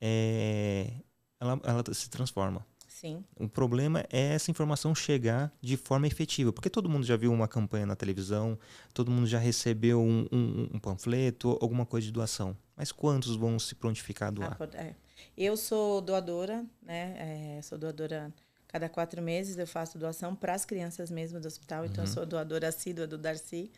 é, 0.00 0.92
ela, 1.40 1.60
ela 1.64 1.94
se 1.94 2.08
transforma. 2.08 2.64
Sim. 3.00 3.24
O 3.38 3.48
problema 3.48 4.04
é 4.12 4.34
essa 4.34 4.50
informação 4.50 4.94
chegar 4.94 5.50
de 5.58 5.78
forma 5.78 6.06
efetiva, 6.06 6.52
porque 6.52 6.68
todo 6.68 6.86
mundo 6.86 7.06
já 7.06 7.16
viu 7.16 7.32
uma 7.32 7.48
campanha 7.48 7.86
na 7.86 7.96
televisão, 7.96 8.58
todo 8.92 9.10
mundo 9.10 9.26
já 9.26 9.38
recebeu 9.38 10.02
um, 10.02 10.26
um, 10.30 10.68
um 10.74 10.78
panfleto, 10.78 11.56
alguma 11.62 11.86
coisa 11.86 12.06
de 12.06 12.12
doação. 12.12 12.54
Mas 12.76 12.92
quantos 12.92 13.36
vão 13.36 13.58
se 13.58 13.74
prontificar 13.74 14.28
a 14.28 14.30
doar? 14.30 14.58
Ah, 14.60 14.76
é. 14.76 14.94
Eu 15.34 15.56
sou 15.56 16.02
doadora, 16.02 16.62
né? 16.82 17.56
É, 17.56 17.62
sou 17.62 17.78
doadora 17.78 18.30
cada 18.68 18.86
quatro 18.86 19.22
meses 19.22 19.56
eu 19.56 19.66
faço 19.66 19.98
doação 19.98 20.36
para 20.36 20.52
as 20.54 20.66
crianças 20.66 21.10
mesmo 21.10 21.40
do 21.40 21.48
hospital, 21.48 21.86
então 21.86 22.04
uhum. 22.04 22.10
eu 22.10 22.14
sou 22.14 22.26
doadora 22.26 22.68
assídua 22.68 23.06
do 23.06 23.16
Darcy. 23.16 23.72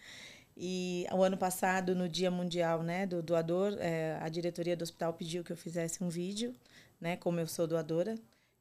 E 0.57 1.07
o 1.13 1.23
ano 1.23 1.37
passado, 1.37 1.95
no 1.95 2.09
Dia 2.09 2.31
Mundial 2.31 2.83
né, 2.83 3.07
do 3.07 3.23
Doador, 3.23 3.77
é, 3.79 4.19
a 4.21 4.29
diretoria 4.29 4.77
do 4.77 4.83
hospital 4.83 5.13
pediu 5.13 5.45
que 5.45 5.53
eu 5.53 5.57
fizesse 5.57 6.03
um 6.03 6.09
vídeo, 6.09 6.53
né, 7.01 7.17
como 7.17 7.39
eu 7.39 7.47
sou 7.47 7.69
doadora. 7.69 8.17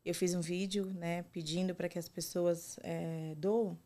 Eu 0.05 0.15
fiz 0.15 0.33
um 0.33 0.41
vídeo 0.41 0.85
né, 0.95 1.23
pedindo 1.31 1.75
para 1.75 1.87
que 1.87 1.99
as 1.99 2.09
pessoas 2.09 2.79
é, 2.83 3.33
doam, 3.37 3.77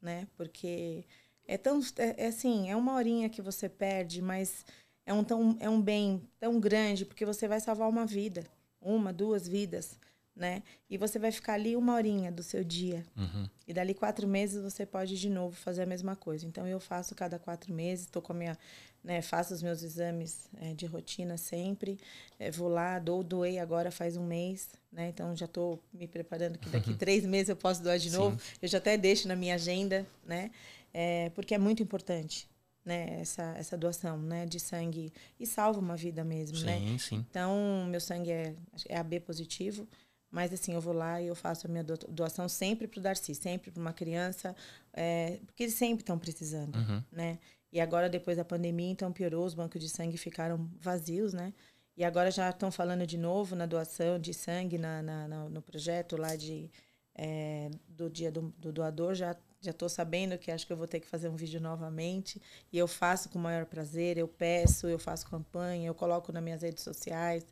né, 0.00 0.26
porque 0.36 1.04
é 1.46 1.58
tão. 1.58 1.80
É, 1.96 2.24
é, 2.24 2.26
assim, 2.28 2.70
é 2.70 2.76
uma 2.76 2.94
horinha 2.94 3.28
que 3.28 3.42
você 3.42 3.68
perde, 3.68 4.22
mas 4.22 4.64
é 5.04 5.12
um, 5.12 5.24
tão, 5.24 5.56
é 5.60 5.68
um 5.68 5.80
bem 5.80 6.22
tão 6.38 6.58
grande, 6.60 7.04
porque 7.04 7.24
você 7.24 7.46
vai 7.46 7.60
salvar 7.60 7.88
uma 7.88 8.06
vida, 8.06 8.46
uma, 8.80 9.12
duas 9.12 9.46
vidas 9.46 9.98
né? 10.38 10.62
E 10.88 10.96
você 10.96 11.18
vai 11.18 11.32
ficar 11.32 11.54
ali 11.54 11.74
uma 11.76 11.94
horinha 11.94 12.30
do 12.30 12.42
seu 12.42 12.62
dia. 12.62 13.04
Uhum. 13.16 13.48
E 13.66 13.74
dali 13.74 13.92
quatro 13.92 14.26
meses 14.26 14.62
você 14.62 14.86
pode 14.86 15.18
de 15.18 15.28
novo 15.28 15.56
fazer 15.56 15.82
a 15.82 15.86
mesma 15.86 16.14
coisa. 16.14 16.46
Então 16.46 16.66
eu 16.66 16.78
faço 16.78 17.14
cada 17.14 17.38
quatro 17.38 17.74
meses, 17.74 18.06
estou 18.06 18.22
com 18.22 18.32
a 18.32 18.36
minha, 18.36 18.58
né? 19.02 19.22
Faço 19.22 19.54
os 19.54 19.62
meus 19.62 19.82
exames 19.82 20.48
é, 20.60 20.74
de 20.74 20.86
rotina 20.86 21.36
sempre. 21.36 21.98
É, 22.38 22.50
vou 22.50 22.68
lá, 22.68 22.98
dou, 22.98 23.22
doei 23.22 23.58
agora 23.58 23.90
faz 23.90 24.16
um 24.16 24.26
mês, 24.26 24.68
né? 24.92 25.08
Então 25.08 25.34
já 25.34 25.46
estou 25.46 25.82
me 25.92 26.06
preparando 26.06 26.58
que 26.58 26.68
daqui 26.68 26.94
três 26.94 27.24
meses 27.24 27.48
eu 27.48 27.56
posso 27.56 27.82
doar 27.82 27.98
de 27.98 28.10
novo. 28.10 28.38
Sim. 28.38 28.56
Eu 28.62 28.68
já 28.68 28.78
até 28.78 28.96
deixo 28.96 29.28
na 29.28 29.36
minha 29.36 29.54
agenda, 29.54 30.06
né? 30.26 30.50
É, 30.92 31.30
porque 31.30 31.54
é 31.54 31.58
muito 31.58 31.82
importante. 31.82 32.48
Né, 32.84 33.20
essa, 33.20 33.42
essa 33.58 33.76
doação 33.76 34.16
né, 34.16 34.46
de 34.46 34.58
sangue 34.58 35.12
e 35.38 35.44
salva 35.44 35.78
uma 35.78 35.94
vida 35.94 36.24
mesmo, 36.24 36.56
sim, 36.56 36.64
né? 36.64 36.96
Sim. 36.98 37.26
Então, 37.28 37.84
meu 37.86 38.00
sangue 38.00 38.30
é, 38.30 38.54
é 38.88 38.96
AB 38.96 39.20
positivo. 39.20 39.86
Mas 40.30 40.52
assim, 40.52 40.74
eu 40.74 40.80
vou 40.80 40.92
lá 40.92 41.20
e 41.20 41.26
eu 41.26 41.34
faço 41.34 41.66
a 41.66 41.70
minha 41.70 41.84
doação 41.84 42.48
sempre 42.48 42.86
para 42.86 42.98
o 42.98 43.02
Darcy, 43.02 43.34
sempre 43.34 43.70
para 43.70 43.80
uma 43.80 43.92
criança, 43.92 44.54
é, 44.92 45.38
porque 45.46 45.64
eles 45.64 45.74
sempre 45.74 46.02
estão 46.02 46.18
precisando, 46.18 46.76
uhum. 46.76 47.02
né? 47.10 47.38
E 47.72 47.80
agora, 47.80 48.08
depois 48.08 48.36
da 48.36 48.44
pandemia, 48.44 48.90
então 48.90 49.12
piorou, 49.12 49.44
os 49.44 49.54
bancos 49.54 49.80
de 49.80 49.88
sangue 49.88 50.16
ficaram 50.16 50.70
vazios, 50.80 51.32
né? 51.34 51.52
E 51.96 52.04
agora 52.04 52.30
já 52.30 52.48
estão 52.50 52.70
falando 52.70 53.06
de 53.06 53.18
novo 53.18 53.56
na 53.56 53.66
doação 53.66 54.18
de 54.18 54.32
sangue 54.32 54.78
na, 54.78 55.02
na, 55.02 55.28
na 55.28 55.48
no 55.48 55.60
projeto 55.60 56.16
lá 56.16 56.36
de, 56.36 56.70
é, 57.14 57.70
do 57.88 58.08
dia 58.08 58.30
do, 58.30 58.54
do 58.58 58.72
doador, 58.72 59.14
já 59.14 59.36
já 59.60 59.72
estou 59.72 59.88
sabendo 59.88 60.38
que 60.38 60.50
acho 60.50 60.66
que 60.66 60.72
eu 60.72 60.76
vou 60.76 60.86
ter 60.86 61.00
que 61.00 61.06
fazer 61.06 61.28
um 61.28 61.36
vídeo 61.36 61.60
novamente 61.60 62.40
e 62.72 62.78
eu 62.78 62.86
faço 62.86 63.28
com 63.28 63.38
o 63.38 63.42
maior 63.42 63.66
prazer, 63.66 64.16
eu 64.16 64.28
peço, 64.28 64.86
eu 64.86 64.98
faço 64.98 65.28
campanha, 65.28 65.88
eu 65.88 65.94
coloco 65.94 66.32
nas 66.32 66.42
minhas 66.42 66.62
redes 66.62 66.84
sociais, 66.84 67.44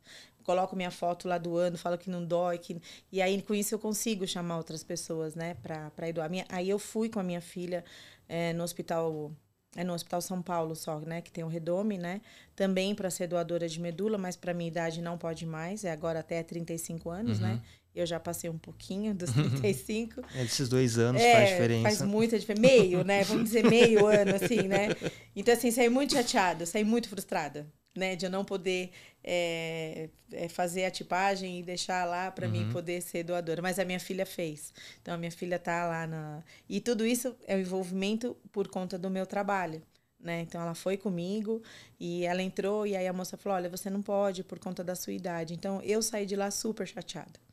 coloco 0.45 0.77
minha 0.77 0.91
foto 0.93 1.27
lá 1.27 1.39
do 1.39 1.57
ano, 1.57 1.77
falo 1.77 1.99
que 1.99 2.09
não 2.09 2.25
dói, 2.25 2.59
que... 2.59 2.81
e 3.11 3.21
aí 3.21 3.43
com 3.43 3.55
isso 3.55 3.75
eu 3.75 3.79
consigo 3.79 4.27
chamar 4.27 4.59
outras 4.59 4.85
pessoas, 4.85 5.35
né, 5.35 5.55
para 5.55 6.09
ir 6.09 6.13
doar. 6.13 6.31
Minha... 6.31 6.47
Aí 6.49 6.71
eu 6.71 6.79
fui 6.79 7.09
com 7.09 7.19
a 7.19 7.23
minha 7.25 7.41
filha 7.41 7.85
é, 8.29 8.53
no 8.53 8.63
hospital 8.63 9.33
é 9.77 9.85
no 9.85 9.93
Hospital 9.93 10.21
São 10.21 10.43
Paulo 10.43 10.75
só, 10.75 10.99
né, 11.01 11.21
que 11.21 11.31
tem 11.31 11.45
o 11.45 11.49
Redome, 11.49 11.99
né, 11.99 12.21
também 12.55 12.95
para 12.95 13.11
ser 13.11 13.27
doadora 13.27 13.69
de 13.69 13.81
medula, 13.81 14.19
mas 14.19 14.35
para 14.35 14.55
minha 14.55 14.69
idade 14.69 15.03
não 15.03 15.17
pode 15.19 15.47
mais, 15.47 15.85
é 15.85 15.93
agora 15.93 16.21
até 16.21 16.43
35 16.43 17.11
anos, 17.11 17.39
né? 17.39 17.49
uhum. 17.49 17.55
né? 17.55 17.63
Eu 17.97 18.07
já 18.07 18.21
passei 18.21 18.49
um 18.51 18.59
pouquinho 18.59 19.15
dos 19.15 19.33
35. 19.35 20.21
é, 20.35 20.45
esses 20.45 20.69
dois 20.69 20.99
anos 20.99 21.21
é, 21.21 21.33
faz 21.33 21.51
diferença. 21.51 21.83
Faz 21.83 22.03
muita 22.03 22.39
diferença. 22.39 22.61
Meio, 22.61 23.03
né? 23.05 23.25
Vamos 23.25 23.45
dizer 23.45 23.69
meio 23.69 24.05
ano, 24.07 24.37
assim, 24.37 24.69
né? 24.69 24.89
Então, 25.35 25.55
assim, 25.55 25.71
saí 25.71 25.89
muito 25.89 26.13
chateada, 26.13 26.67
saí 26.67 26.85
muito 26.85 27.09
frustrada 27.09 27.67
né, 27.97 28.15
de 28.15 28.27
eu 28.27 28.31
não 28.31 28.45
poder 28.45 28.91
é, 29.25 30.09
é, 30.33 30.49
fazer 30.49 30.85
a 30.85 30.91
tipagem 30.91 31.61
e 31.61 31.63
deixar 31.63 32.05
lá 32.05 32.31
para 32.31 32.47
uhum. 32.47 32.53
mim 32.53 32.71
poder 32.71 33.01
ser 33.01 33.25
doadora. 33.25 33.63
Mas 33.63 33.79
a 33.79 33.85
minha 33.85 33.99
filha 33.99 34.27
fez. 34.27 34.73
Então 35.01 35.15
a 35.15 35.17
minha 35.17 35.33
filha 35.33 35.59
tá 35.59 35.87
lá 35.87 36.07
na. 36.07 36.43
E 36.69 36.81
tudo 36.81 37.05
isso 37.05 37.35
é 37.47 37.57
o 37.57 37.61
envolvimento 37.61 38.37
por 38.53 38.69
conta 38.69 38.99
do 38.99 39.11
meu 39.11 39.27
trabalho. 39.27 39.83
Né? 40.21 40.41
Então 40.41 40.61
ela 40.61 40.75
foi 40.75 40.97
comigo 40.97 41.63
e 42.01 42.25
ela 42.25 42.43
entrou 42.43 42.87
e 42.87 42.97
aí 42.97 43.07
a 43.07 43.13
moça 43.13 43.37
falou: 43.37 43.57
"Olha, 43.57 43.69
você 43.69 43.91
não 43.91 44.03
pode 44.03 44.43
por 44.43 44.59
conta 44.59 44.83
da 44.83 44.95
sua 44.95 45.13
idade". 45.13 45.55
Então 45.55 45.81
eu 45.83 46.03
saí 46.03 46.27
de 46.27 46.37
lá 46.37 46.51
super 46.51 46.87
chateada. 46.87 47.46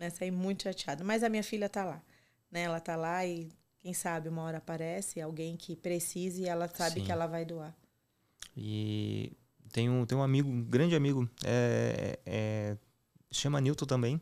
Né? 0.00 0.08
Saí 0.08 0.30
muito 0.30 0.62
chateada, 0.62 1.04
mas 1.04 1.22
a 1.22 1.28
minha 1.28 1.42
filha 1.42 1.68
tá 1.68 1.84
lá, 1.84 2.02
né? 2.50 2.62
Ela 2.62 2.80
tá 2.80 2.96
lá 2.96 3.26
e 3.26 3.52
quem 3.80 3.92
sabe 3.92 4.30
uma 4.30 4.40
hora 4.40 4.56
aparece 4.56 5.20
alguém 5.20 5.58
que 5.58 5.76
precise 5.76 6.40
e 6.40 6.48
ela 6.48 6.66
sabe 6.68 7.00
Sim. 7.00 7.04
que 7.04 7.12
ela 7.12 7.26
vai 7.26 7.44
doar. 7.44 7.76
E 8.56 9.30
tem 9.70 9.90
um, 9.90 10.06
tem 10.06 10.16
um 10.16 10.22
amigo, 10.22 10.48
um 10.48 10.64
grande 10.64 10.96
amigo, 10.96 11.28
é, 11.44 12.18
é, 12.24 12.76
chama 13.30 13.60
Newton 13.60 13.84
também, 13.84 14.18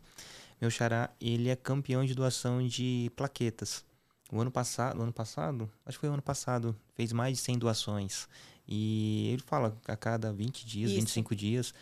meu 0.60 0.68
xará, 0.68 1.10
ele 1.20 1.48
é 1.48 1.54
campeão 1.54 2.04
de 2.04 2.12
doação 2.12 2.66
de 2.66 3.12
plaquetas. 3.14 3.84
O 4.32 4.40
ano 4.40 4.50
passado, 4.50 5.00
ano 5.00 5.12
passado, 5.12 5.70
acho 5.86 5.96
que 5.96 6.00
foi 6.00 6.08
o 6.08 6.14
ano 6.14 6.22
passado, 6.22 6.76
fez 6.96 7.12
mais 7.12 7.36
de 7.36 7.42
100 7.44 7.56
doações. 7.56 8.28
E 8.66 9.28
ele 9.32 9.42
fala 9.46 9.78
a 9.86 9.96
cada 9.96 10.32
20 10.32 10.66
dias, 10.66 10.90
Isso. 10.90 11.00
25 11.00 11.36
dias, 11.36 11.72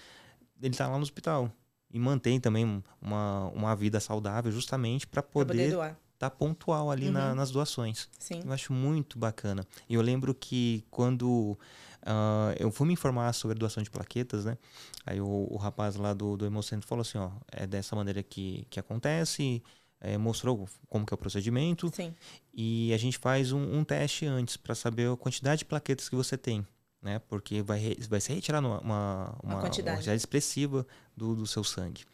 ele 0.60 0.74
está 0.74 0.86
lá 0.86 0.96
no 0.98 1.02
hospital. 1.02 1.50
E 1.90 1.98
mantém 1.98 2.40
também 2.40 2.82
uma, 3.00 3.48
uma 3.54 3.74
vida 3.76 4.00
saudável 4.00 4.50
justamente 4.52 5.06
para 5.06 5.22
poder 5.22 5.68
estar 5.68 5.96
tá 6.18 6.30
pontual 6.30 6.90
ali 6.90 7.06
uhum. 7.06 7.12
na, 7.12 7.34
nas 7.34 7.50
doações. 7.50 8.08
Sim. 8.18 8.42
Eu 8.44 8.52
acho 8.52 8.72
muito 8.72 9.18
bacana. 9.18 9.64
E 9.88 9.94
eu 9.94 10.02
lembro 10.02 10.34
que 10.34 10.84
quando 10.90 11.58
Uh, 12.06 12.54
eu 12.60 12.70
fui 12.70 12.86
me 12.86 12.92
informar 12.92 13.32
sobre 13.32 13.56
a 13.56 13.58
doação 13.58 13.82
de 13.82 13.90
plaquetas, 13.90 14.44
né? 14.44 14.56
Aí 15.04 15.20
o, 15.20 15.48
o 15.50 15.56
rapaz 15.56 15.96
lá 15.96 16.14
do, 16.14 16.36
do 16.36 16.46
Hemocentro 16.46 16.86
falou 16.86 17.02
assim, 17.02 17.18
ó, 17.18 17.32
é 17.50 17.66
dessa 17.66 17.96
maneira 17.96 18.22
que, 18.22 18.64
que 18.70 18.78
acontece, 18.78 19.60
é, 20.00 20.16
mostrou 20.16 20.68
como 20.88 21.04
que 21.04 21.12
é 21.12 21.16
o 21.16 21.18
procedimento. 21.18 21.90
Sim. 21.92 22.14
E 22.54 22.92
a 22.94 22.96
gente 22.96 23.18
faz 23.18 23.50
um, 23.50 23.78
um 23.78 23.82
teste 23.82 24.24
antes 24.24 24.56
para 24.56 24.74
saber 24.76 25.10
a 25.10 25.16
quantidade 25.16 25.60
de 25.60 25.64
plaquetas 25.64 26.08
que 26.08 26.14
você 26.14 26.38
tem, 26.38 26.64
né? 27.06 27.20
Porque 27.20 27.62
vai, 27.62 27.96
vai 28.08 28.20
ser 28.20 28.34
retirada 28.34 28.66
uma, 28.66 28.80
uma, 28.80 29.38
uma, 29.42 29.60
quantidade. 29.60 29.90
uma 29.90 29.96
quantidade 29.96 30.16
expressiva 30.16 30.84
do, 31.16 31.36
do 31.36 31.46
seu 31.46 31.62
sangue. 31.62 32.04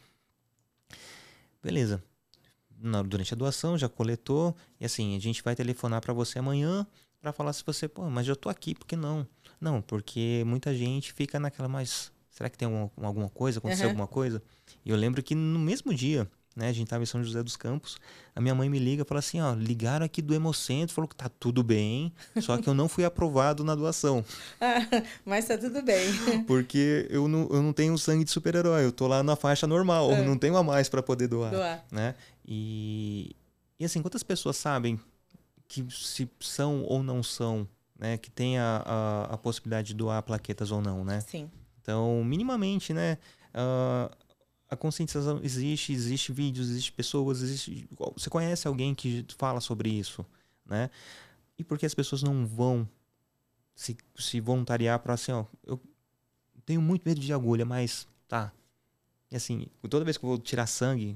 Beleza. 1.61 2.01
Na, 2.79 3.01
durante 3.01 3.33
a 3.33 3.37
doação 3.37 3.77
já 3.77 3.89
coletou 3.89 4.55
e 4.79 4.85
assim, 4.85 5.17
a 5.17 5.19
gente 5.19 5.41
vai 5.41 5.55
telefonar 5.55 5.99
para 5.99 6.13
você 6.13 6.37
amanhã 6.37 6.85
para 7.19 7.33
falar 7.33 7.53
se 7.53 7.63
você, 7.65 7.87
pô, 7.87 8.09
mas 8.09 8.27
eu 8.27 8.35
tô 8.35 8.49
aqui, 8.49 8.75
por 8.75 8.85
que 8.85 8.95
não? 8.95 9.25
Não, 9.59 9.81
porque 9.81 10.43
muita 10.45 10.75
gente 10.75 11.13
fica 11.13 11.39
naquela, 11.39 11.69
mas 11.69 12.11
será 12.29 12.49
que 12.49 12.57
tem 12.57 12.67
alguma, 12.67 12.91
alguma 13.07 13.29
coisa, 13.29 13.59
aconteceu 13.59 13.85
uhum. 13.85 13.91
alguma 13.91 14.07
coisa? 14.07 14.43
E 14.85 14.89
eu 14.89 14.97
lembro 14.97 15.23
que 15.23 15.33
no 15.33 15.57
mesmo 15.57 15.93
dia, 15.93 16.29
né, 16.55 16.69
a 16.69 16.73
gente 16.73 16.87
tava 16.87 17.03
em 17.03 17.05
São 17.05 17.23
José 17.23 17.41
dos 17.41 17.55
Campos, 17.55 17.97
a 18.35 18.41
minha 18.41 18.53
mãe 18.53 18.69
me 18.69 18.79
liga 18.79 19.03
e 19.03 19.05
fala 19.05 19.19
assim, 19.19 19.41
ó, 19.41 19.53
ligaram 19.53 20.05
aqui 20.05 20.21
do 20.21 20.33
Hemocentro, 20.33 20.93
falou 20.93 21.07
que 21.07 21.15
tá 21.15 21.27
tudo 21.27 21.63
bem, 21.63 22.13
só 22.41 22.57
que 22.57 22.67
eu 22.67 22.73
não 22.73 22.87
fui 22.87 23.03
aprovado 23.03 23.63
na 23.63 23.75
doação. 23.75 24.23
Ah, 24.61 24.79
mas 25.25 25.45
tá 25.45 25.57
tudo 25.57 25.81
bem. 25.81 26.05
Porque 26.45 27.07
eu 27.09 27.27
não, 27.27 27.47
eu 27.49 27.61
não 27.61 27.73
tenho 27.73 27.97
sangue 27.97 28.23
de 28.23 28.31
super-herói, 28.31 28.85
eu 28.85 28.91
tô 28.91 29.07
lá 29.07 29.23
na 29.23 29.35
faixa 29.35 29.65
normal, 29.65 30.11
eu 30.11 30.23
não 30.23 30.37
tenho 30.37 30.55
a 30.57 30.63
mais 30.63 30.89
para 30.89 31.01
poder 31.01 31.27
doar, 31.27 31.51
doar. 31.51 31.85
né? 31.91 32.15
E, 32.45 33.35
e 33.79 33.85
assim, 33.85 34.01
quantas 34.01 34.23
pessoas 34.23 34.57
sabem 34.57 34.99
que 35.67 35.85
se 35.89 36.29
são 36.39 36.83
ou 36.83 37.01
não 37.01 37.23
são 37.23 37.67
né, 37.97 38.17
que 38.17 38.29
tem 38.29 38.57
a, 38.57 38.83
a, 38.85 39.33
a, 39.33 39.37
possibilidade 39.37 39.87
de 39.87 39.93
doar 39.93 40.21
plaquetas 40.23 40.71
ou 40.71 40.81
não, 40.81 41.05
né? 41.05 41.21
Sim. 41.21 41.49
Então, 41.81 42.23
minimamente, 42.23 42.93
né, 42.93 43.17
uh, 43.53 44.13
a 44.73 44.77
conscientização 44.77 45.39
existe, 45.43 45.93
existe 45.93 46.31
vídeos, 46.31 46.69
existe 46.69 46.91
pessoas, 46.91 47.41
existe, 47.41 47.87
você 48.15 48.29
conhece 48.29 48.67
alguém 48.67 48.93
que 48.93 49.25
fala 49.37 49.61
sobre 49.61 49.89
isso, 49.89 50.25
né? 50.65 50.89
E 51.57 51.63
por 51.63 51.77
que 51.77 51.85
as 51.85 51.93
pessoas 51.93 52.23
não 52.23 52.45
vão 52.45 52.87
se, 53.75 53.95
se 54.17 54.39
voluntariar 54.39 54.99
para 54.99 55.13
assim, 55.13 55.31
ó, 55.31 55.45
eu 55.65 55.79
tenho 56.65 56.81
muito 56.81 57.07
medo 57.07 57.19
de 57.19 57.31
agulha, 57.31 57.65
mas 57.65 58.07
tá. 58.27 58.51
E 59.31 59.35
assim, 59.35 59.67
toda 59.89 60.05
vez 60.05 60.17
que 60.17 60.25
eu 60.25 60.29
vou 60.29 60.37
tirar 60.37 60.67
sangue, 60.67 61.15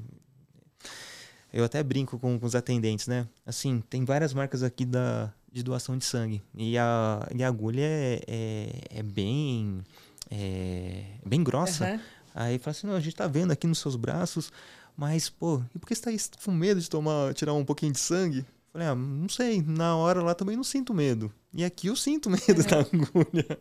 Eu 1.51 1.63
até 1.63 1.81
brinco 1.81 2.19
com, 2.19 2.37
com, 2.39 2.45
os 2.45 2.55
atendentes, 2.55 3.07
né? 3.07 3.27
Assim, 3.45 3.81
tem 3.89 4.03
várias 4.03 4.33
marcas 4.33 4.63
aqui 4.63 4.85
da, 4.85 5.33
de 5.51 5.63
doação 5.63 5.97
de 5.97 6.03
sangue. 6.03 6.41
E 6.53 6.77
a, 6.77 7.27
e 7.33 7.43
a 7.43 7.47
agulha 7.47 7.81
é, 7.81 8.21
é, 8.27 8.99
é 8.99 9.03
bem, 9.03 9.81
é, 10.29 11.03
bem 11.25 11.43
grossa. 11.43 11.93
Uhum. 11.93 11.99
Aí 12.39 12.59
fala 12.59 12.71
assim, 12.71 12.85
não, 12.85 12.95
a 12.95 12.99
gente 12.99 13.15
tá 13.15 13.25
vendo 13.25 13.51
aqui 13.51 13.65
nos 13.65 13.79
seus 13.79 13.95
braços, 13.95 14.51
mas, 14.95 15.27
pô, 15.27 15.59
e 15.73 15.79
por 15.79 15.87
que 15.87 15.95
você 15.95 16.19
tá 16.19 16.39
com 16.45 16.51
medo 16.51 16.79
de 16.79 16.87
tomar, 16.87 17.33
tirar 17.33 17.53
um 17.53 17.65
pouquinho 17.65 17.91
de 17.91 17.99
sangue? 17.99 18.45
Falei, 18.71 18.87
ah, 18.87 18.93
não 18.93 19.27
sei, 19.27 19.59
na 19.63 19.97
hora 19.97 20.21
lá 20.21 20.35
também 20.35 20.55
não 20.55 20.63
sinto 20.63 20.93
medo. 20.93 21.33
E 21.51 21.65
aqui 21.65 21.87
eu 21.87 21.95
sinto 21.95 22.29
medo 22.29 22.61
uhum. 22.61 22.67
da 22.67 22.79
agulha. 22.79 23.59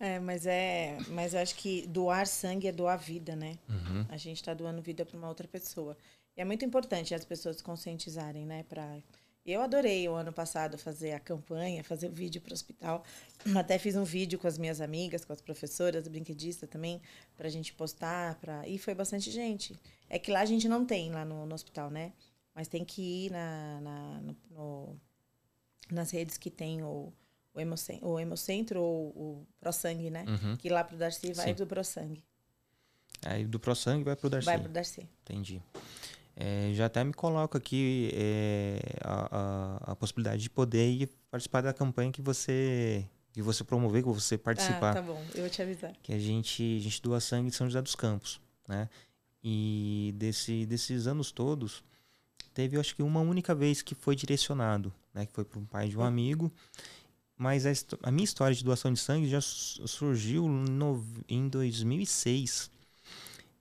É, 0.00 0.18
mas 0.18 0.44
é, 0.44 0.98
mas 1.10 1.34
eu 1.34 1.40
acho 1.40 1.54
que 1.54 1.86
doar 1.86 2.26
sangue 2.26 2.66
é 2.66 2.72
doar 2.72 2.98
vida, 2.98 3.36
né? 3.36 3.56
Uhum. 3.68 4.04
A 4.08 4.16
gente 4.16 4.38
está 4.38 4.52
doando 4.52 4.82
vida 4.82 5.06
para 5.06 5.16
uma 5.16 5.28
outra 5.28 5.46
pessoa. 5.46 5.96
E 6.36 6.40
é 6.40 6.44
muito 6.44 6.64
importante 6.64 7.14
as 7.14 7.24
pessoas 7.24 7.62
conscientizarem, 7.62 8.44
né, 8.44 8.64
para 8.64 8.98
eu 9.52 9.60
adorei 9.60 10.08
o 10.08 10.14
ano 10.14 10.32
passado 10.32 10.78
fazer 10.78 11.12
a 11.12 11.20
campanha, 11.20 11.84
fazer 11.84 12.08
o 12.08 12.12
vídeo 12.12 12.40
para 12.40 12.52
o 12.52 12.54
hospital. 12.54 13.04
Até 13.56 13.78
fiz 13.78 13.94
um 13.94 14.04
vídeo 14.04 14.38
com 14.38 14.46
as 14.46 14.56
minhas 14.56 14.80
amigas, 14.80 15.24
com 15.24 15.32
as 15.32 15.40
professoras, 15.40 16.08
brinquedista 16.08 16.66
também, 16.66 17.00
para 17.36 17.46
a 17.46 17.50
gente 17.50 17.72
postar. 17.74 18.36
Pra... 18.36 18.66
E 18.66 18.78
foi 18.78 18.94
bastante 18.94 19.30
gente. 19.30 19.78
É 20.08 20.18
que 20.18 20.30
lá 20.30 20.40
a 20.40 20.46
gente 20.46 20.66
não 20.68 20.84
tem, 20.84 21.10
lá 21.10 21.24
no, 21.24 21.44
no 21.44 21.54
hospital, 21.54 21.90
né? 21.90 22.12
Mas 22.54 22.68
tem 22.68 22.84
que 22.84 23.26
ir 23.26 23.32
na, 23.32 23.80
na 23.80 24.20
no, 24.20 24.36
no, 24.50 25.00
nas 25.90 26.10
redes 26.10 26.38
que 26.38 26.50
tem 26.50 26.82
o, 26.82 27.12
o, 27.52 27.60
Hemocentro, 27.60 28.08
o 28.08 28.18
Hemocentro 28.18 28.80
ou 28.80 29.08
o 29.08 29.46
ProSangue, 29.60 30.08
né? 30.08 30.24
Uhum. 30.26 30.56
Que 30.56 30.68
lá 30.68 30.84
para 30.84 30.94
o 30.94 30.98
Darcy 30.98 31.32
vai 31.32 31.48
Sim. 31.48 31.54
do 31.54 31.66
ProSangue. 31.66 32.24
Aí 33.26 33.44
do 33.44 33.58
ProSangue 33.58 34.04
vai 34.04 34.16
para 34.16 34.26
o 34.26 34.30
Darcy. 34.30 34.46
Vai 34.46 34.58
para 34.58 34.68
o 34.68 34.72
Darcy. 34.72 35.08
Entendi. 35.22 35.62
É, 36.36 36.72
já 36.74 36.86
até 36.86 37.04
me 37.04 37.12
coloco 37.12 37.56
aqui 37.56 38.10
é, 38.12 38.80
a, 39.02 39.28
a, 39.86 39.92
a, 39.92 39.96
possibilidade 39.96 40.42
de 40.42 40.50
poder 40.50 40.90
ir 40.90 41.08
participar 41.30 41.60
da 41.60 41.72
campanha 41.72 42.10
que 42.10 42.20
você 42.20 43.08
que 43.32 43.40
você 43.40 43.62
promover, 43.62 44.02
que 44.02 44.08
você 44.08 44.36
participar. 44.38 44.90
Ah, 44.90 44.94
tá 44.94 45.02
bom, 45.02 45.20
eu 45.34 45.42
vou 45.42 45.50
te 45.50 45.60
avisar. 45.60 45.92
Que 46.02 46.12
a 46.12 46.18
gente, 46.18 46.76
a 46.78 46.80
gente 46.80 47.02
doa 47.02 47.20
sangue 47.20 47.48
em 47.48 47.50
São 47.50 47.66
José 47.66 47.82
dos 47.82 47.94
Campos, 47.96 48.40
né? 48.66 48.88
E 49.42 50.14
desse, 50.16 50.64
desses 50.66 51.06
anos 51.06 51.32
todos, 51.32 51.84
teve, 52.52 52.76
eu 52.76 52.80
acho 52.80 52.94
que 52.94 53.02
uma 53.02 53.20
única 53.20 53.52
vez 53.54 53.82
que 53.82 53.94
foi 53.94 54.14
direcionado, 54.14 54.92
né? 55.12 55.26
Que 55.26 55.32
foi 55.32 55.44
para 55.44 55.58
um 55.58 55.64
pai 55.64 55.88
de 55.88 55.98
um 55.98 56.02
amigo. 56.02 56.50
Mas 57.36 57.66
a, 57.66 57.72
a, 58.04 58.10
minha 58.12 58.24
história 58.24 58.54
de 58.54 58.62
doação 58.62 58.92
de 58.92 59.00
sangue 59.00 59.28
já 59.28 59.40
surgiu 59.40 60.48
no, 60.48 61.04
em 61.28 61.48
2006 61.48 62.70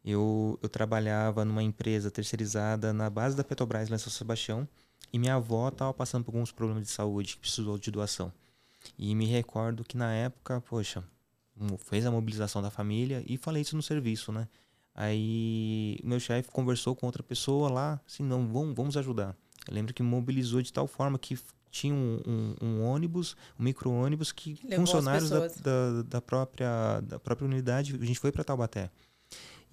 eu, 0.04 0.60
eu 0.62 0.70
trabalhava 0.70 1.46
numa 1.46 1.64
empresa 1.64 2.12
terceirizada 2.12 2.92
na 2.92 3.10
base 3.10 3.36
da 3.36 3.44
Petrobras, 3.44 3.90
lá 3.90 3.96
em 3.96 4.00
São 4.00 4.12
Sebastião, 4.12 4.68
e 5.12 5.20
minha 5.20 5.36
avó 5.36 5.70
estava 5.70 5.94
passando 5.94 6.26
por 6.26 6.32
alguns 6.34 6.52
problemas 6.52 6.84
de 6.84 6.90
saúde 6.92 7.36
que 7.36 7.40
precisou 7.40 7.78
de 7.78 7.92
doação. 7.92 8.32
E 8.98 9.16
me 9.16 9.26
recordo 9.26 9.84
que 9.84 9.96
na 9.96 10.14
época, 10.14 10.60
poxa, 10.62 11.04
fez 11.80 12.06
a 12.06 12.12
mobilização 12.12 12.62
da 12.62 12.70
família 12.70 13.24
e 13.26 13.38
falei 13.38 13.62
isso 13.62 13.76
no 13.76 13.82
serviço, 13.84 14.32
né? 14.32 14.48
Aí 14.96 15.98
meu 16.04 16.20
chefe 16.20 16.50
conversou 16.52 16.96
com 16.96 17.06
outra 17.06 17.24
pessoa 17.24 17.70
lá, 17.70 18.02
assim, 18.06 18.24
não, 18.24 18.48
vamos, 18.48 18.76
vamos 18.76 18.98
ajudar. 18.98 19.36
Eu 19.68 19.74
lembro 19.74 19.94
que 19.94 20.04
mobilizou 20.04 20.62
de 20.62 20.72
tal 20.72 20.88
forma 20.88 21.18
que 21.18 21.38
tinha 21.72 21.94
um, 21.94 22.22
um, 22.28 22.56
um 22.62 22.84
ônibus, 22.84 23.36
um 23.60 23.64
micro-ônibus 23.64 24.32
que 24.32 24.60
Levou 24.64 24.86
funcionários 24.86 25.30
da, 25.30 25.48
da, 25.48 26.02
da, 26.04 26.22
própria, 26.22 27.02
da 27.02 27.20
própria 27.20 27.48
unidade, 27.48 27.98
a 28.00 28.06
gente 28.06 28.20
foi 28.20 28.32
para 28.32 28.44
Taubaté. 28.44 28.92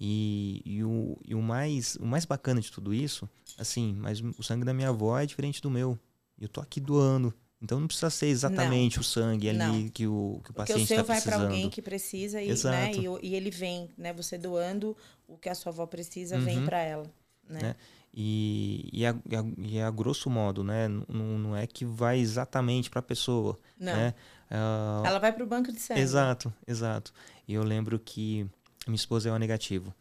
E, 0.03 0.63
e, 0.65 0.83
o, 0.83 1.15
e 1.27 1.35
o, 1.35 1.41
mais, 1.43 1.95
o 1.97 2.07
mais 2.07 2.25
bacana 2.25 2.59
de 2.59 2.71
tudo 2.71 2.91
isso, 2.91 3.29
assim, 3.55 3.93
mas 3.93 4.19
o 4.19 4.41
sangue 4.41 4.65
da 4.65 4.73
minha 4.73 4.89
avó 4.89 5.19
é 5.19 5.27
diferente 5.27 5.61
do 5.61 5.69
meu. 5.69 5.95
Eu 6.39 6.49
tô 6.49 6.59
aqui 6.59 6.79
doando. 6.79 7.31
Então 7.61 7.79
não 7.79 7.85
precisa 7.85 8.09
ser 8.09 8.25
exatamente 8.25 8.97
não. 8.97 9.01
o 9.01 9.03
sangue 9.03 9.47
ali 9.47 9.59
não. 9.59 9.89
que 9.89 10.07
o, 10.07 10.41
que 10.43 10.49
o 10.49 10.53
paciente 10.55 10.91
está 10.91 11.03
precisando. 11.03 11.03
Porque 11.03 11.03
o 11.03 11.05
seu 11.05 11.05
tá 11.05 11.13
vai 11.13 11.21
para 11.21 11.35
alguém 11.35 11.69
que 11.69 11.83
precisa 11.83 12.41
e, 12.41 12.47
né, 12.47 12.91
e, 12.95 13.27
e, 13.27 13.35
ele 13.35 13.51
vem, 13.51 13.91
né? 13.95 14.11
Você 14.13 14.39
doando 14.39 14.97
o 15.27 15.37
que 15.37 15.47
a 15.47 15.53
sua 15.53 15.71
avó 15.71 15.85
precisa, 15.85 16.35
uhum. 16.35 16.45
vem 16.45 16.65
para 16.65 16.79
ela. 16.81 17.05
Né? 17.47 17.61
né? 17.61 17.75
E, 18.11 18.89
e, 18.91 19.05
a, 19.05 19.15
e, 19.29 19.35
a, 19.35 19.45
e 19.59 19.79
a 19.81 19.91
grosso 19.91 20.31
modo, 20.31 20.63
né? 20.63 20.87
Não, 20.87 21.37
não 21.37 21.55
é 21.55 21.67
que 21.67 21.85
vai 21.85 22.17
exatamente 22.17 22.89
para 22.89 23.01
a 23.01 23.03
pessoa. 23.03 23.59
Não. 23.79 23.95
Né? 23.95 24.15
Uh, 24.49 25.05
ela 25.05 25.19
vai 25.19 25.31
para 25.31 25.43
o 25.43 25.47
banco 25.47 25.71
de 25.71 25.79
sangue. 25.79 26.01
Exato, 26.01 26.51
exato. 26.67 27.13
E 27.47 27.53
eu 27.53 27.63
lembro 27.63 27.99
que 27.99 28.49
minha 28.87 28.95
esposa 28.95 29.29
é 29.29 29.31
o 29.31 29.37
negativo. 29.37 29.93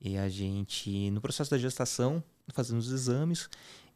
E 0.00 0.16
a 0.16 0.28
gente, 0.28 1.10
no 1.10 1.20
processo 1.20 1.50
da 1.50 1.58
gestação, 1.58 2.22
fazendo 2.52 2.78
os 2.78 2.90
exames, 2.90 3.48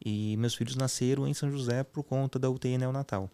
e 0.03 0.35
meus 0.37 0.53
filhos 0.53 0.75
nasceram 0.75 1.27
em 1.27 1.33
São 1.33 1.49
José 1.49 1.83
por 1.83 2.03
conta 2.03 2.37
da 2.37 2.49
UTI 2.49 2.77
neonatal. 2.77 3.29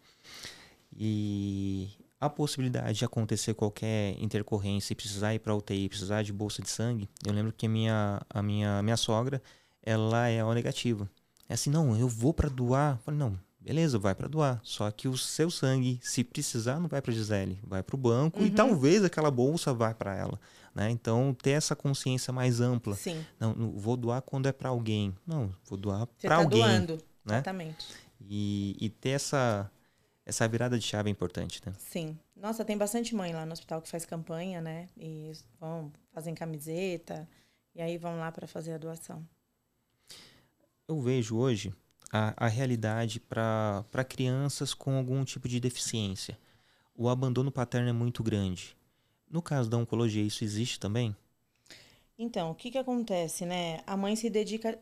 E 0.95 1.89
a 2.19 2.29
possibilidade 2.29 2.99
de 2.99 3.05
acontecer 3.05 3.53
qualquer 3.53 4.15
intercorrência 4.21 4.93
e 4.93 4.95
precisar 4.95 5.33
ir 5.33 5.39
para 5.39 5.55
UTI, 5.55 5.89
precisar 5.89 6.21
de 6.21 6.33
bolsa 6.33 6.61
de 6.61 6.69
sangue, 6.69 7.09
eu 7.25 7.33
lembro 7.33 7.53
que 7.53 7.65
a 7.65 7.69
minha, 7.69 8.21
a 8.29 8.43
minha, 8.43 8.83
minha 8.83 8.97
sogra, 8.97 9.41
ela 9.81 10.27
é 10.27 10.43
o 10.43 10.53
negativo. 10.53 11.09
É 11.47 11.53
assim, 11.53 11.69
não, 11.69 11.97
eu 11.97 12.07
vou 12.07 12.33
para 12.33 12.49
doar. 12.49 12.97
Eu 12.97 13.03
falei, 13.03 13.19
não, 13.19 13.39
beleza, 13.59 13.97
vai 13.97 14.13
para 14.13 14.27
doar. 14.27 14.59
Só 14.61 14.91
que 14.91 15.07
o 15.07 15.17
seu 15.17 15.49
sangue, 15.49 15.99
se 16.03 16.23
precisar, 16.23 16.79
não 16.79 16.87
vai 16.87 17.01
para 17.01 17.13
Gisele, 17.13 17.59
vai 17.63 17.81
para 17.81 17.95
o 17.95 17.99
banco 17.99 18.39
uhum. 18.39 18.45
e 18.45 18.51
talvez 18.51 19.03
aquela 19.03 19.31
bolsa 19.31 19.73
vá 19.73 19.93
para 19.93 20.15
ela. 20.15 20.39
Né? 20.79 20.89
Então, 20.91 21.33
ter 21.33 21.51
essa 21.51 21.75
consciência 21.75 22.31
mais 22.31 22.61
ampla. 22.61 22.95
Sim. 22.95 23.25
Não, 23.37 23.53
não 23.53 23.71
vou 23.73 23.97
doar 23.97 24.21
quando 24.21 24.47
é 24.47 24.53
para 24.53 24.69
alguém. 24.69 25.13
Não, 25.27 25.53
vou 25.65 25.77
doar 25.77 26.07
para 26.07 26.29
tá 26.29 26.35
alguém. 26.37 26.61
Doando. 26.61 26.93
Né? 27.25 27.35
Exatamente. 27.35 27.85
E, 28.21 28.77
e 28.79 28.89
ter 28.89 29.09
essa, 29.09 29.69
essa 30.25 30.47
virada 30.47 30.79
de 30.79 30.85
chave 30.85 31.09
é 31.09 31.11
importante, 31.11 31.61
né? 31.65 31.73
Sim. 31.77 32.17
Nossa, 32.33 32.63
tem 32.63 32.77
bastante 32.77 33.13
mãe 33.13 33.33
lá 33.33 33.45
no 33.45 33.51
hospital 33.51 33.81
que 33.81 33.89
faz 33.89 34.05
campanha, 34.05 34.61
né? 34.61 34.87
E 34.95 35.33
vão, 35.59 35.91
fazem 36.13 36.33
camiseta, 36.33 37.27
e 37.75 37.81
aí 37.81 37.97
vão 37.97 38.17
lá 38.17 38.31
para 38.31 38.47
fazer 38.47 38.71
a 38.71 38.77
doação. 38.77 39.27
Eu 40.87 41.01
vejo 41.01 41.35
hoje 41.35 41.73
a, 42.09 42.45
a 42.45 42.47
realidade 42.47 43.19
para 43.19 44.05
crianças 44.07 44.73
com 44.73 44.95
algum 44.95 45.25
tipo 45.25 45.49
de 45.49 45.59
deficiência. 45.59 46.39
O 46.95 47.09
abandono 47.09 47.51
paterno 47.51 47.89
é 47.89 47.93
muito 47.93 48.23
grande. 48.23 48.78
No 49.29 49.41
caso 49.41 49.69
da 49.69 49.77
oncologia, 49.77 50.23
isso 50.23 50.43
existe 50.43 50.79
também? 50.79 51.15
Então, 52.17 52.51
o 52.51 52.55
que, 52.55 52.71
que 52.71 52.77
acontece, 52.77 53.45
né? 53.45 53.81
A 53.85 53.95
mãe 53.95 54.15
se 54.15 54.29
dedica 54.29 54.77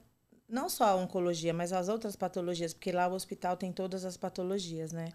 não 0.47 0.69
só 0.69 0.85
à 0.85 0.95
oncologia, 0.95 1.53
mas 1.53 1.73
às 1.73 1.89
outras 1.89 2.15
patologias, 2.15 2.73
porque 2.73 2.91
lá 2.91 3.07
o 3.07 3.13
hospital 3.13 3.57
tem 3.57 3.71
todas 3.71 4.05
as 4.05 4.15
patologias, 4.15 4.91
né? 4.91 5.09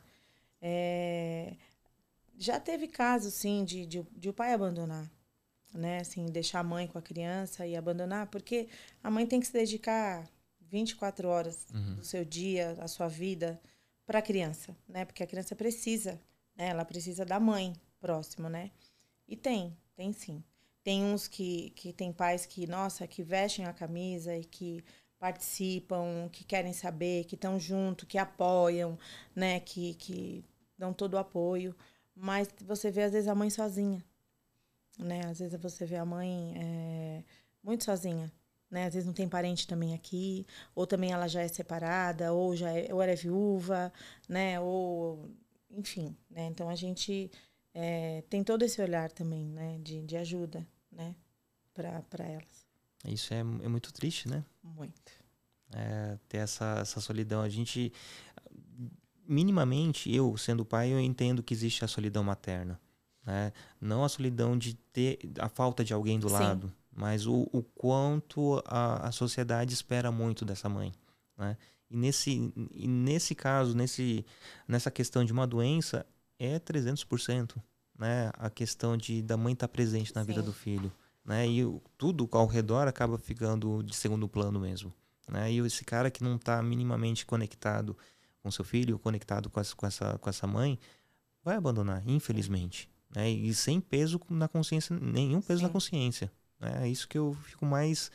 É... 0.60 1.56
Já 2.36 2.60
teve 2.60 2.86
casos, 2.88 3.34
sim, 3.34 3.64
de, 3.64 3.86
de, 3.86 4.06
de, 4.16 4.28
o 4.28 4.32
pai 4.32 4.52
abandonar, 4.52 5.10
né? 5.74 6.00
Assim, 6.00 6.26
deixar 6.26 6.60
a 6.60 6.64
mãe 6.64 6.86
com 6.86 6.98
a 6.98 7.02
criança 7.02 7.66
e 7.66 7.74
abandonar, 7.74 8.26
porque 8.26 8.68
a 9.02 9.10
mãe 9.10 9.26
tem 9.26 9.40
que 9.40 9.46
se 9.46 9.52
dedicar 9.52 10.28
24 10.60 11.28
horas 11.28 11.66
uhum. 11.72 11.96
do 11.96 12.04
seu 12.04 12.24
dia, 12.24 12.74
da 12.74 12.88
sua 12.88 13.08
vida, 13.08 13.60
para 14.06 14.18
a 14.18 14.22
criança, 14.22 14.76
né? 14.88 15.04
Porque 15.04 15.22
a 15.22 15.26
criança 15.26 15.56
precisa, 15.56 16.20
né? 16.56 16.68
Ela 16.68 16.84
precisa 16.84 17.24
da 17.24 17.40
mãe 17.40 17.74
próximo, 18.00 18.48
né? 18.48 18.70
E 19.32 19.36
tem, 19.36 19.74
tem 19.96 20.12
sim. 20.12 20.44
Tem 20.84 21.02
uns 21.02 21.26
que, 21.26 21.70
que 21.70 21.90
tem 21.90 22.12
pais 22.12 22.44
que, 22.44 22.66
nossa, 22.66 23.06
que 23.06 23.22
vestem 23.22 23.64
a 23.64 23.72
camisa 23.72 24.36
e 24.36 24.44
que 24.44 24.84
participam, 25.18 26.28
que 26.30 26.44
querem 26.44 26.74
saber, 26.74 27.24
que 27.24 27.34
estão 27.34 27.58
junto, 27.58 28.04
que 28.04 28.18
apoiam, 28.18 28.98
né? 29.34 29.58
Que, 29.60 29.94
que 29.94 30.44
dão 30.76 30.92
todo 30.92 31.14
o 31.14 31.18
apoio. 31.18 31.74
Mas 32.14 32.46
você 32.60 32.90
vê, 32.90 33.04
às 33.04 33.12
vezes, 33.12 33.26
a 33.26 33.34
mãe 33.34 33.48
sozinha. 33.48 34.04
Né? 34.98 35.22
Às 35.24 35.38
vezes 35.38 35.58
você 35.58 35.86
vê 35.86 35.96
a 35.96 36.04
mãe 36.04 36.52
é, 36.58 37.24
muito 37.62 37.84
sozinha. 37.84 38.30
Né? 38.70 38.84
Às 38.84 38.92
vezes 38.92 39.06
não 39.06 39.14
tem 39.14 39.28
parente 39.30 39.66
também 39.66 39.94
aqui, 39.94 40.46
ou 40.74 40.86
também 40.86 41.10
ela 41.10 41.26
já 41.26 41.40
é 41.40 41.48
separada, 41.48 42.34
ou 42.34 42.54
já 42.54 42.70
é, 42.70 42.92
ou 42.92 43.00
ela 43.00 43.12
é 43.12 43.16
viúva, 43.16 43.90
né? 44.28 44.60
Ou 44.60 45.30
enfim, 45.70 46.14
né? 46.30 46.46
Então 46.46 46.68
a 46.68 46.74
gente 46.74 47.30
é, 47.74 48.22
tem 48.28 48.44
todo 48.44 48.62
esse 48.62 48.80
olhar 48.80 49.10
também, 49.10 49.46
né, 49.46 49.78
de, 49.82 50.02
de 50.02 50.16
ajuda, 50.16 50.66
né, 50.90 51.14
para 51.72 52.24
elas. 52.24 52.66
Isso 53.04 53.32
é, 53.34 53.38
é 53.38 53.42
muito 53.42 53.92
triste, 53.92 54.28
né? 54.28 54.44
Muito. 54.62 55.12
É, 55.72 56.18
ter 56.28 56.38
essa, 56.38 56.78
essa 56.80 57.00
solidão. 57.00 57.40
A 57.40 57.48
gente, 57.48 57.92
minimamente, 59.26 60.14
eu 60.14 60.36
sendo 60.36 60.64
pai, 60.64 60.92
eu 60.92 61.00
entendo 61.00 61.42
que 61.42 61.54
existe 61.54 61.84
a 61.84 61.88
solidão 61.88 62.22
materna. 62.22 62.80
Né? 63.24 63.52
Não 63.80 64.04
a 64.04 64.08
solidão 64.08 64.56
de 64.56 64.74
ter 64.74 65.18
a 65.38 65.48
falta 65.48 65.84
de 65.84 65.94
alguém 65.94 66.18
do 66.18 66.28
Sim. 66.28 66.34
lado, 66.34 66.72
mas 66.92 67.26
o, 67.26 67.48
o 67.52 67.62
quanto 67.62 68.62
a, 68.66 69.08
a 69.08 69.12
sociedade 69.12 69.72
espera 69.72 70.12
muito 70.12 70.44
dessa 70.44 70.68
mãe. 70.68 70.92
Né? 71.36 71.56
E 71.90 71.96
nesse, 71.96 72.52
e 72.74 72.88
nesse 72.88 73.34
caso, 73.34 73.76
nesse, 73.76 74.24
nessa 74.66 74.90
questão 74.90 75.24
de 75.24 75.32
uma 75.32 75.46
doença, 75.46 76.06
é 76.44 76.58
300%. 76.58 77.56
Né? 77.98 78.30
A 78.34 78.50
questão 78.50 78.96
de 78.96 79.22
da 79.22 79.36
mãe 79.36 79.52
estar 79.52 79.68
tá 79.68 79.72
presente 79.72 80.14
na 80.14 80.22
Sim. 80.22 80.28
vida 80.28 80.42
do 80.42 80.52
filho. 80.52 80.92
Né? 81.24 81.46
E 81.46 81.80
tudo 81.96 82.28
ao 82.32 82.46
redor 82.46 82.88
acaba 82.88 83.18
ficando 83.18 83.82
de 83.82 83.94
segundo 83.94 84.28
plano 84.28 84.58
mesmo. 84.58 84.92
Né? 85.28 85.52
E 85.52 85.58
esse 85.58 85.84
cara 85.84 86.10
que 86.10 86.24
não 86.24 86.36
está 86.36 86.60
minimamente 86.62 87.24
conectado 87.24 87.96
com 88.42 88.50
seu 88.50 88.64
filho, 88.64 88.98
conectado 88.98 89.48
com 89.48 89.60
essa, 89.60 89.76
com 89.76 89.86
essa, 89.86 90.18
com 90.18 90.28
essa 90.28 90.46
mãe, 90.46 90.78
vai 91.44 91.56
abandonar, 91.56 92.02
infelizmente. 92.06 92.90
Né? 93.14 93.30
E 93.30 93.54
sem 93.54 93.80
peso 93.80 94.20
na 94.28 94.48
consciência, 94.48 94.98
nenhum 95.00 95.40
peso 95.40 95.60
Sim. 95.60 95.66
na 95.66 95.72
consciência. 95.72 96.32
Né? 96.58 96.80
É 96.82 96.88
isso 96.88 97.06
que 97.06 97.18
eu 97.18 97.36
fico 97.44 97.64
mais. 97.64 98.10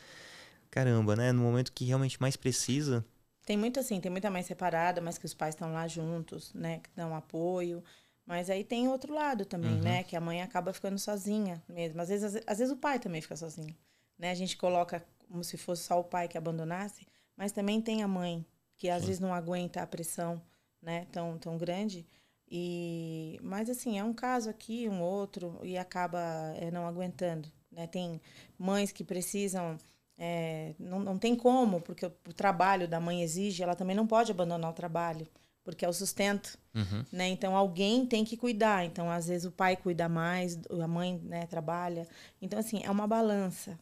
Caramba, 0.70 1.16
né? 1.16 1.32
No 1.32 1.42
momento 1.42 1.72
que 1.72 1.86
realmente 1.86 2.20
mais 2.20 2.36
precisa. 2.36 3.02
Tem 3.46 3.56
muito 3.56 3.80
assim, 3.80 3.98
tem 4.00 4.10
muita 4.10 4.30
mãe 4.30 4.42
separada, 4.42 5.00
mas 5.00 5.16
que 5.16 5.24
os 5.24 5.32
pais 5.32 5.54
estão 5.54 5.72
lá 5.72 5.88
juntos, 5.88 6.52
né? 6.52 6.80
Que 6.80 6.90
dão 6.94 7.16
apoio. 7.16 7.82
Mas 8.28 8.50
aí 8.50 8.62
tem 8.62 8.88
outro 8.88 9.14
lado 9.14 9.46
também, 9.46 9.76
uhum. 9.76 9.80
né? 9.80 10.04
Que 10.04 10.14
a 10.14 10.20
mãe 10.20 10.42
acaba 10.42 10.70
ficando 10.74 10.98
sozinha 10.98 11.62
mesmo. 11.66 11.98
Às 12.02 12.10
vezes, 12.10 12.36
às, 12.36 12.42
às 12.46 12.58
vezes 12.58 12.70
o 12.70 12.76
pai 12.76 12.98
também 12.98 13.22
fica 13.22 13.34
sozinho. 13.34 13.74
Né? 14.18 14.30
A 14.30 14.34
gente 14.34 14.54
coloca 14.54 15.02
como 15.26 15.42
se 15.42 15.56
fosse 15.56 15.84
só 15.84 15.98
o 15.98 16.04
pai 16.04 16.28
que 16.28 16.36
abandonasse, 16.36 17.06
mas 17.34 17.52
também 17.52 17.80
tem 17.80 18.02
a 18.02 18.08
mãe, 18.08 18.44
que 18.76 18.90
às 18.90 19.00
Sim. 19.00 19.06
vezes 19.06 19.20
não 19.20 19.32
aguenta 19.32 19.80
a 19.80 19.86
pressão 19.86 20.42
né, 20.82 21.06
tão, 21.10 21.38
tão 21.38 21.56
grande. 21.56 22.06
E, 22.50 23.40
mas 23.42 23.70
assim, 23.70 23.98
é 23.98 24.04
um 24.04 24.12
caso 24.12 24.50
aqui, 24.50 24.86
um 24.90 25.00
outro, 25.00 25.58
e 25.62 25.78
acaba 25.78 26.20
é, 26.56 26.70
não 26.70 26.86
aguentando. 26.86 27.50
Né? 27.72 27.86
Tem 27.86 28.20
mães 28.58 28.92
que 28.92 29.02
precisam. 29.02 29.78
É, 30.18 30.74
não, 30.78 31.00
não 31.00 31.16
tem 31.16 31.34
como, 31.34 31.80
porque 31.80 32.04
o, 32.04 32.12
o 32.28 32.32
trabalho 32.34 32.86
da 32.86 33.00
mãe 33.00 33.22
exige, 33.22 33.62
ela 33.62 33.74
também 33.74 33.96
não 33.96 34.06
pode 34.06 34.30
abandonar 34.30 34.70
o 34.70 34.74
trabalho 34.74 35.26
porque 35.68 35.84
é 35.84 35.88
o 35.88 35.92
sustento, 35.92 36.58
uhum. 36.74 37.04
né? 37.12 37.28
Então 37.28 37.54
alguém 37.54 38.06
tem 38.06 38.24
que 38.24 38.38
cuidar. 38.38 38.86
Então 38.86 39.10
às 39.10 39.28
vezes 39.28 39.44
o 39.44 39.52
pai 39.52 39.76
cuida 39.76 40.08
mais, 40.08 40.58
a 40.82 40.88
mãe, 40.88 41.20
né, 41.22 41.44
trabalha. 41.46 42.08
Então 42.40 42.58
assim 42.58 42.80
é 42.82 42.90
uma 42.90 43.06
balança, 43.06 43.78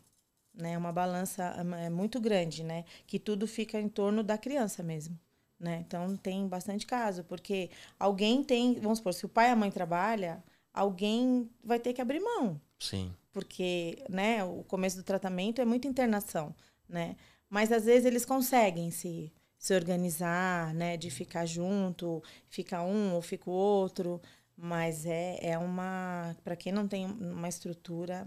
né? 0.53 0.73
É 0.73 0.79
uma 0.79 0.91
balança 0.91 1.45
é 1.81 1.89
muito 1.89 2.21
grande, 2.21 2.65
né? 2.65 2.85
Que 3.07 3.21
tudo 3.21 3.47
fica 3.47 3.81
em 3.81 3.89
torno 3.89 4.25
da 4.25 4.37
criança 4.37 4.83
mesmo, 4.83 5.17
né? 5.61 5.85
Então 5.87 6.17
tem 6.17 6.49
bastante 6.49 6.85
caso, 6.85 7.23
porque 7.23 7.71
alguém 8.01 8.43
tem, 8.43 8.81
vamos 8.81 8.99
supor, 8.99 9.15
se 9.15 9.25
o 9.25 9.29
pai 9.29 9.51
e 9.51 9.53
a 9.53 9.57
mãe 9.57 9.71
trabalha, 9.71 10.43
alguém 10.75 11.49
vai 11.63 11.79
ter 11.79 11.93
que 11.93 12.01
abrir 12.01 12.19
mão. 12.19 12.61
Sim. 12.81 13.15
Porque, 13.33 14.03
né? 14.11 14.43
O 14.43 14.65
começo 14.65 14.97
do 14.97 15.05
tratamento 15.05 15.61
é 15.61 15.65
muita 15.65 15.87
internação, 15.87 16.53
né? 16.89 17.15
Mas 17.49 17.71
às 17.71 17.85
vezes 17.85 18.07
eles 18.07 18.25
conseguem 18.25 18.91
se 18.91 19.33
se 19.59 19.75
organizar, 19.75 20.73
né, 20.75 20.97
de 20.97 21.11
ficar 21.11 21.47
junto, 21.47 22.23
fica 22.49 22.83
um 22.83 23.15
ou 23.15 23.23
fica 23.23 23.51
o 23.51 23.53
outro, 23.53 24.21
mas 24.57 25.05
é, 25.07 25.39
é 25.41 25.59
uma, 25.59 26.37
para 26.45 26.57
quem 26.57 26.73
não 26.73 26.87
tem 26.87 27.07
uma 27.07 27.49
estrutura, 27.49 28.27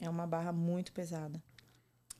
é 0.00 0.08
uma 0.08 0.26
barra 0.26 0.52
muito 0.52 0.92
pesada. 0.92 1.42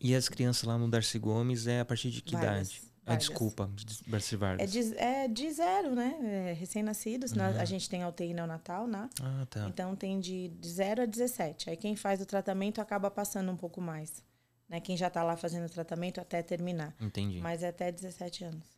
E 0.00 0.14
as 0.14 0.28
crianças 0.28 0.64
lá 0.64 0.76
no 0.76 0.88
Darcy 0.88 1.18
Gomes 1.18 1.66
é 1.66 1.80
a 1.80 1.84
partir 1.84 2.10
de 2.10 2.20
que 2.22 2.34
Vargas, 2.34 2.68
idade? 2.68 2.82
Ah, 2.82 3.12
Vargas. 3.12 3.14
Ah, 3.14 3.16
desculpa, 3.16 3.70
Darcy 4.06 4.36
Vargas. 4.36 4.62
É 4.62 4.66
de, 4.70 4.98
é 4.98 5.28
de 5.28 5.52
zero, 5.52 5.94
né? 5.94 6.50
É 6.50 6.52
Recém-nascidos. 6.52 7.32
Uhum. 7.32 7.42
A 7.42 7.64
gente 7.64 7.88
tem 7.88 8.02
a 8.02 8.08
UTI 8.08 8.34
neonatal, 8.34 8.86
né? 8.86 9.08
Ah, 9.22 9.46
tá. 9.48 9.66
Então 9.68 9.96
tem 9.96 10.20
de, 10.20 10.48
de 10.48 10.68
0 10.68 11.02
a 11.02 11.06
17. 11.06 11.70
Aí 11.70 11.76
quem 11.76 11.96
faz 11.96 12.20
o 12.20 12.26
tratamento 12.26 12.80
acaba 12.80 13.10
passando 13.10 13.50
um 13.50 13.56
pouco 13.56 13.80
mais 13.80 14.22
né? 14.68 14.80
Quem 14.80 14.96
já 14.96 15.08
está 15.08 15.22
lá 15.22 15.36
fazendo 15.36 15.68
tratamento 15.70 16.20
até 16.20 16.42
terminar. 16.42 16.94
Entendi. 17.00 17.40
Mas 17.40 17.62
é 17.62 17.68
até 17.68 17.90
17 17.90 18.44
anos. 18.44 18.76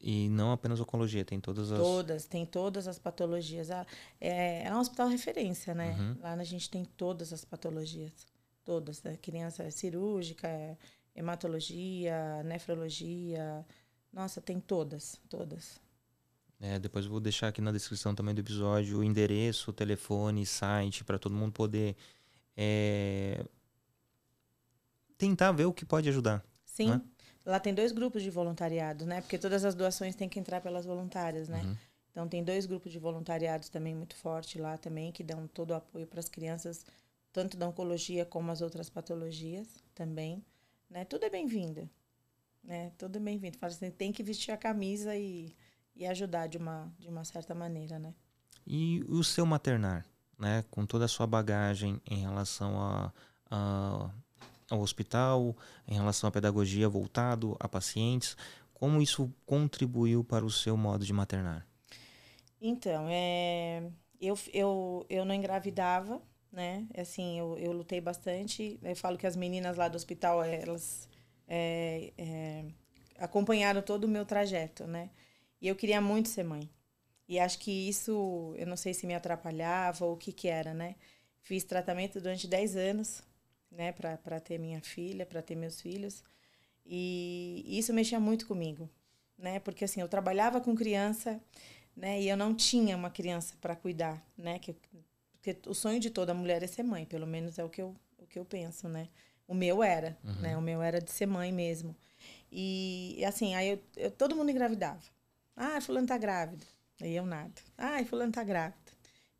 E 0.00 0.28
não 0.28 0.50
apenas 0.50 0.80
oncologia, 0.80 1.24
tem 1.24 1.38
todas 1.38 1.70
as. 1.70 1.78
Todas, 1.78 2.26
tem 2.26 2.44
todas 2.44 2.88
as 2.88 2.98
patologias. 2.98 3.68
É, 4.20 4.64
é 4.64 4.74
um 4.74 4.80
hospital 4.80 5.08
referência, 5.08 5.74
né? 5.74 5.96
Uhum. 5.98 6.16
Lá 6.20 6.32
a 6.32 6.44
gente 6.44 6.68
tem 6.68 6.84
todas 6.84 7.32
as 7.32 7.44
patologias. 7.44 8.26
Todas. 8.64 9.02
Né? 9.02 9.16
Criança 9.22 9.62
é 9.62 9.70
cirúrgica, 9.70 10.48
é 10.48 10.76
hematologia, 11.14 12.42
nefrologia. 12.44 13.64
Nossa, 14.12 14.40
tem 14.40 14.58
todas, 14.58 15.20
todas. 15.28 15.80
É, 16.60 16.76
depois 16.78 17.04
eu 17.04 17.10
vou 17.10 17.20
deixar 17.20 17.48
aqui 17.48 17.60
na 17.60 17.70
descrição 17.70 18.16
também 18.16 18.34
do 18.34 18.40
episódio 18.40 18.98
o 18.98 19.04
endereço, 19.04 19.70
o 19.70 19.72
telefone, 19.72 20.44
site, 20.44 21.04
para 21.04 21.18
todo 21.18 21.36
mundo 21.36 21.52
poder 21.52 21.96
é, 22.56 23.44
tentar 25.18 25.52
ver 25.52 25.66
o 25.66 25.72
que 25.72 25.84
pode 25.84 26.08
ajudar. 26.08 26.42
Sim. 26.64 26.90
Né? 26.90 27.02
Lá 27.44 27.58
tem 27.58 27.74
dois 27.74 27.92
grupos 27.92 28.22
de 28.22 28.30
voluntariado, 28.30 29.04
né? 29.04 29.20
Porque 29.20 29.36
todas 29.36 29.64
as 29.64 29.74
doações 29.74 30.14
têm 30.14 30.28
que 30.28 30.38
entrar 30.38 30.60
pelas 30.60 30.86
voluntárias, 30.86 31.48
né? 31.48 31.62
Uhum. 31.62 31.76
Então 32.10 32.28
tem 32.28 32.42
dois 32.42 32.66
grupos 32.66 32.92
de 32.92 32.98
voluntariados 32.98 33.68
também 33.68 33.94
muito 33.94 34.14
forte 34.16 34.58
lá 34.58 34.76
também 34.76 35.12
que 35.12 35.22
dão 35.22 35.46
todo 35.48 35.70
o 35.70 35.74
apoio 35.74 36.06
para 36.06 36.20
as 36.20 36.28
crianças, 36.28 36.84
tanto 37.32 37.56
da 37.56 37.66
oncologia 37.68 38.24
como 38.24 38.50
as 38.50 38.60
outras 38.60 38.88
patologias 38.90 39.66
também, 39.94 40.44
né? 40.90 41.04
Tudo 41.04 41.24
é 41.24 41.30
bem-vindo, 41.30 41.88
né? 42.62 42.92
Tudo 42.98 43.16
é 43.16 43.20
bem-vindo. 43.20 43.58
Fala 43.58 43.72
assim, 43.72 43.90
tem 43.90 44.12
que 44.12 44.22
vestir 44.22 44.52
a 44.52 44.56
camisa 44.56 45.16
e, 45.16 45.54
e 45.96 46.06
ajudar 46.06 46.48
de 46.48 46.58
uma 46.58 46.92
de 46.98 47.08
uma 47.08 47.24
certa 47.24 47.54
maneira, 47.54 47.98
né? 47.98 48.14
E 48.66 49.02
o 49.08 49.24
seu 49.24 49.46
maternar, 49.46 50.04
né? 50.38 50.64
Com 50.70 50.84
toda 50.84 51.06
a 51.06 51.08
sua 51.08 51.26
bagagem 51.26 52.00
em 52.10 52.20
relação 52.20 52.78
a, 52.80 53.12
a 53.50 54.10
ao 54.70 54.80
hospital, 54.80 55.56
em 55.86 55.94
relação 55.94 56.28
à 56.28 56.30
pedagogia 56.30 56.88
voltado 56.88 57.56
a 57.58 57.68
pacientes, 57.68 58.36
como 58.74 59.02
isso 59.02 59.32
contribuiu 59.44 60.22
para 60.22 60.44
o 60.44 60.50
seu 60.50 60.76
modo 60.76 61.04
de 61.04 61.12
maternar? 61.12 61.66
Então, 62.60 63.06
é, 63.08 63.82
eu, 64.20 64.38
eu, 64.52 65.06
eu 65.08 65.24
não 65.24 65.34
engravidava, 65.34 66.20
né? 66.52 66.86
Assim, 66.96 67.38
eu, 67.38 67.56
eu 67.58 67.72
lutei 67.72 68.00
bastante. 68.00 68.78
Eu 68.82 68.96
falo 68.96 69.16
que 69.16 69.26
as 69.26 69.36
meninas 69.36 69.76
lá 69.76 69.88
do 69.88 69.96
hospital, 69.96 70.42
elas 70.42 71.08
é, 71.46 72.12
é, 72.18 72.64
acompanharam 73.18 73.82
todo 73.82 74.04
o 74.04 74.08
meu 74.08 74.24
trajeto, 74.24 74.86
né? 74.86 75.10
E 75.60 75.68
eu 75.68 75.76
queria 75.76 76.00
muito 76.00 76.28
ser 76.28 76.44
mãe. 76.44 76.68
E 77.28 77.38
acho 77.38 77.58
que 77.58 77.88
isso, 77.88 78.54
eu 78.56 78.66
não 78.66 78.76
sei 78.76 78.94
se 78.94 79.06
me 79.06 79.14
atrapalhava 79.14 80.04
ou 80.04 80.14
o 80.14 80.16
que 80.16 80.32
que 80.32 80.48
era, 80.48 80.72
né? 80.72 80.96
Fiz 81.42 81.64
tratamento 81.64 82.20
durante 82.20 82.46
10 82.46 82.76
anos, 82.76 83.22
né, 83.70 83.92
para 83.92 84.40
ter 84.40 84.58
minha 84.58 84.80
filha, 84.80 85.26
para 85.26 85.42
ter 85.42 85.54
meus 85.54 85.80
filhos. 85.80 86.22
E 86.84 87.64
isso 87.66 87.92
mexia 87.92 88.18
muito 88.18 88.46
comigo, 88.46 88.88
né? 89.36 89.60
Porque 89.60 89.84
assim, 89.84 90.00
eu 90.00 90.08
trabalhava 90.08 90.60
com 90.60 90.74
criança, 90.74 91.40
né, 91.94 92.20
e 92.20 92.28
eu 92.28 92.36
não 92.36 92.54
tinha 92.54 92.96
uma 92.96 93.10
criança 93.10 93.54
para 93.60 93.76
cuidar, 93.76 94.24
né? 94.36 94.58
Que, 94.58 94.74
porque 95.32 95.56
o 95.66 95.74
sonho 95.74 96.00
de 96.00 96.10
toda 96.10 96.32
mulher 96.32 96.62
é 96.62 96.66
ser 96.66 96.82
mãe, 96.82 97.04
pelo 97.04 97.26
menos 97.26 97.58
é 97.58 97.64
o 97.64 97.68
que 97.68 97.82
eu, 97.82 97.94
o 98.18 98.26
que 98.26 98.38
eu 98.38 98.44
penso, 98.44 98.88
né? 98.88 99.08
O 99.46 99.54
meu 99.54 99.82
era, 99.82 100.16
uhum. 100.24 100.40
né? 100.40 100.56
O 100.56 100.62
meu 100.62 100.82
era 100.82 101.00
de 101.00 101.10
ser 101.10 101.26
mãe 101.26 101.52
mesmo. 101.52 101.94
E 102.50 103.22
assim, 103.26 103.54
aí 103.54 103.70
eu, 103.70 103.80
eu, 103.96 104.10
todo 104.10 104.34
mundo 104.34 104.50
engravidava. 104.50 105.02
Ah, 105.56 105.80
fulano 105.80 106.06
tá 106.06 106.16
grávida. 106.16 106.64
Aí 107.00 107.14
eu 107.14 107.26
nada. 107.26 107.52
Ah, 107.76 108.02
fulano 108.04 108.32
tá 108.32 108.42
grávida. 108.42 108.92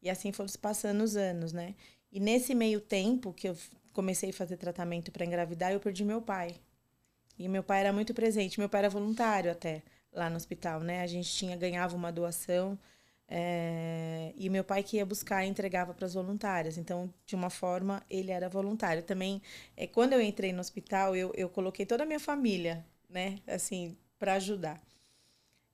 E 0.03 0.09
assim 0.09 0.33
foram 0.33 0.49
se 0.49 0.59
passando 0.59 1.03
os 1.03 1.16
anos, 1.16 1.53
né? 1.53 1.74
E 2.11 2.20
nesse 2.20 2.55
meio 2.55 2.81
tempo 2.81 3.33
que 3.33 3.49
eu 3.49 3.57
comecei 3.93 4.30
a 4.30 4.32
fazer 4.32 4.57
tratamento 4.57 5.11
para 5.12 5.24
engravidar, 5.24 5.72
eu 5.72 5.80
perdi 5.80 6.05
meu 6.05 6.22
pai. 6.22 6.55
E 7.39 7.49
meu 7.49 7.62
pai 7.62 7.80
era 7.80 7.93
muito 7.93 8.12
presente, 8.14 8.59
meu 8.59 8.68
pai 8.68 8.80
era 8.80 8.91
voluntário 8.91 9.51
até 9.51 9.82
lá 10.12 10.28
no 10.28 10.36
hospital, 10.36 10.80
né? 10.80 11.03
A 11.03 11.07
gente 11.07 11.32
tinha 11.32 11.57
ganhava 11.57 11.95
uma 11.97 12.11
doação 12.11 12.78
é, 13.28 14.32
e 14.36 14.49
meu 14.49 14.64
pai 14.64 14.82
que 14.82 14.97
ia 14.97 15.07
buscar 15.07 15.45
e 15.45 15.49
entregava 15.49 15.93
para 15.95 16.07
as 16.07 16.14
voluntárias. 16.14 16.78
Então, 16.78 17.12
de 17.26 17.34
uma 17.34 17.51
forma, 17.51 18.03
ele 18.09 18.30
era 18.30 18.49
voluntário. 18.49 19.03
Também, 19.03 19.43
é, 19.76 19.86
quando 19.86 20.14
eu 20.14 20.20
entrei 20.22 20.53
no 20.53 20.61
hospital, 20.61 21.14
eu, 21.14 21.32
eu 21.36 21.49
coloquei 21.49 21.84
toda 21.86 22.05
a 22.05 22.07
minha 22.07 22.20
família, 22.20 22.84
né? 23.09 23.39
Assim, 23.47 23.97
para 24.18 24.34
ajudar. 24.34 24.82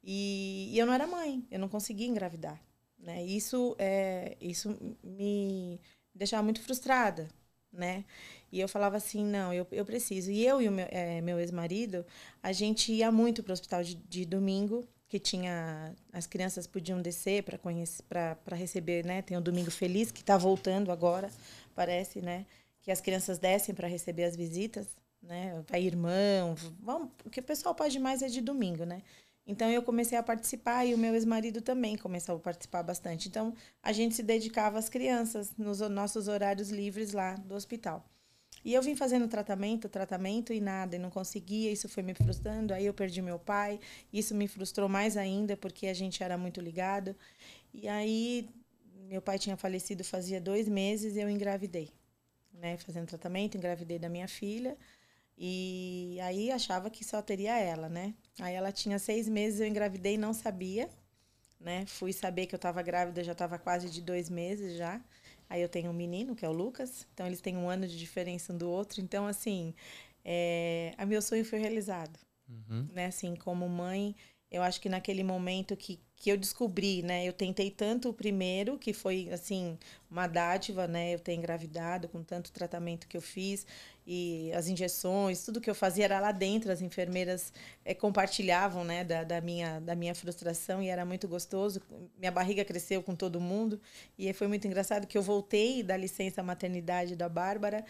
E, 0.03 0.71
e, 0.73 0.79
eu 0.79 0.87
não 0.87 0.93
era 0.93 1.07
mãe, 1.07 1.47
eu 1.51 1.59
não 1.59 1.69
conseguia 1.69 2.07
engravidar. 2.07 2.61
Né? 2.99 3.25
Isso, 3.25 3.75
é, 3.79 4.37
isso 4.41 4.77
me 5.03 5.81
deixava 6.15 6.43
muito 6.43 6.63
frustrada, 6.63 7.29
né? 7.75 8.05
E 8.51 8.61
eu 8.61 8.69
falava 8.69 8.97
assim, 8.97 9.25
não, 9.25 9.53
eu, 9.53 9.67
eu 9.73 9.85
preciso. 9.85 10.31
E 10.31 10.47
eu 10.47 10.63
e 10.63 10.69
o 10.69 10.73
meu, 10.73 10.87
é, 10.91 11.21
meu 11.21 11.41
ex-marido, 11.41 12.07
a 12.43 12.53
gente 12.53 12.93
ia 12.93 13.11
muito 13.11 13.43
para 13.43 13.51
o 13.51 13.53
hospital 13.53 13.83
de, 13.83 13.97
de 13.97 14.25
domingo, 14.25 14.87
que 15.09 15.19
tinha 15.19 15.95
as 16.13 16.27
crianças 16.27 16.67
podiam 16.67 17.01
descer 17.01 17.43
para 17.43 17.59
conhecer 17.59 18.03
para 18.05 18.57
receber, 18.57 19.05
né? 19.05 19.23
Tem 19.23 19.37
o 19.37 19.41
Domingo 19.41 19.71
Feliz 19.71 20.11
que 20.11 20.21
está 20.21 20.37
voltando 20.37 20.91
agora, 20.91 21.31
parece, 21.75 22.21
né? 22.21 22.47
Que 22.83 22.91
as 22.91 23.01
crianças 23.01 23.39
descem 23.39 23.75
para 23.75 23.87
receber 23.89 24.25
as 24.25 24.37
visitas, 24.37 24.87
né? 25.23 25.63
Vai 25.69 25.83
irmão, 25.83 26.55
vamos, 26.81 27.11
o 27.25 27.31
que 27.31 27.41
o 27.41 27.43
pessoal 27.43 27.75
pode 27.75 27.99
mais 27.99 28.23
é 28.23 28.29
de 28.29 28.41
domingo, 28.41 28.85
né? 28.85 29.03
Então 29.47 29.71
eu 29.71 29.83
comecei 29.83 30.17
a 30.17 30.23
participar 30.23 30.87
e 30.87 30.95
o 30.95 30.99
meu 30.99 31.15
ex-marido 31.15 31.61
também 31.61 31.97
começou 31.97 32.37
a 32.37 32.41
participar 32.41 32.83
bastante. 32.83 33.29
Então 33.29 33.55
a 33.83 33.93
gente 33.93 34.15
se 34.15 34.23
dedicava 34.23 34.79
às 34.79 34.89
crianças 34.89 35.55
nos 35.57 35.81
nossos 35.81 36.29
horários 36.29 36.71
livres 36.71 37.13
lá 37.13 37.35
do 37.35 37.55
hospital. 37.55 38.09
E 38.65 38.73
eu 38.73 38.81
vim 38.83 38.97
fazendo 38.97 39.29
tratamento, 39.29 39.89
tratamento 39.91 40.53
e 40.53 40.61
nada, 40.61 40.97
e 40.97 40.99
não 40.99 41.11
conseguia, 41.11 41.71
isso 41.71 41.87
foi 41.89 42.03
me 42.03 42.15
frustrando. 42.15 42.73
Aí 42.73 42.87
eu 42.87 42.95
perdi 42.95 43.21
meu 43.21 43.39
pai, 43.39 43.79
isso 44.11 44.35
me 44.35 44.49
frustrou 44.49 44.89
mais 44.89 45.17
ainda, 45.19 45.57
porque 45.57 45.87
a 45.87 45.95
gente 45.95 46.23
era 46.23 46.39
muito 46.39 46.61
ligado. 46.63 47.15
E 47.75 47.87
aí 47.87 48.49
meu 49.09 49.21
pai 49.21 49.39
tinha 49.39 49.57
falecido 49.57 50.03
fazia 50.03 50.41
dois 50.41 50.67
meses 50.69 51.15
e 51.17 51.21
eu 51.21 51.29
engravidei, 51.29 51.91
né? 52.55 52.79
Fazendo 52.79 53.07
tratamento, 53.07 53.57
engravidei 53.57 53.99
da 53.99 54.09
minha 54.09 54.29
filha. 54.29 54.79
E 55.37 56.19
aí 56.23 56.51
achava 56.51 56.89
que 56.89 57.05
só 57.05 57.21
teria 57.21 57.59
ela, 57.59 57.89
né? 57.89 58.15
Aí 58.41 58.55
ela 58.55 58.73
tinha 58.73 58.99
seis 58.99 59.29
meses, 59.29 59.61
eu 59.61 59.67
engravidei 59.67 60.15
e 60.15 60.19
não 60.19 60.33
sabia, 60.33 60.89
né? 61.61 61.85
Fui 61.87 62.13
saber 62.13 62.47
que 62.47 62.55
eu 62.55 62.59
estava 62.59 62.83
grávida, 62.83 63.23
já 63.23 63.33
estava 63.33 63.59
quase 63.59 63.89
de 63.89 64.03
dois 64.03 64.29
meses 64.29 64.77
já. 64.77 65.01
Aí 65.49 65.63
eu 65.63 65.69
tenho 65.69 65.91
um 65.91 65.95
menino, 65.95 66.35
que 66.35 66.45
é 66.45 66.49
o 66.49 66.53
Lucas, 66.53 67.07
então 67.13 67.27
eles 67.27 67.41
têm 67.41 67.57
um 67.57 67.69
ano 67.69 67.87
de 67.87 67.99
diferença 67.99 68.53
um 68.53 68.59
do 68.59 68.69
outro. 68.69 69.01
Então, 69.01 69.27
assim, 69.27 69.75
é, 70.25 70.95
a 70.97 71.07
meu 71.07 71.23
sonho 71.23 71.45
foi 71.45 71.59
realizado. 71.59 72.19
Uhum. 72.49 72.89
Né? 72.93 73.07
Assim, 73.07 73.37
como 73.37 73.69
mãe, 73.69 74.17
eu 74.55 74.63
acho 74.63 74.81
que 74.81 74.89
naquele 74.89 75.25
momento 75.25 75.77
que, 75.77 75.99
que 76.17 76.31
eu 76.31 76.37
descobri, 76.37 77.03
né? 77.03 77.27
Eu 77.27 77.33
tentei 77.33 77.73
tanto 77.73 78.09
o 78.09 78.15
primeiro, 78.15 78.79
que 78.79 78.93
foi, 78.93 79.29
assim, 79.33 79.77
uma 80.09 80.29
dádiva, 80.29 80.87
né? 80.87 81.13
Eu 81.13 81.19
ter 81.19 81.35
engravidado 81.35 82.09
com 82.09 82.23
tanto 82.23 82.53
tratamento 82.53 83.09
que 83.09 83.17
eu 83.17 83.21
fiz 83.21 83.67
e 84.07 84.53
as 84.53 84.69
injeções, 84.69 85.45
tudo 85.45 85.61
que 85.61 85.69
eu 85.69 85.75
fazia 85.75 86.05
era 86.05 86.21
lá 86.21 86.31
dentro, 86.31 86.71
as 86.71 86.81
enfermeiras 86.81 87.53
é, 87.85 87.95
compartilhavam, 87.95 88.85
né? 88.85 89.03
Da, 89.03 89.25
da, 89.25 89.41
minha, 89.41 89.81
da 89.81 89.97
minha 89.97 90.15
frustração 90.15 90.81
e 90.81 90.89
era 90.89 91.05
muito 91.05 91.27
gostoso. 91.27 91.83
Minha 92.17 92.31
barriga 92.31 92.65
cresceu 92.65 93.03
com 93.03 93.17
todo 93.17 93.41
mundo 93.41 93.81
e 94.17 94.33
foi 94.33 94.47
muito 94.47 94.69
engraçado 94.69 95.05
que 95.05 95.19
eu 95.19 95.23
voltei 95.23 95.83
da 95.83 95.97
licença 95.97 96.45
maternidade 96.45 97.17
da 97.17 97.29
Bárbara 97.29 97.85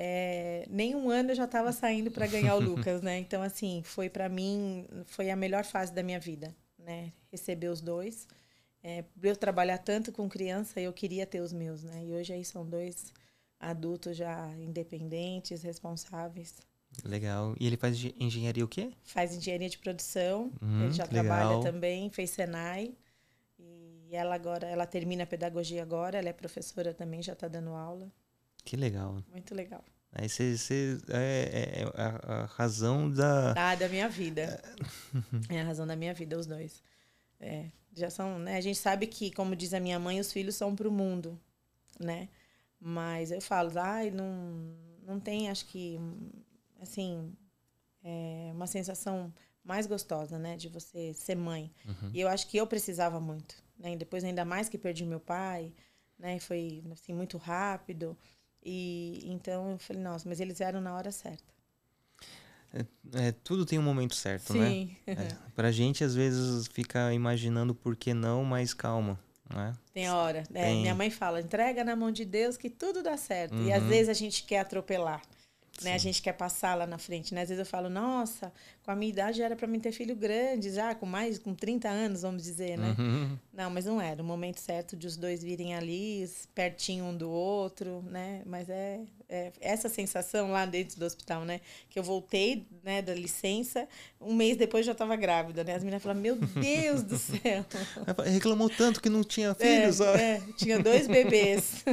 é, 0.00 0.64
nem 0.70 0.94
um 0.94 1.10
ano 1.10 1.32
eu 1.32 1.34
já 1.34 1.44
estava 1.44 1.72
saindo 1.72 2.08
para 2.08 2.24
ganhar 2.28 2.54
o 2.54 2.60
Lucas, 2.60 3.02
né? 3.02 3.18
Então, 3.18 3.42
assim, 3.42 3.82
foi 3.82 4.08
para 4.08 4.28
mim, 4.28 4.86
foi 5.06 5.28
a 5.28 5.34
melhor 5.34 5.64
fase 5.64 5.92
da 5.92 6.04
minha 6.04 6.20
vida, 6.20 6.54
né? 6.78 7.12
Receber 7.32 7.66
os 7.66 7.80
dois. 7.80 8.28
É, 8.80 9.04
eu 9.20 9.34
trabalhar 9.34 9.78
tanto 9.78 10.12
com 10.12 10.28
criança, 10.28 10.80
eu 10.80 10.92
queria 10.92 11.26
ter 11.26 11.40
os 11.40 11.52
meus, 11.52 11.82
né? 11.82 12.04
E 12.04 12.14
hoje 12.14 12.32
aí 12.32 12.44
são 12.44 12.64
dois 12.64 13.12
adultos 13.58 14.16
já 14.16 14.48
independentes, 14.60 15.64
responsáveis. 15.64 16.54
Legal. 17.04 17.56
E 17.58 17.66
ele 17.66 17.76
faz 17.76 17.98
engenharia 18.20 18.64
o 18.64 18.68
quê? 18.68 18.92
Faz 19.02 19.34
engenharia 19.34 19.68
de 19.68 19.78
produção. 19.78 20.52
Hum, 20.62 20.84
ele 20.84 20.92
já 20.92 21.06
legal. 21.06 21.24
trabalha 21.24 21.60
também, 21.60 22.08
fez 22.10 22.30
Senai. 22.30 22.94
E 23.58 24.14
ela 24.14 24.36
agora, 24.36 24.64
ela 24.68 24.86
termina 24.86 25.24
a 25.24 25.26
pedagogia 25.26 25.82
agora, 25.82 26.18
ela 26.18 26.28
é 26.28 26.32
professora 26.32 26.94
também, 26.94 27.20
já 27.20 27.32
está 27.32 27.48
dando 27.48 27.70
aula. 27.70 28.08
Que 28.64 28.76
legal. 28.76 29.22
Muito 29.30 29.54
legal. 29.54 29.84
Aí 30.12 30.28
você, 30.28 30.56
você 30.56 30.98
é, 31.10 31.82
é 31.82 32.00
a, 32.00 32.42
a, 32.42 32.44
razão 32.46 33.10
da. 33.10 33.54
Ah, 33.56 33.74
da 33.74 33.88
minha 33.88 34.08
vida. 34.08 34.62
é 35.50 35.60
a 35.60 35.64
razão 35.64 35.86
da 35.86 35.94
minha 35.94 36.14
vida, 36.14 36.38
os 36.38 36.46
dois. 36.46 36.82
É, 37.38 37.66
já 37.94 38.10
são, 38.10 38.38
né? 38.38 38.56
A 38.56 38.60
gente 38.60 38.78
sabe 38.78 39.06
que, 39.06 39.30
como 39.30 39.54
diz 39.54 39.74
a 39.74 39.80
minha 39.80 39.98
mãe, 39.98 40.18
os 40.18 40.32
filhos 40.32 40.54
são 40.54 40.74
para 40.74 40.88
o 40.88 40.92
mundo, 40.92 41.38
né? 42.00 42.28
Mas 42.80 43.30
eu 43.30 43.40
falo, 43.40 43.70
ai, 43.78 44.10
não, 44.10 44.74
não 45.04 45.20
tem, 45.20 45.50
acho 45.50 45.66
que, 45.66 45.98
assim, 46.80 47.32
é 48.02 48.50
uma 48.54 48.66
sensação 48.66 49.32
mais 49.62 49.86
gostosa, 49.86 50.38
né? 50.38 50.56
De 50.56 50.68
você 50.68 51.12
ser 51.12 51.36
mãe. 51.36 51.72
Uhum. 51.84 52.10
E 52.14 52.20
eu 52.20 52.28
acho 52.28 52.48
que 52.48 52.56
eu 52.56 52.66
precisava 52.66 53.20
muito, 53.20 53.62
né? 53.78 53.92
E 53.92 53.96
depois, 53.96 54.24
ainda 54.24 54.44
mais 54.44 54.68
que 54.68 54.78
perdi 54.78 55.04
meu 55.04 55.20
pai, 55.20 55.72
né? 56.18 56.38
Foi, 56.38 56.82
assim, 56.92 57.12
muito 57.12 57.36
rápido. 57.36 58.16
E 58.64 59.22
então 59.24 59.72
eu 59.72 59.78
falei, 59.78 60.02
nossa, 60.02 60.28
mas 60.28 60.40
eles 60.40 60.60
eram 60.60 60.80
na 60.80 60.94
hora 60.94 61.10
certa. 61.10 61.44
É, 62.72 62.84
é, 63.28 63.32
tudo 63.32 63.64
tem 63.64 63.78
um 63.78 63.82
momento 63.82 64.14
certo, 64.14 64.52
Sim. 64.52 64.96
né? 65.06 65.14
É, 65.14 65.28
pra 65.56 65.72
gente, 65.72 66.04
às 66.04 66.14
vezes, 66.14 66.66
fica 66.68 67.12
imaginando 67.12 67.74
por 67.74 67.96
que 67.96 68.12
não, 68.12 68.44
mas 68.44 68.74
calma. 68.74 69.18
Né? 69.48 69.72
Tem 69.94 70.10
hora. 70.10 70.44
É, 70.52 70.64
tem. 70.64 70.82
minha 70.82 70.94
mãe 70.94 71.10
fala, 71.10 71.40
entrega 71.40 71.82
na 71.82 71.96
mão 71.96 72.10
de 72.10 72.24
Deus 72.24 72.56
que 72.56 72.68
tudo 72.68 73.02
dá 73.02 73.16
certo. 73.16 73.54
Uhum. 73.54 73.66
E 73.66 73.72
às 73.72 73.82
uhum. 73.82 73.88
vezes 73.88 74.08
a 74.10 74.14
gente 74.14 74.42
quer 74.42 74.60
atropelar. 74.60 75.22
Né? 75.82 75.94
A 75.94 75.98
gente 75.98 76.20
quer 76.20 76.32
passar 76.32 76.74
lá 76.74 76.86
na 76.86 76.98
frente. 76.98 77.34
Né? 77.34 77.42
Às 77.42 77.48
vezes 77.48 77.60
eu 77.60 77.66
falo, 77.66 77.88
nossa, 77.88 78.52
com 78.82 78.90
a 78.90 78.96
minha 78.96 79.10
idade 79.10 79.42
era 79.42 79.54
para 79.54 79.66
mim 79.66 79.78
ter 79.78 79.92
filho 79.92 80.16
grande, 80.16 80.70
já 80.70 80.94
com 80.94 81.06
mais, 81.06 81.38
com 81.38 81.54
30 81.54 81.88
anos, 81.88 82.22
vamos 82.22 82.42
dizer, 82.42 82.78
né? 82.78 82.96
Uhum. 82.98 83.38
Não, 83.52 83.70
mas 83.70 83.84
não 83.84 84.00
era. 84.00 84.22
O 84.22 84.24
momento 84.24 84.58
certo 84.58 84.96
de 84.96 85.06
os 85.06 85.16
dois 85.16 85.42
virem 85.42 85.74
ali, 85.74 86.28
pertinho 86.54 87.04
um 87.04 87.16
do 87.16 87.30
outro, 87.30 88.02
né? 88.10 88.42
Mas 88.46 88.68
é, 88.68 89.00
é 89.28 89.52
essa 89.60 89.88
sensação 89.88 90.50
lá 90.50 90.64
dentro 90.66 90.98
do 90.98 91.04
hospital, 91.04 91.44
né? 91.44 91.60
Que 91.90 91.98
eu 91.98 92.02
voltei 92.02 92.66
né, 92.82 93.02
da 93.02 93.14
licença, 93.14 93.86
um 94.20 94.34
mês 94.34 94.56
depois 94.56 94.84
já 94.84 94.92
estava 94.92 95.14
grávida, 95.16 95.62
né? 95.62 95.74
As 95.74 95.82
meninas 95.82 96.02
falaram, 96.02 96.20
meu 96.20 96.36
Deus 96.36 97.02
do 97.02 97.18
céu. 97.18 97.64
Reclamou 98.24 98.68
tanto 98.68 99.00
que 99.00 99.08
não 99.08 99.22
tinha 99.22 99.54
filhos, 99.54 100.00
é, 100.00 100.04
ó. 100.04 100.16
É, 100.16 100.42
tinha 100.56 100.78
dois 100.78 101.06
bebês. 101.06 101.84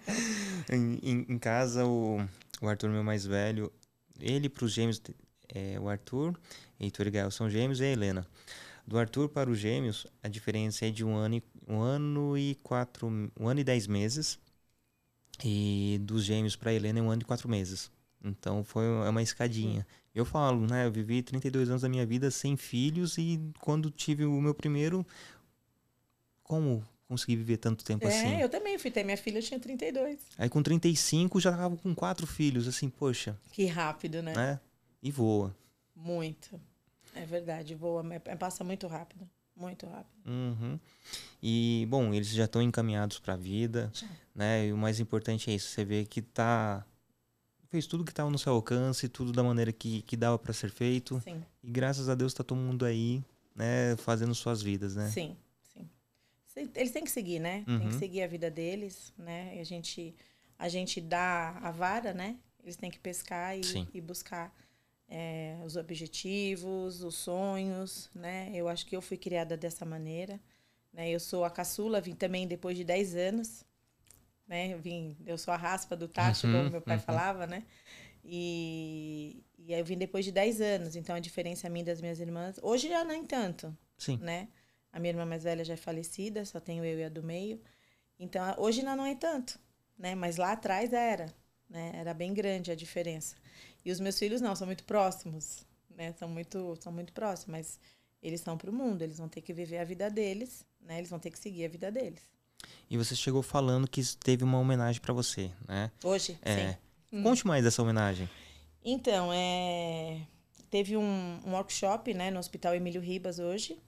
em, 0.72 0.98
em, 1.02 1.26
em 1.28 1.38
casa, 1.38 1.84
o 1.86 2.26
o 2.60 2.68
Arthur, 2.68 2.90
meu 2.90 3.02
mais 3.02 3.24
velho, 3.24 3.72
ele 4.20 4.48
para 4.48 4.64
os 4.64 4.72
gêmeos, 4.72 5.00
é, 5.48 5.78
o 5.80 5.88
Arthur, 5.88 6.38
Heitor 6.78 7.06
e 7.06 7.10
Gael 7.10 7.30
são 7.30 7.48
gêmeos 7.48 7.80
e 7.80 7.84
a 7.84 7.88
Helena. 7.88 8.26
Do 8.86 8.98
Arthur 8.98 9.28
para 9.28 9.50
os 9.50 9.58
gêmeos, 9.58 10.06
a 10.22 10.28
diferença 10.28 10.86
é 10.86 10.90
de 10.90 11.04
um 11.04 11.14
ano 11.14 11.36
e, 11.36 11.42
um 11.68 11.80
ano 11.80 12.36
e 12.36 12.56
quatro, 12.56 13.08
um 13.38 13.48
ano 13.48 13.60
e 13.60 13.64
dez 13.64 13.86
meses. 13.86 14.38
E 15.44 15.98
dos 16.02 16.24
gêmeos 16.24 16.56
para 16.56 16.70
a 16.70 16.74
Helena 16.74 16.98
é 16.98 17.02
um 17.02 17.10
ano 17.10 17.22
e 17.22 17.24
quatro 17.24 17.48
meses. 17.48 17.90
Então 18.22 18.62
foi 18.64 18.84
é 18.84 19.08
uma 19.08 19.22
escadinha. 19.22 19.86
Eu 20.14 20.24
falo, 20.24 20.66
né? 20.66 20.86
Eu 20.86 20.92
vivi 20.92 21.22
32 21.22 21.70
anos 21.70 21.82
da 21.82 21.88
minha 21.88 22.04
vida 22.04 22.30
sem 22.30 22.56
filhos 22.56 23.16
e 23.16 23.40
quando 23.60 23.90
tive 23.90 24.24
o 24.24 24.40
meu 24.40 24.54
primeiro, 24.54 25.06
como 26.42 26.84
consegui 27.10 27.34
viver 27.34 27.56
tanto 27.56 27.84
tempo 27.84 28.06
é, 28.06 28.08
assim. 28.08 28.34
É, 28.34 28.44
eu 28.44 28.48
também 28.48 28.78
fui 28.78 28.88
ter 28.88 29.02
minha 29.02 29.16
filha, 29.16 29.38
eu 29.38 29.42
tinha 29.42 29.58
32. 29.58 30.20
Aí 30.38 30.48
com 30.48 30.62
35 30.62 31.40
já 31.40 31.50
tava 31.50 31.76
com 31.76 31.92
quatro 31.92 32.24
filhos, 32.24 32.68
assim, 32.68 32.88
poxa. 32.88 33.36
Que 33.50 33.66
rápido, 33.66 34.22
né? 34.22 34.32
né? 34.32 34.60
E 35.02 35.10
voa. 35.10 35.54
Muito. 35.94 36.60
É 37.12 37.26
verdade, 37.26 37.74
voa, 37.74 38.04
passa 38.38 38.62
muito 38.62 38.86
rápido. 38.86 39.28
Muito 39.56 39.86
rápido. 39.86 40.24
Uhum. 40.24 40.78
E, 41.42 41.84
bom, 41.90 42.14
eles 42.14 42.28
já 42.28 42.44
estão 42.44 42.62
encaminhados 42.62 43.18
para 43.18 43.34
a 43.34 43.36
vida, 43.36 43.90
já. 43.92 44.06
né? 44.32 44.68
E 44.68 44.72
o 44.72 44.76
mais 44.76 45.00
importante 45.00 45.50
é 45.50 45.54
isso, 45.54 45.68
você 45.68 45.84
vê 45.84 46.04
que 46.04 46.22
tá 46.22 46.86
fez 47.68 47.86
tudo 47.86 48.04
que 48.04 48.10
estava 48.10 48.30
no 48.30 48.38
seu 48.38 48.52
alcance, 48.52 49.08
tudo 49.08 49.32
da 49.32 49.44
maneira 49.44 49.72
que, 49.72 50.02
que 50.02 50.16
dava 50.16 50.38
para 50.38 50.52
ser 50.52 50.70
feito. 50.70 51.20
Sim. 51.24 51.42
E 51.62 51.70
graças 51.70 52.08
a 52.08 52.14
Deus 52.14 52.32
tá 52.32 52.42
todo 52.42 52.58
mundo 52.58 52.84
aí, 52.84 53.22
né, 53.54 53.96
fazendo 53.96 54.34
suas 54.34 54.62
vidas, 54.62 54.96
né? 54.96 55.08
Sim 55.10 55.36
eles 56.56 56.90
têm 56.90 57.04
que 57.04 57.10
seguir, 57.10 57.38
né? 57.38 57.64
Uhum. 57.66 57.78
Tem 57.78 57.88
que 57.88 57.94
uhum. 57.94 57.98
seguir 57.98 58.22
a 58.22 58.26
vida 58.26 58.50
deles, 58.50 59.12
né? 59.16 59.56
A 59.60 59.64
gente, 59.64 60.14
a 60.58 60.68
gente 60.68 61.00
dá 61.00 61.58
a 61.62 61.70
vara, 61.70 62.12
né? 62.12 62.36
Eles 62.62 62.76
têm 62.76 62.90
que 62.90 62.98
pescar 62.98 63.56
e, 63.56 63.62
e 63.94 64.00
buscar 64.00 64.54
é, 65.08 65.56
os 65.64 65.76
objetivos, 65.76 67.02
os 67.02 67.16
sonhos, 67.16 68.10
né? 68.14 68.50
Eu 68.54 68.68
acho 68.68 68.86
que 68.86 68.94
eu 68.94 69.02
fui 69.02 69.16
criada 69.16 69.56
dessa 69.56 69.84
maneira, 69.84 70.40
né? 70.92 71.10
Eu 71.10 71.20
sou 71.20 71.44
a 71.44 71.50
caçula, 71.50 72.00
vim 72.00 72.14
também 72.14 72.46
depois 72.46 72.76
de 72.76 72.84
10 72.84 73.16
anos, 73.16 73.64
né? 74.46 74.72
Eu 74.72 74.78
vim, 74.78 75.16
eu 75.26 75.36
sou 75.36 75.52
a 75.52 75.56
raspa 75.56 75.96
do 75.96 76.08
tacho, 76.08 76.46
uhum, 76.46 76.52
como 76.52 76.70
meu 76.70 76.82
pai 76.82 76.96
uhum. 76.96 77.02
falava, 77.02 77.46
né? 77.46 77.64
E, 78.24 79.42
e 79.58 79.72
eu 79.72 79.84
vim 79.84 79.96
depois 79.96 80.24
de 80.24 80.32
10 80.32 80.60
anos, 80.60 80.96
então 80.96 81.16
a 81.16 81.20
diferença 81.20 81.68
minha 81.68 81.84
das 81.84 82.00
minhas 82.00 82.20
irmãs, 82.20 82.58
hoje 82.62 82.88
já 82.88 83.02
nem 83.02 83.24
tanto, 83.24 83.76
Sim. 83.96 84.18
né? 84.18 84.48
A 84.92 84.98
minha 84.98 85.12
irmã 85.12 85.24
mais 85.24 85.44
velha 85.44 85.64
já 85.64 85.74
é 85.74 85.76
falecida, 85.76 86.44
só 86.44 86.58
tenho 86.58 86.84
eu 86.84 86.98
e 86.98 87.04
a 87.04 87.08
do 87.08 87.22
meio. 87.22 87.60
Então, 88.18 88.42
hoje 88.58 88.80
ainda 88.80 88.96
não 88.96 89.06
é 89.06 89.14
tanto, 89.14 89.58
né? 89.98 90.14
Mas 90.14 90.36
lá 90.36 90.52
atrás 90.52 90.92
era, 90.92 91.32
né? 91.68 91.92
Era 91.94 92.12
bem 92.12 92.34
grande 92.34 92.70
a 92.70 92.74
diferença. 92.74 93.36
E 93.84 93.90
os 93.90 94.00
meus 94.00 94.18
filhos 94.18 94.40
não, 94.40 94.54
são 94.54 94.66
muito 94.66 94.84
próximos, 94.84 95.64
né? 95.96 96.12
São 96.18 96.28
muito, 96.28 96.76
são 96.80 96.92
muito 96.92 97.12
próximos, 97.12 97.50
mas 97.50 97.80
eles 98.22 98.40
estão 98.40 98.58
para 98.58 98.70
o 98.70 98.72
mundo, 98.72 99.02
eles 99.02 99.18
vão 99.18 99.28
ter 99.28 99.40
que 99.40 99.52
viver 99.52 99.78
a 99.78 99.84
vida 99.84 100.10
deles, 100.10 100.66
né? 100.80 100.98
Eles 100.98 101.08
vão 101.08 101.18
ter 101.18 101.30
que 101.30 101.38
seguir 101.38 101.64
a 101.64 101.68
vida 101.68 101.90
deles. 101.90 102.28
E 102.90 102.96
você 102.98 103.14
chegou 103.14 103.42
falando 103.42 103.88
que 103.88 104.02
teve 104.16 104.44
uma 104.44 104.58
homenagem 104.58 105.00
para 105.00 105.14
você, 105.14 105.50
né? 105.66 105.90
Hoje, 106.04 106.38
é. 106.42 106.72
sim. 106.72 106.76
Hum. 107.12 107.22
Conte 107.22 107.46
mais 107.46 107.64
dessa 107.64 107.80
homenagem. 107.80 108.28
Então, 108.84 109.32
é... 109.32 110.26
teve 110.70 110.96
um, 110.96 111.40
um 111.46 111.52
workshop, 111.52 112.12
né, 112.12 112.30
no 112.30 112.38
Hospital 112.38 112.74
Emílio 112.74 113.00
Ribas 113.00 113.38
hoje, 113.38 113.78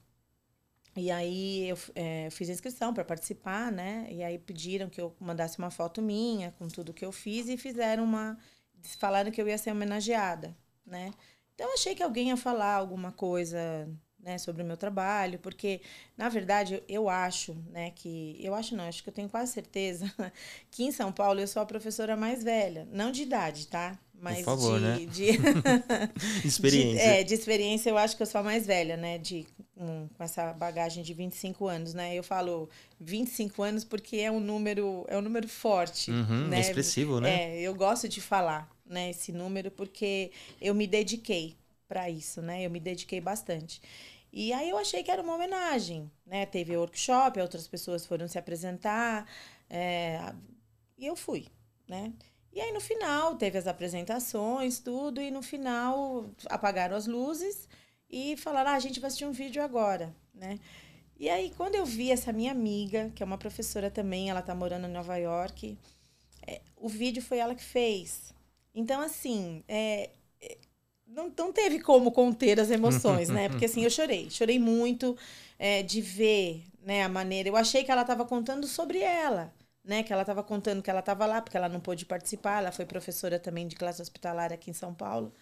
e 0.95 1.09
aí 1.09 1.69
eu 1.69 1.77
é, 1.95 2.29
fiz 2.31 2.49
a 2.49 2.53
inscrição 2.53 2.93
para 2.93 3.03
participar, 3.03 3.71
né? 3.71 4.07
E 4.11 4.23
aí 4.23 4.37
pediram 4.37 4.89
que 4.89 5.01
eu 5.01 5.15
mandasse 5.19 5.57
uma 5.57 5.71
foto 5.71 6.01
minha 6.01 6.51
com 6.51 6.67
tudo 6.67 6.93
que 6.93 7.05
eu 7.05 7.11
fiz 7.11 7.49
e 7.49 7.57
fizeram 7.57 8.03
uma 8.03 8.37
falaram 8.99 9.31
que 9.31 9.41
eu 9.41 9.47
ia 9.47 9.57
ser 9.57 9.71
homenageada, 9.71 10.55
né? 10.85 11.11
Então 11.55 11.73
achei 11.73 11.95
que 11.95 12.03
alguém 12.03 12.29
ia 12.29 12.37
falar 12.37 12.75
alguma 12.75 13.11
coisa, 13.11 13.87
né, 14.19 14.37
sobre 14.37 14.63
o 14.63 14.65
meu 14.65 14.77
trabalho, 14.77 15.39
porque 15.39 15.81
na 16.17 16.29
verdade 16.29 16.81
eu 16.87 17.09
acho, 17.09 17.53
né, 17.69 17.91
que 17.91 18.37
eu 18.39 18.55
acho 18.55 18.75
não, 18.75 18.85
acho 18.87 19.03
que 19.03 19.09
eu 19.09 19.13
tenho 19.13 19.29
quase 19.29 19.51
certeza 19.53 20.11
que 20.71 20.83
em 20.83 20.91
São 20.91 21.11
Paulo 21.11 21.39
eu 21.39 21.47
sou 21.47 21.61
a 21.61 21.65
professora 21.65 22.15
mais 22.15 22.43
velha, 22.43 22.87
não 22.91 23.11
de 23.11 23.23
idade, 23.23 23.67
tá? 23.67 23.99
Mas 24.13 24.37
Por 24.37 24.45
favor, 24.45 24.79
de, 24.79 24.85
né? 24.85 25.05
de 25.05 25.27
experiência. 26.47 27.03
De, 27.03 27.19
é, 27.19 27.23
de 27.23 27.33
experiência 27.33 27.89
eu 27.89 27.97
acho 27.97 28.15
que 28.15 28.23
eu 28.23 28.27
sou 28.27 28.39
a 28.39 28.43
mais 28.43 28.65
velha, 28.65 28.95
né? 28.95 29.17
De, 29.17 29.45
um, 29.75 30.07
com 30.07 30.23
essa 30.23 30.53
bagagem 30.53 31.03
de 31.03 31.13
25 31.13 31.67
anos, 31.67 31.93
né? 31.93 32.15
Eu 32.15 32.23
falo 32.23 32.69
25 32.99 33.61
anos 33.61 33.83
porque 33.83 34.17
é 34.17 34.31
um 34.31 34.39
número, 34.39 35.05
é 35.09 35.17
um 35.17 35.21
número 35.21 35.47
forte. 35.47 36.09
Uhum, 36.09 36.47
né? 36.47 36.59
expressivo, 36.61 37.19
né? 37.19 37.57
É, 37.57 37.61
eu 37.61 37.75
gosto 37.75 38.07
de 38.07 38.21
falar, 38.21 38.69
né, 38.85 39.09
esse 39.09 39.31
número, 39.31 39.69
porque 39.71 40.31
eu 40.61 40.73
me 40.73 40.87
dediquei 40.87 41.57
para 41.87 42.09
isso, 42.09 42.41
né? 42.41 42.65
Eu 42.65 42.69
me 42.69 42.79
dediquei 42.79 43.19
bastante. 43.19 43.81
E 44.31 44.51
aí 44.53 44.69
eu 44.69 44.77
achei 44.77 45.03
que 45.03 45.11
era 45.11 45.21
uma 45.21 45.35
homenagem, 45.35 46.09
né? 46.25 46.45
Teve 46.45 46.75
workshop, 46.75 47.39
outras 47.39 47.67
pessoas 47.67 48.05
foram 48.05 48.27
se 48.27 48.39
apresentar, 48.39 49.27
é, 49.69 50.33
e 50.97 51.05
eu 51.05 51.15
fui, 51.15 51.47
né? 51.87 52.13
E 52.53 52.61
aí 52.61 52.71
no 52.71 52.79
final 52.79 53.35
teve 53.35 53.57
as 53.57 53.67
apresentações, 53.67 54.79
tudo, 54.79 55.19
e 55.19 55.31
no 55.31 55.41
final 55.41 56.29
apagaram 56.49 56.95
as 56.95 57.07
luzes 57.07 57.67
e 58.09 58.37
falaram: 58.37 58.71
ah, 58.71 58.75
a 58.75 58.79
gente 58.79 58.99
vai 58.99 59.07
assistir 59.07 59.25
um 59.25 59.31
vídeo 59.31 59.63
agora, 59.63 60.15
né? 60.33 60.59
E 61.19 61.29
aí 61.29 61.51
quando 61.57 61.75
eu 61.75 61.85
vi 61.85 62.11
essa 62.11 62.31
minha 62.31 62.51
amiga, 62.51 63.11
que 63.15 63.23
é 63.23 63.25
uma 63.25 63.37
professora 63.37 63.89
também, 63.89 64.29
ela 64.29 64.41
tá 64.41 64.53
morando 64.53 64.87
em 64.87 64.91
Nova 64.91 65.17
York, 65.17 65.77
é, 66.45 66.61
o 66.77 66.87
vídeo 66.87 67.21
foi 67.23 67.39
ela 67.39 67.55
que 67.55 67.63
fez. 67.63 68.33
Então, 68.75 69.01
assim, 69.01 69.63
é, 69.67 70.09
não, 71.13 71.31
não 71.37 71.53
teve 71.53 71.79
como 71.79 72.11
conter 72.11 72.59
as 72.59 72.71
emoções, 72.71 73.29
né? 73.29 73.47
Porque 73.49 73.65
assim, 73.65 73.83
eu 73.83 73.89
chorei, 73.89 74.29
chorei 74.29 74.59
muito 74.59 75.15
é, 75.57 75.83
de 75.83 76.01
ver 76.01 76.63
né, 76.81 77.03
a 77.03 77.09
maneira. 77.09 77.49
Eu 77.49 77.55
achei 77.55 77.83
que 77.83 77.91
ela 77.91 78.01
estava 78.01 78.25
contando 78.25 78.67
sobre 78.67 78.99
ela, 78.99 79.53
né? 79.83 80.03
Que 80.03 80.13
ela 80.13 80.23
estava 80.23 80.43
contando 80.43 80.81
que 80.81 80.89
ela 80.89 80.99
estava 80.99 81.25
lá, 81.25 81.41
porque 81.41 81.57
ela 81.57 81.69
não 81.69 81.79
pôde 81.79 82.05
participar, 82.05 82.59
ela 82.59 82.71
foi 82.71 82.85
professora 82.85 83.39
também 83.39 83.67
de 83.67 83.75
classe 83.75 84.01
hospitalar 84.01 84.53
aqui 84.53 84.69
em 84.69 84.73
São 84.73 84.93
Paulo. 84.93 85.33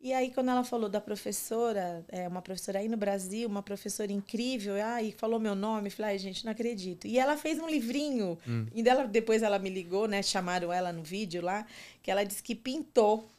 E 0.00 0.12
aí, 0.12 0.32
quando 0.32 0.50
ela 0.50 0.64
falou 0.64 0.88
da 0.88 1.00
professora, 1.00 2.04
é, 2.08 2.26
uma 2.26 2.42
professora 2.42 2.80
aí 2.80 2.88
no 2.88 2.96
Brasil, 2.96 3.48
uma 3.48 3.62
professora 3.62 4.10
incrível, 4.10 4.74
aí 4.84 5.12
falou 5.12 5.38
meu 5.38 5.54
nome, 5.54 5.90
falei, 5.90 6.12
ai, 6.12 6.18
gente, 6.18 6.44
não 6.44 6.50
acredito. 6.50 7.06
E 7.06 7.20
ela 7.20 7.36
fez 7.36 7.60
um 7.60 7.68
livrinho, 7.68 8.36
hum. 8.48 8.66
e 8.74 8.82
dela, 8.82 9.06
depois 9.06 9.44
ela 9.44 9.60
me 9.60 9.70
ligou, 9.70 10.08
né? 10.08 10.20
Chamaram 10.20 10.72
ela 10.72 10.92
no 10.92 11.04
vídeo 11.04 11.40
lá, 11.40 11.64
que 12.02 12.10
ela 12.10 12.24
disse 12.24 12.42
que 12.42 12.56
pintou 12.56 13.30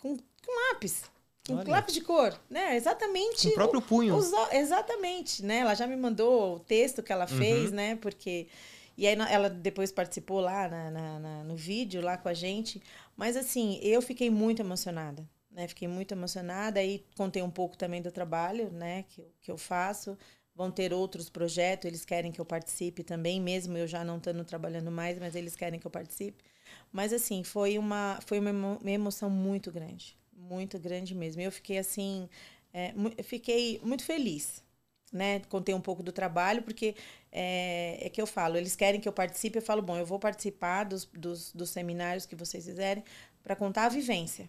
com 0.00 0.16
com 0.44 0.72
lápis. 0.72 1.02
Com 1.46 1.56
Olha. 1.56 1.70
lápis 1.72 1.94
de 1.94 2.00
cor, 2.00 2.38
né? 2.48 2.76
Exatamente. 2.76 3.48
O 3.48 3.54
próprio 3.54 3.82
punho. 3.82 4.16
Os, 4.16 4.32
exatamente, 4.52 5.44
né? 5.44 5.58
Ela 5.58 5.74
já 5.74 5.86
me 5.86 5.96
mandou 5.96 6.56
o 6.56 6.60
texto 6.60 7.02
que 7.02 7.12
ela 7.12 7.26
fez, 7.26 7.70
uhum. 7.70 7.76
né? 7.76 7.96
Porque. 7.96 8.46
E 8.96 9.06
aí 9.06 9.16
ela 9.30 9.50
depois 9.50 9.90
participou 9.92 10.40
lá 10.40 10.68
na, 10.68 10.90
na, 10.90 11.18
na, 11.20 11.44
no 11.44 11.56
vídeo, 11.56 12.00
lá 12.02 12.16
com 12.16 12.28
a 12.28 12.34
gente. 12.34 12.82
Mas 13.16 13.36
assim, 13.36 13.78
eu 13.82 14.00
fiquei 14.02 14.30
muito 14.30 14.60
emocionada. 14.62 15.28
Né? 15.50 15.68
Fiquei 15.68 15.88
muito 15.88 16.12
emocionada. 16.12 16.80
Aí 16.80 17.04
contei 17.16 17.42
um 17.42 17.50
pouco 17.50 17.76
também 17.76 18.02
do 18.02 18.10
trabalho, 18.12 18.70
né? 18.70 19.04
Que, 19.08 19.24
que 19.40 19.50
eu 19.50 19.58
faço. 19.58 20.16
Vão 20.54 20.70
ter 20.70 20.92
outros 20.92 21.28
projetos, 21.28 21.86
eles 21.86 22.04
querem 22.04 22.30
que 22.30 22.40
eu 22.40 22.44
participe 22.44 23.02
também, 23.02 23.40
mesmo 23.40 23.76
eu 23.76 23.88
já 23.88 24.04
não 24.04 24.18
estando 24.18 24.44
trabalhando 24.44 24.88
mais, 24.88 25.18
mas 25.18 25.34
eles 25.34 25.56
querem 25.56 25.80
que 25.80 25.86
eu 25.86 25.90
participe. 25.90 26.44
Mas 26.92 27.12
assim, 27.12 27.42
foi 27.42 27.76
uma, 27.76 28.20
foi 28.24 28.38
uma 28.38 28.78
emoção 28.84 29.28
muito 29.28 29.72
grande 29.72 30.16
muito 30.36 30.78
grande 30.78 31.14
mesmo. 31.14 31.40
Eu 31.42 31.52
fiquei 31.52 31.78
assim, 31.78 32.28
é, 32.72 32.94
fiquei 33.22 33.80
muito 33.82 34.04
feliz, 34.04 34.63
né? 35.14 35.40
Contei 35.48 35.74
um 35.74 35.80
pouco 35.80 36.02
do 36.02 36.10
trabalho, 36.10 36.62
porque 36.62 36.96
é, 37.30 37.98
é, 38.00 38.10
que 38.10 38.20
eu 38.20 38.26
falo, 38.26 38.56
eles 38.56 38.74
querem 38.74 39.00
que 39.00 39.08
eu 39.08 39.12
participe, 39.12 39.56
eu 39.58 39.62
falo, 39.62 39.80
bom, 39.80 39.96
eu 39.96 40.04
vou 40.04 40.18
participar 40.18 40.84
dos, 40.84 41.04
dos, 41.04 41.52
dos 41.52 41.70
seminários 41.70 42.26
que 42.26 42.34
vocês 42.34 42.64
fizerem 42.66 43.04
para 43.42 43.54
contar 43.54 43.84
a 43.84 43.88
vivência. 43.88 44.48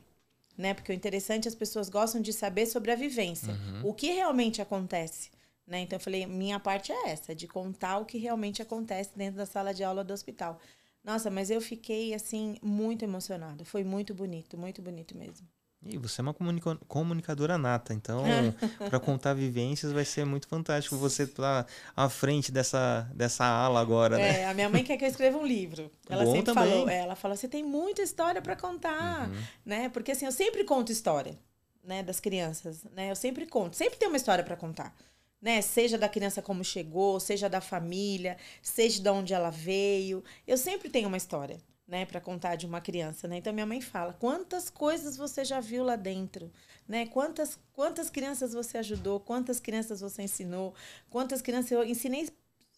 Né? 0.58 0.74
Porque 0.74 0.92
o 0.92 0.96
interessante, 0.96 1.48
as 1.48 1.54
pessoas 1.54 1.88
gostam 1.88 2.20
de 2.20 2.34
saber 2.34 2.66
sobre 2.66 2.92
a 2.92 2.96
vivência, 2.96 3.54
uhum. 3.54 3.90
o 3.90 3.94
que 3.94 4.08
realmente 4.08 4.62
acontece. 4.62 5.30
Né? 5.68 5.82
Então 5.82 5.98
eu 5.98 6.02
falei, 6.02 6.26
minha 6.26 6.60
parte 6.60 6.92
é 6.92 7.10
essa, 7.10 7.36
de 7.36 7.48
contar 7.48 8.00
o 8.00 8.06
que 8.06 8.18
realmente 8.18 8.62
acontece 8.62 9.12
dentro 9.16 9.38
da 9.38 9.46
sala 9.46 9.74
de 9.74 9.84
aula 9.84 10.04
do 10.04 10.14
hospital. 10.14 10.60
Nossa, 11.04 11.30
mas 11.30 11.52
eu 11.52 11.62
fiquei 11.62 12.16
assim 12.16 12.58
muito 12.64 13.06
emocionada. 13.06 13.64
Foi 13.64 13.84
muito 13.84 14.16
bonito, 14.16 14.58
muito 14.58 14.82
bonito 14.82 15.16
mesmo. 15.16 15.48
E 15.86 15.98
você 15.98 16.20
é 16.20 16.24
uma 16.24 16.36
comunicadora 16.88 17.58
nata, 17.58 17.94
então 17.94 18.24
para 18.90 19.00
contar 19.00 19.34
vivências 19.34 19.92
vai 19.92 20.04
ser 20.04 20.26
muito 20.26 20.48
fantástico 20.48 20.98
você 20.98 21.24
estar 21.24 21.64
tá 21.64 21.70
à 21.96 22.10
frente 22.10 22.52
dessa, 22.52 23.08
dessa 23.14 23.46
ala 23.46 23.80
agora, 23.80 24.18
né? 24.18 24.42
É, 24.42 24.46
a 24.48 24.54
minha 24.54 24.68
mãe 24.68 24.84
quer 24.84 24.98
que 24.98 25.06
eu 25.06 25.10
escreva 25.10 25.38
um 25.38 25.46
livro. 25.46 25.92
Ela 26.10 26.26
Bom 26.26 26.32
sempre 26.32 26.54
também. 26.54 26.72
falou, 26.72 26.90
é, 26.90 27.00
ela 27.00 27.16
fala, 27.16 27.36
você 27.36 27.48
tem 27.48 27.64
muita 27.64 28.02
história 28.02 28.42
para 28.42 28.56
contar, 28.56 29.30
uhum. 29.30 29.44
né? 29.64 29.90
Porque 29.90 30.12
assim, 30.12 30.26
eu 30.26 30.32
sempre 30.32 30.64
conto 30.64 30.92
história, 30.92 31.38
né, 31.84 32.02
das 32.02 32.20
crianças, 32.20 32.84
né? 32.96 33.12
Eu 33.12 33.16
sempre 33.16 33.46
conto, 33.46 33.76
sempre 33.76 33.98
tem 33.98 34.08
uma 34.08 34.18
história 34.18 34.44
para 34.44 34.56
contar. 34.56 34.96
Né? 35.42 35.62
Seja 35.62 35.96
da 35.96 36.10
criança 36.10 36.42
como 36.42 36.64
chegou, 36.64 37.20
seja 37.20 37.48
da 37.48 37.62
família, 37.62 38.36
seja 38.64 39.00
de 39.00 39.10
onde 39.10 39.32
ela 39.32 39.52
veio. 39.52 40.24
Eu 40.48 40.58
sempre 40.58 40.90
tenho 40.90 41.08
uma 41.08 41.18
história 41.18 41.60
né, 41.88 42.06
para 42.06 42.20
contar 42.20 42.56
de 42.56 42.66
uma 42.66 42.82
criança, 42.82 43.28
né? 43.28 43.38
Então 43.38 43.54
minha 43.54 43.66
mãe 43.66 43.80
fala: 43.82 44.14
"Quantas 44.14 44.70
coisas 44.70 45.16
você 45.18 45.46
já 45.46 45.60
viu 45.60 45.84
lá 45.84 45.96
dentro?", 45.96 46.52
né? 46.88 47.06
Quantas 47.08 47.60
quantas 47.74 48.10
crianças 48.10 48.54
você 48.54 48.78
ajudou? 48.78 49.20
Quantas 49.20 49.60
crianças 49.60 50.02
você 50.02 50.24
ensinou? 50.24 50.74
Quantas 51.10 51.42
crianças 51.42 51.72
eu 51.72 51.84
ensinei 51.84 52.30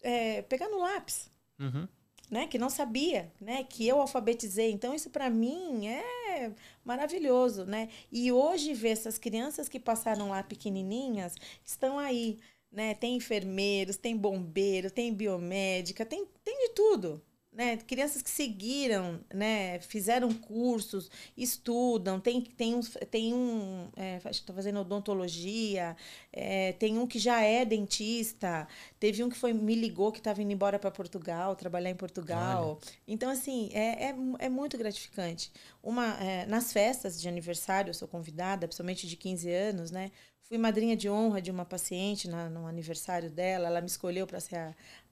é, 0.02 0.42
pegar 0.42 0.68
no 0.68 0.78
lápis? 0.80 1.30
Uhum. 1.58 1.88
Né, 2.30 2.46
que 2.46 2.58
não 2.58 2.68
sabia, 2.68 3.32
né, 3.40 3.64
que 3.64 3.88
eu 3.88 3.98
alfabetizei. 4.02 4.70
Então 4.70 4.94
isso 4.94 5.08
para 5.08 5.30
mim 5.30 5.86
é 5.86 6.52
maravilhoso, 6.84 7.64
né? 7.64 7.88
E 8.12 8.30
hoje 8.30 8.74
ver 8.74 8.90
essas 8.90 9.16
crianças 9.16 9.66
que 9.66 9.80
passaram 9.80 10.28
lá 10.28 10.42
pequenininhas 10.42 11.34
estão 11.64 11.98
aí, 11.98 12.38
né? 12.70 12.94
Tem 12.94 13.16
enfermeiros, 13.16 13.96
tem 13.96 14.14
bombeiro, 14.14 14.90
tem 14.90 15.14
biomédica, 15.14 16.04
tem 16.04 16.26
tem 16.44 16.68
de 16.68 16.74
tudo, 16.74 17.22
né, 17.58 17.76
crianças 17.76 18.22
que 18.22 18.30
seguiram, 18.30 19.18
né, 19.34 19.80
fizeram 19.80 20.32
cursos, 20.32 21.10
estudam, 21.36 22.20
tem, 22.20 22.40
tem 22.40 22.76
um, 22.76 22.80
tem 23.10 23.34
um 23.34 23.88
é, 23.96 24.14
acho 24.18 24.22
que 24.22 24.44
está 24.44 24.54
fazendo 24.54 24.78
odontologia, 24.78 25.96
é, 26.32 26.70
tem 26.74 26.96
um 26.96 27.04
que 27.04 27.18
já 27.18 27.40
é 27.40 27.64
dentista, 27.64 28.68
teve 29.00 29.24
um 29.24 29.28
que 29.28 29.36
foi 29.36 29.52
me 29.52 29.74
ligou 29.74 30.12
que 30.12 30.18
estava 30.18 30.40
indo 30.40 30.52
embora 30.52 30.78
para 30.78 30.88
Portugal, 30.92 31.56
trabalhar 31.56 31.90
em 31.90 31.96
Portugal. 31.96 32.78
Olha. 32.80 32.92
Então, 33.08 33.28
assim, 33.28 33.70
é, 33.72 34.04
é, 34.04 34.14
é, 34.38 34.48
muito 34.48 34.78
gratificante. 34.78 35.50
Uma, 35.82 36.14
é, 36.22 36.46
nas 36.46 36.72
festas 36.72 37.20
de 37.20 37.28
aniversário, 37.28 37.90
eu 37.90 37.94
sou 37.94 38.06
convidada, 38.06 38.68
principalmente 38.68 39.08
de 39.08 39.16
15 39.16 39.50
anos, 39.50 39.90
né, 39.90 40.12
Fui 40.48 40.56
madrinha 40.56 40.96
de 40.96 41.10
honra 41.10 41.42
de 41.42 41.50
uma 41.50 41.66
paciente 41.66 42.26
na, 42.26 42.48
no 42.48 42.66
aniversário 42.66 43.28
dela. 43.28 43.66
Ela 43.66 43.82
me 43.82 43.86
escolheu 43.86 44.26
para 44.26 44.40
ser 44.40 44.56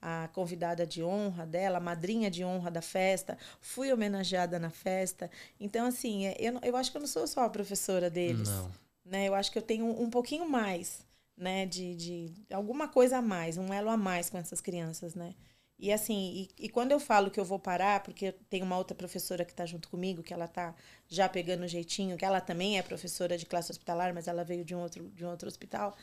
a, 0.00 0.24
a, 0.24 0.28
convidada 0.28 0.86
de 0.86 1.02
honra 1.02 1.44
dela, 1.44 1.76
a 1.76 1.80
madrinha 1.80 2.30
de 2.30 2.42
honra 2.42 2.70
da 2.70 2.80
festa. 2.80 3.36
Fui 3.60 3.92
homenageada 3.92 4.58
na 4.58 4.70
festa. 4.70 5.30
Então, 5.60 5.86
assim, 5.86 6.26
é, 6.26 6.36
eu, 6.40 6.58
eu 6.62 6.74
acho 6.74 6.90
que 6.90 6.96
eu 6.96 7.02
não 7.02 7.08
sou 7.08 7.26
só 7.26 7.44
a 7.44 7.50
professora 7.50 8.08
deles. 8.08 8.48
Não. 8.48 8.70
Né? 9.04 9.28
Eu 9.28 9.34
acho 9.34 9.52
que 9.52 9.58
eu 9.58 9.62
tenho 9.62 9.84
um, 9.84 10.04
um 10.04 10.10
pouquinho 10.10 10.48
mais, 10.48 11.04
né? 11.36 11.66
De, 11.66 11.94
de 11.94 12.32
alguma 12.50 12.88
coisa 12.88 13.18
a 13.18 13.22
mais, 13.22 13.58
um 13.58 13.74
elo 13.74 13.90
a 13.90 13.96
mais 13.96 14.30
com 14.30 14.38
essas 14.38 14.62
crianças, 14.62 15.14
né? 15.14 15.34
E 15.78 15.92
assim, 15.92 16.48
e, 16.58 16.64
e, 16.64 16.68
quando 16.70 16.92
eu 16.92 16.98
falo 16.98 17.30
que 17.30 17.38
eu 17.38 17.44
vou 17.44 17.58
parar, 17.58 18.02
porque 18.02 18.32
tem 18.48 18.62
uma 18.62 18.78
outra 18.78 18.96
professora 18.96 19.44
que 19.44 19.52
está 19.52 19.66
junto 19.66 19.88
comigo, 19.90 20.22
que 20.22 20.32
ela 20.32 20.46
está 20.46 20.74
já 21.06 21.28
pegando 21.28 21.64
o 21.64 21.68
jeitinho, 21.68 22.16
que 22.16 22.24
ela 22.24 22.40
também 22.40 22.78
é 22.78 22.82
professora 22.82 23.36
de 23.36 23.44
classe 23.44 23.70
hospitalar, 23.70 24.14
mas 24.14 24.26
ela 24.26 24.42
veio 24.42 24.64
de 24.64 24.74
um 24.74 24.80
outro, 24.80 25.10
de 25.10 25.24
um 25.24 25.28
outro 25.28 25.46
hospital, 25.46 25.94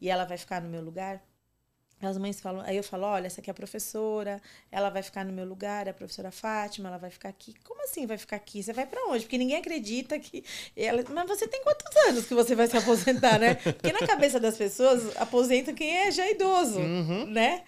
e 0.00 0.10
ela 0.10 0.26
vai 0.26 0.36
ficar 0.36 0.60
no 0.60 0.68
meu 0.68 0.82
lugar. 0.82 1.22
As 1.98 2.18
mães 2.18 2.40
falam, 2.40 2.62
aí 2.66 2.76
eu 2.76 2.82
falo, 2.82 3.04
olha, 3.04 3.26
essa 3.26 3.40
aqui 3.40 3.48
é 3.48 3.52
a 3.52 3.54
professora, 3.54 4.42
ela 4.70 4.90
vai 4.90 5.02
ficar 5.02 5.24
no 5.24 5.32
meu 5.32 5.46
lugar, 5.46 5.86
é 5.86 5.90
a 5.90 5.94
professora 5.94 6.32
Fátima, 6.32 6.88
ela 6.88 6.98
vai 6.98 7.10
ficar 7.10 7.28
aqui. 7.28 7.54
Como 7.62 7.82
assim 7.84 8.06
vai 8.06 8.18
ficar 8.18 8.36
aqui? 8.36 8.62
Você 8.62 8.72
vai 8.72 8.84
para 8.84 9.06
onde? 9.06 9.20
Porque 9.20 9.38
ninguém 9.38 9.56
acredita 9.56 10.18
que 10.18 10.44
ela, 10.76 11.02
mas 11.08 11.28
você 11.28 11.46
tem 11.46 11.62
quantos 11.62 11.96
anos 12.08 12.26
que 12.26 12.34
você 12.34 12.56
vai 12.56 12.66
se 12.66 12.76
aposentar, 12.76 13.38
né? 13.38 13.54
Porque 13.54 13.92
na 13.92 14.04
cabeça 14.04 14.40
das 14.40 14.56
pessoas, 14.56 15.16
aposenta 15.16 15.72
quem 15.72 15.96
é 15.96 16.10
já 16.10 16.28
idoso, 16.28 16.80
uhum. 16.80 17.26
né? 17.26 17.62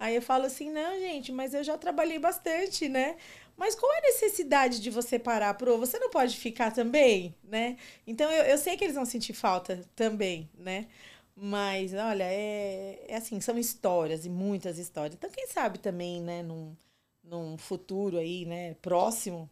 Aí 0.00 0.16
eu 0.16 0.22
falo 0.22 0.46
assim, 0.46 0.70
não, 0.70 0.98
gente, 1.00 1.32
mas 1.32 1.54
eu 1.54 1.64
já 1.64 1.78
trabalhei 1.78 2.18
bastante, 2.18 2.88
né? 2.88 3.16
Mas 3.56 3.74
qual 3.76 3.92
é 3.94 3.98
a 3.98 4.02
necessidade 4.02 4.80
de 4.80 4.90
você 4.90 5.18
parar, 5.18 5.54
pro? 5.54 5.78
Você 5.78 5.98
não 6.00 6.10
pode 6.10 6.36
ficar 6.38 6.72
também, 6.72 7.34
né? 7.44 7.76
Então 8.06 8.30
eu, 8.32 8.44
eu 8.44 8.58
sei 8.58 8.76
que 8.78 8.84
eles 8.84 8.96
vão 8.96 9.04
sentir 9.06 9.34
falta 9.34 9.82
também, 9.94 10.50
né? 10.58 10.88
Mas, 11.36 11.94
olha, 11.94 12.24
é, 12.24 13.04
é 13.08 13.16
assim, 13.16 13.40
são 13.40 13.58
histórias 13.58 14.26
e 14.26 14.30
muitas 14.30 14.78
histórias. 14.78 15.14
Então, 15.14 15.30
quem 15.30 15.46
sabe 15.46 15.78
também, 15.78 16.20
né, 16.20 16.42
num, 16.42 16.76
num 17.24 17.56
futuro 17.58 18.18
aí, 18.18 18.44
né, 18.44 18.74
próximo, 18.82 19.48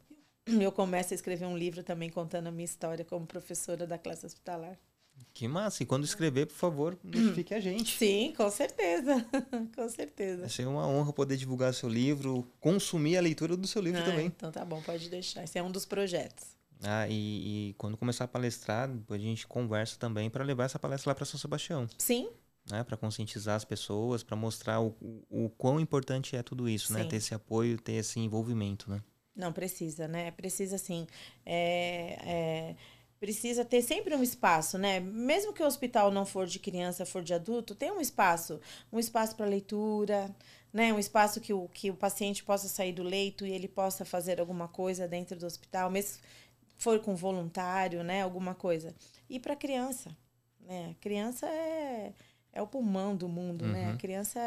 eu 0.60 0.72
começo 0.72 1.14
a 1.14 1.16
escrever 1.16 1.46
um 1.46 1.56
livro 1.56 1.82
também 1.82 2.10
contando 2.10 2.48
a 2.48 2.52
minha 2.52 2.64
história 2.64 3.04
como 3.04 3.26
professora 3.26 3.86
da 3.86 3.98
classe 3.98 4.26
hospitalar. 4.26 4.78
Que 5.32 5.46
massa. 5.46 5.82
E 5.82 5.86
quando 5.86 6.04
escrever, 6.04 6.46
por 6.46 6.54
favor, 6.54 6.98
notifique 7.02 7.54
a 7.54 7.60
gente. 7.60 7.96
Sim, 7.96 8.32
com 8.36 8.50
certeza. 8.50 9.24
com 9.74 9.88
certeza. 9.88 10.40
Vai 10.40 10.48
ser 10.48 10.66
uma 10.66 10.86
honra 10.86 11.12
poder 11.12 11.36
divulgar 11.36 11.72
seu 11.72 11.88
livro, 11.88 12.44
consumir 12.58 13.16
a 13.16 13.20
leitura 13.20 13.56
do 13.56 13.66
seu 13.66 13.80
livro 13.80 14.00
ah, 14.00 14.04
também. 14.04 14.26
Então 14.26 14.50
tá 14.50 14.64
bom, 14.64 14.82
pode 14.82 15.08
deixar. 15.08 15.44
Esse 15.44 15.58
é 15.58 15.62
um 15.62 15.70
dos 15.70 15.84
projetos. 15.84 16.58
Ah, 16.82 17.06
e, 17.08 17.70
e 17.70 17.74
quando 17.74 17.96
começar 17.96 18.24
a 18.24 18.28
palestrar, 18.28 18.88
depois 18.88 19.20
a 19.20 19.24
gente 19.24 19.46
conversa 19.46 19.96
também 19.98 20.30
para 20.30 20.44
levar 20.44 20.64
essa 20.64 20.78
palestra 20.78 21.10
lá 21.10 21.14
para 21.14 21.24
São 21.24 21.38
Sebastião. 21.38 21.86
Sim. 21.98 22.28
Né, 22.70 22.84
para 22.84 22.98
conscientizar 22.98 23.56
as 23.56 23.64
pessoas, 23.64 24.22
para 24.22 24.36
mostrar 24.36 24.80
o, 24.80 24.94
o, 25.00 25.44
o, 25.46 25.50
quão 25.50 25.80
importante 25.80 26.36
é 26.36 26.42
tudo 26.42 26.68
isso, 26.68 26.92
né? 26.92 27.02
Ter 27.04 27.16
esse 27.16 27.32
apoio, 27.32 27.78
ter 27.78 27.92
esse 27.92 28.20
envolvimento, 28.20 28.90
né? 28.90 29.00
Não, 29.34 29.52
precisa, 29.52 30.06
né? 30.06 30.32
Precisa, 30.32 30.76
assim, 30.76 31.06
é, 31.46 32.18
é, 32.26 32.76
precisa 33.20 33.64
ter 33.64 33.82
sempre 33.82 34.14
um 34.14 34.22
espaço, 34.22 34.78
né? 34.78 35.00
Mesmo 35.00 35.52
que 35.52 35.62
o 35.62 35.66
hospital 35.66 36.10
não 36.10 36.24
for 36.24 36.46
de 36.46 36.58
criança, 36.58 37.04
for 37.04 37.22
de 37.22 37.34
adulto, 37.34 37.74
tem 37.74 37.90
um 37.90 38.00
espaço. 38.00 38.60
Um 38.92 38.98
espaço 38.98 39.34
para 39.34 39.46
leitura, 39.46 40.34
né? 40.72 40.92
Um 40.92 40.98
espaço 40.98 41.40
que 41.40 41.52
o, 41.52 41.68
que 41.68 41.90
o 41.90 41.94
paciente 41.94 42.44
possa 42.44 42.68
sair 42.68 42.92
do 42.92 43.02
leito 43.02 43.46
e 43.46 43.52
ele 43.52 43.68
possa 43.68 44.04
fazer 44.04 44.40
alguma 44.40 44.68
coisa 44.68 45.08
dentro 45.08 45.38
do 45.38 45.46
hospital, 45.46 45.90
mesmo 45.90 46.18
for 46.76 47.00
com 47.00 47.16
voluntário, 47.16 48.04
né? 48.04 48.22
Alguma 48.22 48.54
coisa. 48.54 48.94
E 49.28 49.40
para 49.40 49.56
criança, 49.56 50.16
né? 50.60 50.90
A 50.92 51.02
criança 51.02 51.46
é, 51.46 52.12
é 52.52 52.62
o 52.62 52.66
pulmão 52.66 53.16
do 53.16 53.28
mundo, 53.28 53.64
uhum. 53.64 53.72
né? 53.72 53.90
A 53.90 53.96
criança 53.96 54.40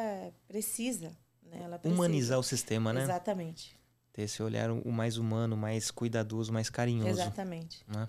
precisa, 0.47 1.11
né? 1.43 1.59
Ela 1.63 1.77
precisa. 1.77 2.01
Humanizar 2.01 2.39
o 2.39 2.43
sistema, 2.43 2.93
né? 2.93 3.03
Exatamente. 3.03 3.75
Ter 4.13 4.23
esse 4.23 4.41
olhar 4.41 4.71
o 4.71 4.91
mais 4.91 5.17
humano, 5.17 5.55
mais 5.55 5.89
cuidadoso, 5.91 6.51
mais 6.51 6.69
carinhoso. 6.69 7.09
Exatamente. 7.09 7.83
Né? 7.87 8.07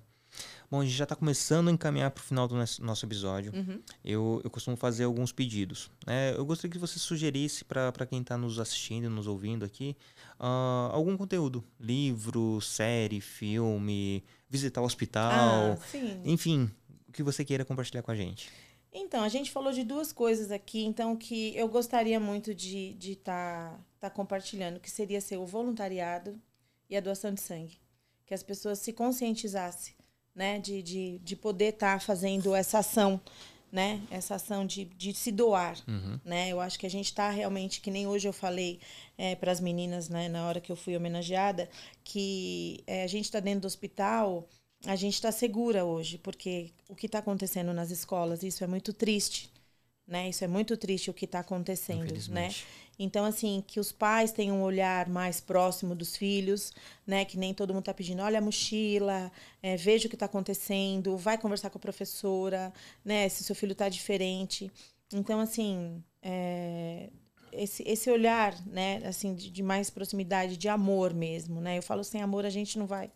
Bom, 0.73 0.81
a 0.81 0.85
gente 0.85 0.97
já 0.97 1.05
está 1.05 1.15
começando 1.15 1.69
a 1.69 1.71
encaminhar 1.71 2.11
para 2.11 2.23
o 2.23 2.25
final 2.25 2.49
do 2.49 2.55
nosso 2.57 3.05
episódio. 3.05 3.53
Uhum. 3.55 3.79
Eu, 4.03 4.41
eu 4.43 4.51
costumo 4.51 4.75
fazer 4.75 5.05
alguns 5.05 5.31
pedidos. 5.31 5.91
Né? 6.07 6.35
Eu 6.35 6.47
gostaria 6.47 6.73
que 6.73 6.79
você 6.79 6.99
sugerisse 6.99 7.63
para 7.63 8.07
quem 8.07 8.23
está 8.23 8.39
nos 8.39 8.59
assistindo, 8.59 9.11
nos 9.11 9.27
ouvindo 9.27 9.67
aqui, 9.67 9.95
uh, 10.41 10.91
algum 10.91 11.15
conteúdo. 11.15 11.63
Livro, 11.79 12.59
série, 12.63 13.21
filme, 13.21 14.25
visitar 14.49 14.81
o 14.81 14.87
hospital. 14.87 15.77
Ah, 15.79 15.79
enfim, 16.25 16.71
o 17.07 17.13
que 17.13 17.23
você 17.23 17.45
queira 17.45 17.67
compartilhar 17.67 18.03
com 18.03 18.11
a 18.11 18.17
gente. 18.17 18.49
Então, 18.91 19.23
a 19.23 19.29
gente 19.29 19.51
falou 19.51 19.75
de 19.75 19.85
duas 19.85 20.11
coisas 20.11 20.51
aqui, 20.51 20.83
então, 20.87 21.15
que 21.19 21.55
eu 21.55 21.69
gostaria 21.69 22.19
muito 22.19 22.55
de 22.55 22.97
estar 22.97 22.99
de 22.99 23.17
tá, 23.17 23.79
tá 24.01 24.09
compartilhando, 24.09 24.81
que 24.81 24.91
seria 24.91 25.21
ser 25.21 25.37
o 25.37 25.45
voluntariado 25.45 26.41
e 26.89 26.97
a 26.97 27.01
doação 27.01 27.35
de 27.35 27.43
sangue. 27.43 27.79
Que 28.25 28.33
as 28.33 28.43
pessoas 28.43 28.79
se 28.79 28.95
conscientizassem, 28.95 29.95
né? 30.35 30.59
De, 30.59 30.83
de, 30.83 31.19
de 31.19 31.37
poder 31.37 31.75
estar 31.75 31.95
tá 31.95 32.01
fazendo 32.01 32.55
essa 32.55 32.79
ação, 32.79 33.21
né? 33.71 34.01
Essa 34.11 34.37
ação 34.37 34.67
de, 34.67 34.85
de 34.85 35.15
se 35.15 35.33
doar, 35.33 35.77
uhum. 35.89 36.21
né? 36.25 36.49
Eu 36.49 36.61
acho 36.61 36.79
que 36.79 36.87
a 36.87 36.91
gente 36.91 37.07
está 37.07 37.31
realmente, 37.31 37.81
que 37.81 37.91
nem 37.91 38.07
hoje 38.07 38.29
eu 38.29 38.33
falei 38.33 38.81
é, 39.17 39.35
para 39.35 39.53
as 39.53 39.61
meninas, 39.61 40.09
né? 40.09 40.29
Na 40.29 40.47
hora 40.47 40.61
que 40.61 40.71
eu 40.71 40.77
fui 40.77 40.97
homenageada, 40.97 41.69
que 42.05 42.83
é, 42.87 43.05
a 43.05 43.07
gente 43.07 43.25
está 43.25 43.41
dentro 43.41 43.63
do 43.63 43.67
hospital 43.67 44.49
a 44.87 44.97
gente 44.97 45.15
está 45.15 45.31
segura 45.31 45.85
hoje, 45.85 46.19
porque 46.19 46.71
o 46.89 46.95
que 46.95 47.07
está 47.07 47.19
acontecendo 47.19 47.73
nas 47.73 47.91
escolas, 47.91 48.43
isso 48.43 48.65
é 48.65 48.67
muito 48.67 48.93
triste, 48.93 49.51
né? 50.07 50.29
Isso 50.29 50.45
é 50.45 50.49
muito 50.49 50.77
triste 50.77 51.11
o 51.11 51.15
que 51.15 51.25
está 51.25 51.41
acontecendo, 51.41 52.13
né? 52.31 52.51
Então, 52.99 53.25
assim, 53.25 53.65
que 53.67 53.81
os 53.81 53.91
pais 53.91 54.33
tenham 54.33 54.59
um 54.59 54.63
olhar 54.63 55.09
mais 55.09 55.41
próximo 55.41 55.95
dos 55.95 56.17
filhos, 56.17 56.73
né? 57.07 57.25
Que 57.25 57.39
nem 57.39 57.55
todo 57.55 57.73
mundo 57.73 57.83
está 57.83 57.95
pedindo, 57.95 58.23
olha 58.23 58.39
a 58.39 58.43
mochila, 58.43 59.31
é, 59.63 59.77
veja 59.77 60.07
o 60.07 60.09
que 60.09 60.17
está 60.17 60.27
acontecendo, 60.27 61.17
vai 61.17 61.39
conversar 61.39 61.71
com 61.71 61.79
a 61.79 61.81
professora, 61.81 62.73
né? 63.05 63.29
Se 63.29 63.45
seu 63.45 63.55
filho 63.57 63.73
está 63.73 63.89
diferente. 63.89 64.71
Então, 65.13 65.41
assim, 65.41 66.03
é, 66.23 67.11
esse, 67.53 67.83
esse 67.87 68.11
olhar, 68.11 68.55
né? 68.67 69.03
Assim, 69.05 69.35
de, 69.35 69.51
de 69.51 69.63
mais 69.63 69.91
proximidade, 69.91 70.57
de 70.57 70.69
amor 70.69 71.15
mesmo, 71.15 71.61
né? 71.61 71.79
Eu 71.79 71.83
falo, 71.83 72.05
sem 72.05 72.23
amor 72.23 72.45
a 72.45 72.51
gente 72.51 72.79
não 72.79 72.87
vai 72.87 73.11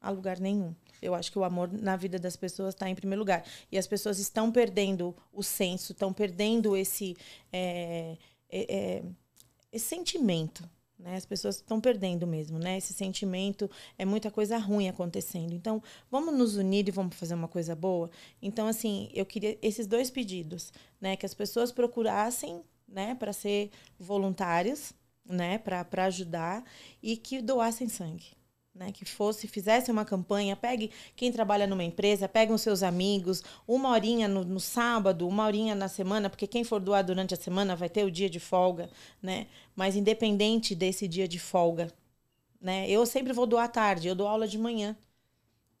a 0.00 0.10
lugar 0.10 0.38
nenhum. 0.38 0.74
Eu 1.00 1.14
acho 1.14 1.32
que 1.32 1.38
o 1.38 1.44
amor 1.44 1.70
na 1.72 1.96
vida 1.96 2.18
das 2.18 2.36
pessoas 2.36 2.74
está 2.74 2.88
em 2.88 2.94
primeiro 2.94 3.20
lugar. 3.20 3.44
E 3.72 3.78
as 3.78 3.86
pessoas 3.86 4.18
estão 4.18 4.52
perdendo 4.52 5.16
o 5.32 5.42
senso, 5.42 5.92
estão 5.92 6.12
perdendo 6.12 6.76
esse, 6.76 7.16
é, 7.52 8.16
é, 8.54 8.74
é, 8.74 9.02
esse 9.72 9.86
sentimento. 9.86 10.68
Né? 10.96 11.16
As 11.16 11.26
pessoas 11.26 11.56
estão 11.56 11.80
perdendo 11.80 12.24
mesmo, 12.24 12.56
né? 12.58 12.78
Esse 12.78 12.92
sentimento 12.92 13.68
é 13.98 14.04
muita 14.04 14.30
coisa 14.30 14.56
ruim 14.56 14.88
acontecendo. 14.88 15.52
Então, 15.52 15.82
vamos 16.08 16.32
nos 16.38 16.56
unir 16.56 16.88
e 16.88 16.92
vamos 16.92 17.16
fazer 17.16 17.34
uma 17.34 17.48
coisa 17.48 17.74
boa. 17.74 18.08
Então, 18.40 18.68
assim, 18.68 19.10
eu 19.12 19.26
queria 19.26 19.58
esses 19.60 19.88
dois 19.88 20.08
pedidos, 20.08 20.72
né? 21.00 21.16
Que 21.16 21.26
as 21.26 21.34
pessoas 21.34 21.72
procurassem, 21.72 22.62
né, 22.86 23.16
para 23.16 23.32
ser 23.32 23.70
voluntários, 23.98 24.92
né, 25.26 25.58
para 25.58 26.04
ajudar 26.04 26.62
e 27.02 27.16
que 27.16 27.42
doassem 27.42 27.88
sangue 27.88 28.36
né, 28.74 28.90
que 28.90 29.04
fosse, 29.04 29.46
fizesse 29.46 29.90
uma 29.90 30.04
campanha, 30.04 30.56
pegue 30.56 30.90
quem 31.14 31.30
trabalha 31.30 31.66
numa 31.66 31.84
empresa, 31.84 32.28
pegue 32.28 32.52
os 32.52 32.60
seus 32.60 32.82
amigos, 32.82 33.42
uma 33.68 33.90
horinha 33.90 34.26
no, 34.26 34.44
no, 34.44 34.58
sábado, 34.58 35.28
uma 35.28 35.44
horinha 35.44 35.74
na 35.74 35.86
semana, 35.86 36.28
porque 36.28 36.46
quem 36.46 36.64
for 36.64 36.80
doar 36.80 37.04
durante 37.04 37.34
a 37.34 37.36
semana 37.36 37.76
vai 37.76 37.88
ter 37.88 38.04
o 38.04 38.10
dia 38.10 38.28
de 38.28 38.40
folga, 38.40 38.90
né? 39.22 39.46
Mas 39.76 39.94
independente 39.94 40.74
desse 40.74 41.06
dia 41.06 41.28
de 41.28 41.38
folga, 41.38 41.92
né? 42.60 42.88
Eu 42.90 43.06
sempre 43.06 43.32
vou 43.32 43.46
doar 43.46 43.66
à 43.66 43.68
tarde, 43.68 44.08
eu 44.08 44.14
dou 44.14 44.26
aula 44.26 44.48
de 44.48 44.58
manhã, 44.58 44.96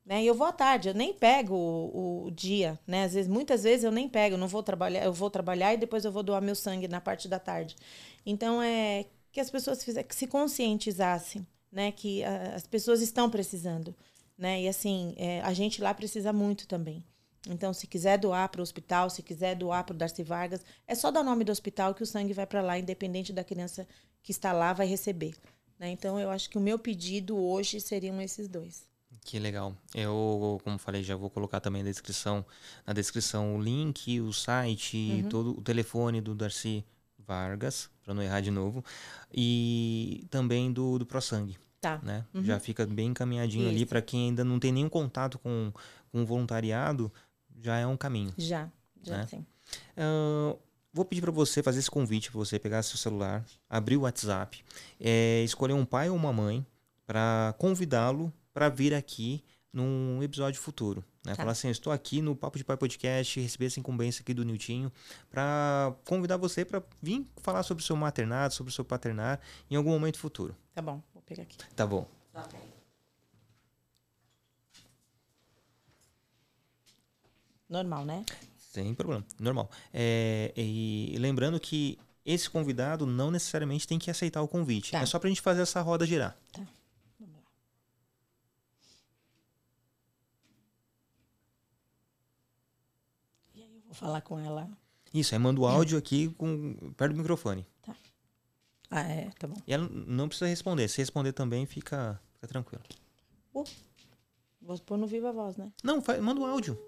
né? 0.06 0.22
E 0.22 0.26
eu 0.26 0.34
vou 0.34 0.46
à 0.46 0.52
tarde, 0.52 0.88
eu 0.88 0.94
nem 0.94 1.12
pego 1.12 1.54
o, 1.54 2.26
o, 2.26 2.30
dia, 2.30 2.78
né? 2.86 3.04
Às 3.04 3.14
vezes, 3.14 3.28
muitas 3.28 3.64
vezes 3.64 3.84
eu 3.84 3.90
nem 3.90 4.08
pego, 4.08 4.34
eu 4.36 4.38
não 4.38 4.48
vou 4.48 4.62
trabalhar, 4.62 5.04
eu 5.04 5.12
vou 5.12 5.30
trabalhar 5.30 5.74
e 5.74 5.78
depois 5.78 6.04
eu 6.04 6.12
vou 6.12 6.22
doar 6.22 6.40
meu 6.42 6.54
sangue 6.54 6.86
na 6.86 7.00
parte 7.00 7.26
da 7.28 7.38
tarde. 7.40 7.76
Então 8.24 8.62
é 8.62 9.06
que 9.32 9.40
as 9.40 9.50
pessoas 9.50 9.82
fizessem, 9.82 10.06
que 10.08 10.14
se 10.14 10.26
conscientizassem 10.28 11.44
né? 11.74 11.92
Que 11.92 12.24
a, 12.24 12.54
as 12.54 12.66
pessoas 12.66 13.02
estão 13.02 13.28
precisando, 13.28 13.94
né? 14.38 14.62
E 14.62 14.68
assim, 14.68 15.14
é, 15.16 15.40
a 15.42 15.52
gente 15.52 15.82
lá 15.82 15.92
precisa 15.92 16.32
muito 16.32 16.66
também. 16.66 17.04
Então, 17.46 17.74
se 17.74 17.86
quiser 17.86 18.16
doar 18.16 18.48
para 18.48 18.60
o 18.60 18.62
hospital, 18.62 19.10
se 19.10 19.22
quiser 19.22 19.54
doar 19.54 19.84
para 19.84 19.92
o 19.94 19.96
Darcy 19.96 20.22
Vargas, 20.22 20.64
é 20.86 20.94
só 20.94 21.10
dar 21.10 21.20
o 21.20 21.24
nome 21.24 21.44
do 21.44 21.52
hospital 21.52 21.94
que 21.94 22.02
o 22.02 22.06
sangue 22.06 22.32
vai 22.32 22.46
para 22.46 22.62
lá, 22.62 22.78
independente 22.78 23.34
da 23.34 23.44
criança 23.44 23.86
que 24.22 24.32
está 24.32 24.50
lá, 24.52 24.72
vai 24.72 24.86
receber. 24.86 25.34
Né? 25.78 25.90
Então, 25.90 26.18
eu 26.18 26.30
acho 26.30 26.48
que 26.48 26.56
o 26.56 26.60
meu 26.60 26.78
pedido 26.78 27.36
hoje 27.36 27.80
seriam 27.80 28.18
esses 28.22 28.48
dois. 28.48 28.84
Que 29.24 29.38
legal. 29.38 29.76
Eu, 29.94 30.60
como 30.64 30.78
falei, 30.78 31.02
já 31.02 31.16
vou 31.16 31.28
colocar 31.28 31.60
também 31.60 31.82
na 31.82 31.90
descrição, 31.90 32.44
na 32.86 32.92
descrição 32.92 33.56
o 33.56 33.62
link, 33.62 34.20
o 34.20 34.32
site, 34.32 34.96
uhum. 34.96 35.28
todo 35.28 35.58
o 35.58 35.62
telefone 35.62 36.20
do 36.20 36.34
Darcy 36.34 36.84
Vargas, 37.26 37.90
para 38.02 38.14
não 38.14 38.22
errar 38.22 38.40
de 38.40 38.50
novo, 38.50 38.84
e 39.32 40.26
também 40.30 40.72
do, 40.72 40.98
do 40.98 41.06
ProSangue. 41.06 41.56
Tá. 41.80 42.00
Né? 42.02 42.24
Uhum. 42.32 42.44
Já 42.44 42.58
fica 42.58 42.86
bem 42.86 43.08
encaminhadinho 43.08 43.64
Isso. 43.64 43.74
ali 43.74 43.86
para 43.86 44.00
quem 44.00 44.28
ainda 44.28 44.42
não 44.42 44.58
tem 44.58 44.72
nenhum 44.72 44.88
contato 44.88 45.38
com, 45.38 45.72
com 46.10 46.24
voluntariado, 46.24 47.12
já 47.60 47.76
é 47.76 47.86
um 47.86 47.96
caminho. 47.96 48.32
Já, 48.38 48.70
já 49.02 49.18
né? 49.18 49.26
sim. 49.26 49.46
Uh, 49.96 50.58
vou 50.92 51.04
pedir 51.04 51.20
para 51.20 51.30
você 51.30 51.62
fazer 51.62 51.80
esse 51.80 51.90
convite 51.90 52.30
para 52.30 52.38
você 52.38 52.58
pegar 52.58 52.82
seu 52.82 52.96
celular, 52.96 53.44
abrir 53.68 53.96
o 53.96 54.02
WhatsApp, 54.02 54.64
é, 55.00 55.42
escolher 55.44 55.74
um 55.74 55.84
pai 55.84 56.08
ou 56.08 56.16
uma 56.16 56.32
mãe 56.32 56.64
para 57.06 57.54
convidá-lo 57.58 58.32
para 58.52 58.68
vir 58.68 58.94
aqui 58.94 59.42
num 59.74 60.22
episódio 60.22 60.60
futuro. 60.60 61.04
Né? 61.24 61.32
Tá. 61.32 61.36
Falar 61.36 61.52
assim, 61.52 61.68
estou 61.68 61.92
aqui 61.92 62.22
no 62.22 62.34
Papo 62.34 62.56
de 62.56 62.64
Pai 62.64 62.76
Podcast, 62.76 63.38
receber 63.40 63.66
essa 63.66 63.80
incumbência 63.80 64.22
aqui 64.22 64.32
do 64.32 64.44
Niltinho 64.44 64.90
para 65.28 65.94
convidar 66.06 66.38
você 66.38 66.64
para 66.64 66.82
vir 67.02 67.26
falar 67.38 67.62
sobre 67.64 67.82
o 67.82 67.86
seu 67.86 67.96
maternado, 67.96 68.54
sobre 68.54 68.70
o 68.70 68.74
seu 68.74 68.84
paternar 68.84 69.40
em 69.70 69.76
algum 69.76 69.90
momento 69.90 70.18
futuro. 70.18 70.56
Tá 70.72 70.80
bom 70.80 71.02
pegar 71.26 71.42
aqui. 71.42 71.56
Tá 71.74 71.86
bom. 71.86 72.08
Normal, 77.68 78.04
né? 78.04 78.24
Sem 78.56 78.94
problema, 78.94 79.24
normal. 79.38 79.70
É, 79.92 80.52
e 80.56 81.16
lembrando 81.18 81.58
que 81.58 81.98
esse 82.24 82.48
convidado 82.48 83.06
não 83.06 83.30
necessariamente 83.30 83.86
tem 83.86 83.98
que 83.98 84.10
aceitar 84.10 84.42
o 84.42 84.48
convite. 84.48 84.92
Tá. 84.92 85.00
É 85.00 85.06
só 85.06 85.18
pra 85.18 85.28
gente 85.28 85.40
fazer 85.40 85.62
essa 85.62 85.80
roda 85.80 86.06
girar. 86.06 86.36
Tá. 86.52 86.66
Vamos 87.18 87.34
lá. 87.34 87.42
E 93.54 93.62
aí 93.62 93.74
eu 93.74 93.82
vou 93.94 94.08
falar 94.08 94.20
com 94.20 94.38
ela. 94.38 94.68
Isso, 95.12 95.34
aí 95.34 95.38
manda 95.38 95.60
o 95.60 95.66
áudio 95.66 95.96
aqui 95.96 96.28
com, 96.30 96.74
perto 96.96 97.12
do 97.12 97.18
microfone. 97.18 97.64
Tá. 97.80 97.96
Ah, 98.90 99.02
é, 99.02 99.30
tá 99.38 99.46
bom. 99.46 99.56
E 99.66 99.72
ela 99.72 99.88
não 99.88 100.28
precisa 100.28 100.48
responder. 100.48 100.88
Se 100.88 100.98
responder 100.98 101.32
também, 101.32 101.64
fica, 101.64 102.20
fica 102.34 102.48
tranquilo. 102.48 102.82
Uh, 103.54 103.64
vou 104.60 104.78
pôr 104.80 104.98
no 104.98 105.06
Viva 105.06 105.32
Voz, 105.32 105.56
né? 105.56 105.72
Não, 105.82 106.02
faz, 106.02 106.20
manda 106.20 106.40
um 106.40 106.46
áudio. 106.46 106.78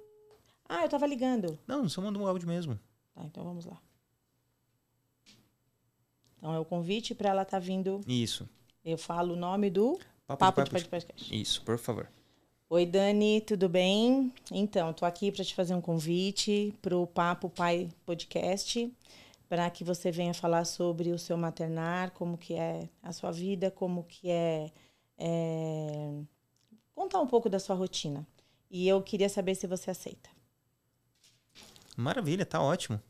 Ah, 0.68 0.82
eu 0.82 0.88
tava 0.88 1.06
ligando. 1.06 1.56
Não, 1.66 1.88
só 1.88 2.02
manda 2.02 2.18
um 2.18 2.26
áudio 2.26 2.48
mesmo. 2.48 2.78
Tá, 3.14 3.22
então 3.24 3.44
vamos 3.44 3.64
lá. 3.64 3.80
Então 6.36 6.52
é 6.52 6.58
o 6.58 6.64
convite 6.64 7.14
para 7.14 7.30
ela 7.30 7.42
estar 7.42 7.60
tá 7.60 7.64
vindo. 7.64 8.00
Isso. 8.06 8.48
Eu 8.84 8.98
falo 8.98 9.34
o 9.34 9.36
nome 9.36 9.70
do 9.70 9.98
Papo, 10.26 10.38
Papo 10.38 10.64
de, 10.64 10.70
Papo 10.70 10.82
de 10.82 10.88
Podcast. 10.88 11.40
Isso, 11.40 11.62
por 11.62 11.78
favor. 11.78 12.08
Oi, 12.68 12.84
Dani, 12.84 13.40
tudo 13.42 13.68
bem? 13.68 14.32
Então, 14.50 14.92
tô 14.92 15.06
aqui 15.06 15.30
para 15.30 15.44
te 15.44 15.54
fazer 15.54 15.72
um 15.72 15.80
convite 15.80 16.74
para 16.82 16.96
o 16.96 17.06
Papo 17.06 17.48
Pai 17.48 17.88
Podcast 18.04 18.92
para 19.48 19.70
que 19.70 19.84
você 19.84 20.10
venha 20.10 20.34
falar 20.34 20.64
sobre 20.64 21.12
o 21.12 21.18
seu 21.18 21.36
maternar, 21.36 22.10
como 22.10 22.36
que 22.36 22.54
é 22.54 22.88
a 23.00 23.12
sua 23.12 23.30
vida, 23.30 23.70
como 23.70 24.02
que 24.02 24.28
é, 24.28 24.72
é, 25.16 26.10
contar 26.92 27.20
um 27.20 27.26
pouco 27.28 27.48
da 27.48 27.60
sua 27.60 27.76
rotina. 27.76 28.26
E 28.68 28.88
eu 28.88 29.00
queria 29.00 29.28
saber 29.28 29.54
se 29.54 29.68
você 29.68 29.92
aceita. 29.92 30.28
Maravilha, 31.96 32.44
tá 32.44 32.60
ótimo. 32.60 33.00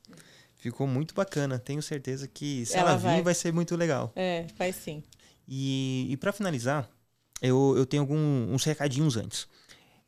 Ficou 0.56 0.86
muito 0.86 1.14
bacana. 1.14 1.58
Tenho 1.58 1.80
certeza 1.80 2.28
que 2.28 2.66
se 2.66 2.76
ela, 2.76 2.90
ela 2.90 2.98
vir 2.98 3.04
vai. 3.04 3.22
vai 3.22 3.34
ser 3.34 3.54
muito 3.54 3.74
legal. 3.74 4.12
É, 4.14 4.46
vai 4.58 4.70
sim. 4.70 5.02
E, 5.48 6.08
e 6.10 6.16
para 6.18 6.30
finalizar, 6.30 6.86
eu, 7.40 7.74
eu 7.76 7.86
tenho 7.86 8.02
alguns 8.02 8.50
uns 8.50 8.64
recadinhos 8.64 9.16
antes. 9.16 9.46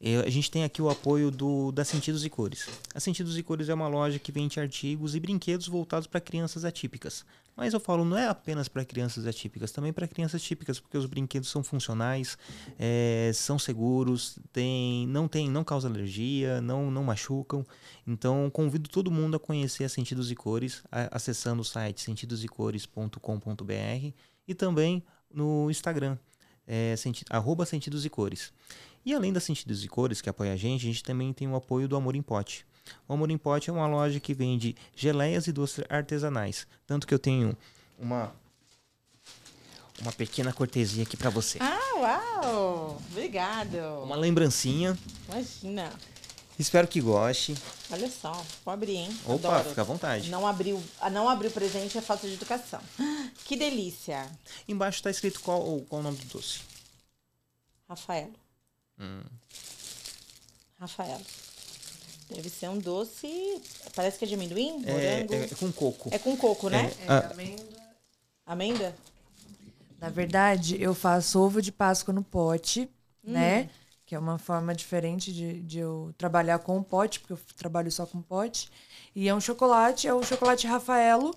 Eu, 0.01 0.21
a 0.21 0.31
gente 0.31 0.49
tem 0.49 0.63
aqui 0.63 0.81
o 0.81 0.89
apoio 0.89 1.29
do, 1.29 1.73
da 1.73 1.85
Sentidos 1.85 2.25
e 2.25 2.31
Cores. 2.31 2.69
A 2.95 3.01
Sentidos 3.01 3.37
e 3.37 3.43
Cores 3.43 3.69
é 3.69 3.75
uma 3.75 3.89
loja 3.89 4.19
que 4.19 4.31
vende 4.31 4.61
artigos 4.61 5.17
e 5.17 5.21
brinquedos 5.21 5.67
voltados 5.67 6.07
para 6.07 6.21
crianças 6.21 6.65
atípicas. 6.65 7.25
Mas 7.57 7.75
eu 7.75 7.81
falo, 7.81 8.05
não 8.05 8.17
é 8.17 8.29
apenas 8.29 8.69
para 8.69 8.85
crianças 8.85 9.27
atípicas, 9.27 9.73
também 9.73 9.93
para 9.93 10.07
crianças 10.07 10.41
típicas, 10.41 10.79
porque 10.79 10.97
os 10.97 11.07
brinquedos 11.07 11.49
são 11.49 11.65
funcionais, 11.65 12.39
é, 12.79 13.33
são 13.35 13.59
seguros, 13.59 14.39
tem, 14.53 15.09
não 15.09 15.27
tem, 15.27 15.51
não 15.51 15.65
causa 15.65 15.89
alergia, 15.89 16.61
não, 16.61 16.89
não 16.89 17.03
machucam. 17.03 17.67
Então 18.07 18.49
convido 18.51 18.89
todo 18.89 19.11
mundo 19.11 19.37
a 19.37 19.41
conhecer 19.41 19.83
a 19.83 19.89
Sentidos 19.89 20.31
e 20.31 20.37
Cores, 20.37 20.85
a, 20.93 21.17
acessando 21.17 21.63
o 21.63 21.65
site 21.65 22.03
sentidosecores.com.br 22.03 24.13
e 24.47 24.55
também 24.55 25.03
no 25.29 25.69
Instagram, 25.69 26.17
é, 26.69 26.95
senti, 26.97 27.25
arroba 27.31 27.65
Sentidos 27.65 28.05
e 28.05 28.11
Cores. 28.11 28.53
E 29.05 29.15
além 29.15 29.33
da 29.33 29.41
Sentidos 29.41 29.83
e 29.83 29.89
Cores, 29.89 30.21
que 30.21 30.29
apoia 30.29 30.53
a 30.53 30.57
gente, 30.57 30.83
a 30.85 30.89
gente 30.89 31.03
também 31.03 31.33
tem 31.33 31.49
o 31.49 31.57
apoio 31.57 31.89
do 31.89 31.97
Amor 31.97 32.15
em 32.15 32.23
Pote. 32.23 32.67
O 33.09 33.15
Amor 33.15 33.31
em 33.31 33.39
Pote 33.39 33.71
é 33.71 33.73
uma 33.73 33.87
loja 33.87 34.21
que 34.21 34.35
vende 34.35 34.77
geleias 34.95 35.47
e 35.47 35.53
doces 35.53 35.85
artesanais. 35.89 36.67
Tanto 36.87 37.07
que 37.07 37.15
eu 37.15 37.19
tenho 37.19 37.57
uma 37.99 38.33
uma 40.01 40.13
pequena 40.13 40.53
cortesia 40.53 41.03
aqui 41.03 41.17
para 41.17 41.31
você. 41.31 41.59
Ah, 41.61 41.81
uau! 41.97 43.03
Obrigado. 43.11 43.77
Uma 44.05 44.15
lembrancinha. 44.15 44.97
Imagina. 45.29 45.93
Espero 46.59 46.89
que 46.89 47.01
goste. 47.01 47.55
Olha 47.91 48.11
só, 48.11 48.33
vou 48.65 48.75
abrir, 48.75 48.97
hein? 48.97 49.21
Opa, 49.25 49.49
Adoro. 49.49 49.69
fica 49.69 49.81
à 49.81 49.85
vontade. 49.85 50.29
Não 50.29 50.47
abriu, 50.47 50.83
ah, 51.01 51.09
não 51.09 51.29
abriu 51.29 51.51
presente 51.51 51.97
é 51.97 52.01
falta 52.01 52.27
de 52.27 52.35
educação. 52.35 52.81
Que 53.45 53.57
delícia. 53.57 54.31
Embaixo 54.69 54.99
está 54.99 55.11
escrito 55.11 55.41
qual, 55.41 55.81
qual 55.89 56.01
o 56.01 56.05
nome 56.05 56.19
do 56.19 56.27
doce. 56.27 56.61
Rafael. 57.89 58.31
Hum. 59.01 59.23
Rafael. 60.79 61.19
Deve 62.29 62.51
ser 62.51 62.69
um 62.69 62.79
doce. 62.79 63.27
Parece 63.95 64.19
que 64.19 64.27
é 64.27 64.29
de 64.29 64.35
amendoim? 64.35 64.83
É, 64.85 64.93
Morango. 64.93 65.35
é, 65.35 65.45
é 65.45 65.49
com 65.49 65.73
coco. 65.73 66.09
É 66.13 66.19
com 66.19 66.37
coco, 66.37 66.69
né? 66.69 66.93
É, 67.01 67.07
ah, 67.09 67.33
Amêndoa? 68.45 68.95
Na 69.99 70.11
verdade, 70.11 70.81
eu 70.81 70.95
faço 70.95 71.41
ovo 71.41 71.63
de 71.63 71.73
Páscoa 71.73 72.13
no 72.13 72.23
pote, 72.23 72.89
né? 73.23 73.71
Que 74.09 74.15
é 74.15 74.19
uma 74.19 74.39
forma 74.39 74.75
diferente 74.75 75.31
de, 75.31 75.61
de 75.61 75.81
eu 75.81 76.15
trabalhar 76.17 76.61
com 76.61 76.79
o 76.79 76.83
pote, 76.83 77.21
porque 77.21 77.35
eu 77.35 77.41
trabalho 77.59 77.93
só 77.93 78.07
com 78.07 78.23
pote. 78.23 78.71
E 79.15 79.29
é 79.29 79.35
um 79.35 79.41
chocolate, 79.41 80.09
é 80.09 80.15
o 80.15 80.23
chocolate 80.23 80.67
Rafaelo 80.67 81.37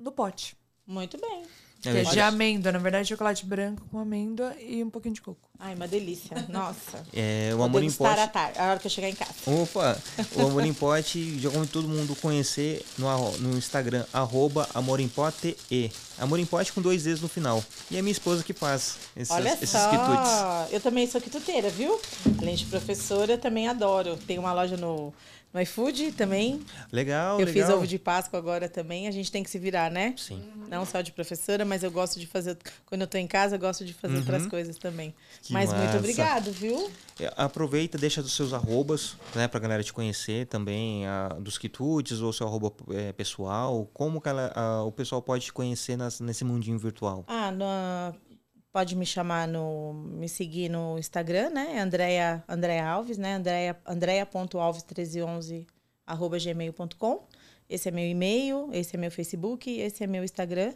no 0.00 0.10
pote. 0.10 0.56
Muito 0.86 1.20
bem. 1.20 1.44
É 1.84 1.92
Que 1.92 1.98
é 1.98 2.04
de 2.04 2.20
amêndoa, 2.20 2.72
na 2.72 2.78
verdade, 2.78 3.08
chocolate 3.08 3.44
branco 3.44 3.86
com 3.90 3.98
amêndoa 3.98 4.54
e 4.60 4.82
um 4.82 4.90
pouquinho 4.90 5.14
de 5.14 5.20
coco. 5.20 5.40
Ai, 5.58 5.74
uma 5.74 5.86
delícia. 5.88 6.36
Nossa. 6.48 7.04
É, 7.12 7.50
o 7.52 7.56
Vou 7.56 7.66
Amor 7.66 7.82
em 7.82 7.90
Pote. 7.90 8.20
à 8.20 8.26
tarde, 8.28 8.58
a 8.58 8.70
hora 8.70 8.78
que 8.78 8.86
eu 8.86 8.90
chegar 8.90 9.08
em 9.08 9.14
casa. 9.14 9.32
Opa, 9.46 9.98
o 10.36 10.42
Amor 10.46 10.64
em 10.64 10.72
Pote, 10.72 11.38
já 11.38 11.50
como 11.50 11.66
todo 11.66 11.88
mundo 11.88 12.16
conhecer 12.16 12.84
no, 12.98 13.32
no 13.38 13.56
Instagram, 13.56 14.04
arroba 14.12 14.68
Amor 14.74 15.00
em 15.00 15.08
Pote 15.08 15.56
e. 15.70 15.90
Amor 16.18 16.38
em 16.38 16.46
Pote 16.46 16.72
com 16.72 16.80
dois 16.80 17.06
E's 17.06 17.20
no 17.20 17.28
final. 17.28 17.64
E 17.90 17.96
é 17.96 18.02
minha 18.02 18.12
esposa 18.12 18.44
que 18.44 18.52
faz 18.52 18.96
esses, 19.16 19.30
Olha 19.30 19.54
esses 19.54 19.70
só, 19.70 19.88
quitutes. 19.90 20.72
eu 20.72 20.80
também 20.80 21.06
sou 21.06 21.20
quituteira, 21.20 21.68
viu? 21.70 22.00
Além 22.40 22.54
de 22.54 22.66
professora, 22.66 23.36
também 23.36 23.66
adoro. 23.66 24.16
Tem 24.16 24.38
uma 24.38 24.52
loja 24.52 24.76
no, 24.76 25.12
no 25.52 25.60
iFood 25.60 26.12
também. 26.12 26.60
Legal, 26.90 27.38
eu 27.40 27.46
legal. 27.46 27.66
fiz 27.66 27.74
ovo 27.74 27.86
de 27.86 27.98
Páscoa 27.98 28.38
agora 28.38 28.68
também. 28.68 29.06
A 29.06 29.10
gente 29.10 29.30
tem 29.30 29.42
que 29.42 29.50
se 29.50 29.58
virar, 29.58 29.90
né? 29.90 30.14
Sim. 30.16 30.42
Não 30.70 30.86
só 30.86 31.00
de 31.02 31.12
professora, 31.12 31.64
mas 31.64 31.82
eu 31.82 31.90
gosto 31.90 32.18
de 32.18 32.26
fazer. 32.26 32.56
Quando 32.86 33.02
eu 33.02 33.06
tô 33.06 33.18
em 33.18 33.26
casa, 33.26 33.56
eu 33.56 33.60
gosto 33.60 33.84
de 33.84 33.92
fazer 33.92 34.16
outras 34.16 34.46
coisas 34.46 34.78
também. 34.78 35.08
Uhum. 35.08 35.14
Que 35.42 35.52
mas 35.52 35.68
muito 35.70 35.80
massa. 35.82 35.98
obrigado, 35.98 36.52
viu? 36.52 36.90
É, 37.20 37.32
Aproveita, 37.36 37.98
deixa 37.98 38.22
dos 38.22 38.32
seus 38.32 38.52
arrobas, 38.52 39.16
né, 39.34 39.46
pra 39.46 39.60
galera 39.60 39.82
te 39.84 39.92
conhecer 39.92 40.46
também, 40.46 41.06
a, 41.06 41.28
dos 41.40 41.58
quitutes 41.58 42.20
ou 42.20 42.32
seu 42.32 42.46
arroba 42.46 42.72
é, 42.90 43.12
pessoal. 43.12 43.88
Como 43.92 44.20
que 44.20 44.28
ela- 44.28 44.52
a- 44.54 44.82
o 44.84 44.90
pessoal 44.92 45.20
pode 45.20 45.44
te 45.44 45.52
conhecer 45.52 45.96
nas- 45.96 46.20
nesse 46.20 46.44
mundinho 46.44 46.78
virtual? 46.78 47.24
Ah, 47.26 47.50
no- 47.50 48.31
pode 48.72 48.96
me 48.96 49.04
chamar 49.04 49.46
no. 49.46 49.92
me 49.92 50.28
seguir 50.28 50.68
no 50.68 50.98
Instagram, 50.98 51.50
né? 51.50 51.78
Andrea, 51.80 52.42
Andrea 52.48 52.86
Alves, 52.86 53.18
né? 53.18 53.34
Andrea, 53.34 53.76
andrea.alves1311 53.86 55.66
arroba 56.06 56.38
gmail.com. 56.38 57.28
Esse 57.68 57.88
é 57.88 57.92
meu 57.92 58.06
e-mail, 58.06 58.68
esse 58.72 58.96
é 58.96 58.98
meu 58.98 59.10
Facebook, 59.10 59.70
esse 59.70 60.02
é 60.02 60.06
meu 60.06 60.24
Instagram. 60.24 60.74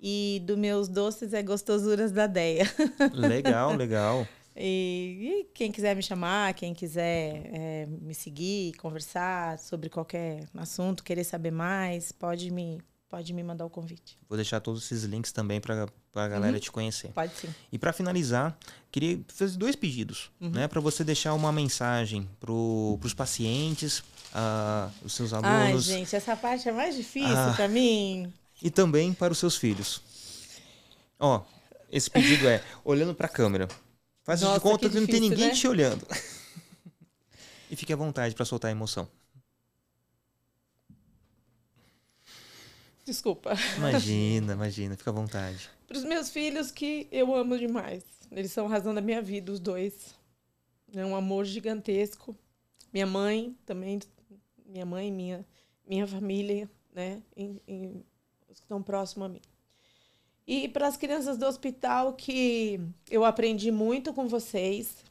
E 0.00 0.42
dos 0.44 0.56
meus 0.56 0.88
doces 0.88 1.32
é 1.32 1.42
Gostosuras 1.42 2.12
da 2.12 2.26
Deia. 2.26 2.64
Legal, 3.14 3.74
legal. 3.74 4.26
E, 4.54 5.18
e 5.20 5.44
quem 5.54 5.70
quiser 5.70 5.94
me 5.94 6.02
chamar, 6.02 6.54
quem 6.54 6.74
quiser 6.74 7.42
é, 7.52 7.86
me 7.86 8.14
seguir, 8.14 8.74
conversar 8.74 9.58
sobre 9.58 9.88
qualquer 9.88 10.48
assunto, 10.56 11.04
querer 11.04 11.24
saber 11.24 11.52
mais, 11.52 12.10
pode 12.10 12.50
me, 12.50 12.80
pode 13.08 13.32
me 13.32 13.42
mandar 13.42 13.64
o 13.64 13.70
convite. 13.70 14.18
Vou 14.28 14.36
deixar 14.36 14.60
todos 14.60 14.84
esses 14.84 15.04
links 15.04 15.32
também 15.32 15.60
pra, 15.60 15.88
pra 16.12 16.28
galera 16.28 16.60
te 16.60 16.70
conhecer. 16.70 17.08
Pode 17.12 17.34
sim. 17.34 17.48
E 17.72 17.78
para 17.78 17.92
finalizar, 17.92 18.56
queria 18.90 19.18
fazer 19.28 19.56
dois 19.56 19.74
pedidos, 19.74 20.30
Uhum. 20.40 20.50
né? 20.50 20.68
Para 20.68 20.80
você 20.80 21.02
deixar 21.02 21.32
uma 21.34 21.50
mensagem 21.50 22.28
para 22.38 22.52
os 22.52 23.14
pacientes, 23.14 24.02
ah, 24.34 24.90
os 25.02 25.12
seus 25.14 25.32
Ai, 25.32 25.68
alunos 25.68 25.84
gente, 25.84 26.14
essa 26.14 26.36
parte 26.36 26.68
é 26.68 26.72
mais 26.72 26.94
difícil 26.96 27.34
Ah. 27.36 27.52
pra 27.56 27.66
mim. 27.68 28.32
e 28.62 28.70
também 28.70 29.12
para 29.14 29.32
os 29.32 29.38
seus 29.38 29.56
filhos. 29.56 30.02
Ó, 31.18 31.42
esse 31.90 32.10
pedido 32.10 32.46
é 32.46 32.62
olhando 32.84 33.14
para 33.14 33.26
a 33.26 33.30
câmera. 33.30 33.68
Faz 34.22 34.40
de 34.40 34.44
Nossa, 34.46 34.60
conta 34.60 34.88
que 34.88 34.94
que 34.94 35.00
não 35.00 35.06
tem 35.06 35.20
ninguém 35.20 35.48
né? 35.48 35.54
te 35.54 35.66
olhando. 35.66 36.06
e 37.70 37.74
fique 37.76 37.92
à 37.92 37.96
vontade 37.96 38.34
para 38.34 38.44
soltar 38.44 38.68
a 38.68 38.72
emoção. 38.72 39.08
Desculpa. 43.08 43.54
Imagina, 43.78 44.52
imagina, 44.52 44.94
fica 44.94 45.08
à 45.08 45.14
vontade. 45.14 45.70
Para 45.86 45.96
os 45.96 46.04
meus 46.04 46.28
filhos 46.28 46.70
que 46.70 47.08
eu 47.10 47.34
amo 47.34 47.56
demais. 47.56 48.04
Eles 48.30 48.52
são 48.52 48.66
a 48.66 48.68
razão 48.68 48.94
da 48.94 49.00
minha 49.00 49.22
vida, 49.22 49.50
os 49.50 49.58
dois. 49.58 50.14
É 50.94 51.02
um 51.06 51.16
amor 51.16 51.46
gigantesco. 51.46 52.36
Minha 52.92 53.06
mãe 53.06 53.56
também, 53.64 53.98
minha 54.66 54.84
mãe, 54.84 55.10
minha, 55.10 55.46
minha 55.88 56.06
família, 56.06 56.68
né? 56.92 57.22
E, 57.34 57.62
e 57.66 58.04
os 58.46 58.58
que 58.58 58.66
estão 58.66 58.82
próximos 58.82 59.24
a 59.24 59.28
mim. 59.30 59.40
E 60.46 60.68
para 60.68 60.86
as 60.86 60.98
crianças 60.98 61.38
do 61.38 61.46
hospital 61.46 62.12
que 62.12 62.78
eu 63.10 63.24
aprendi 63.24 63.70
muito 63.70 64.12
com 64.12 64.28
vocês. 64.28 65.02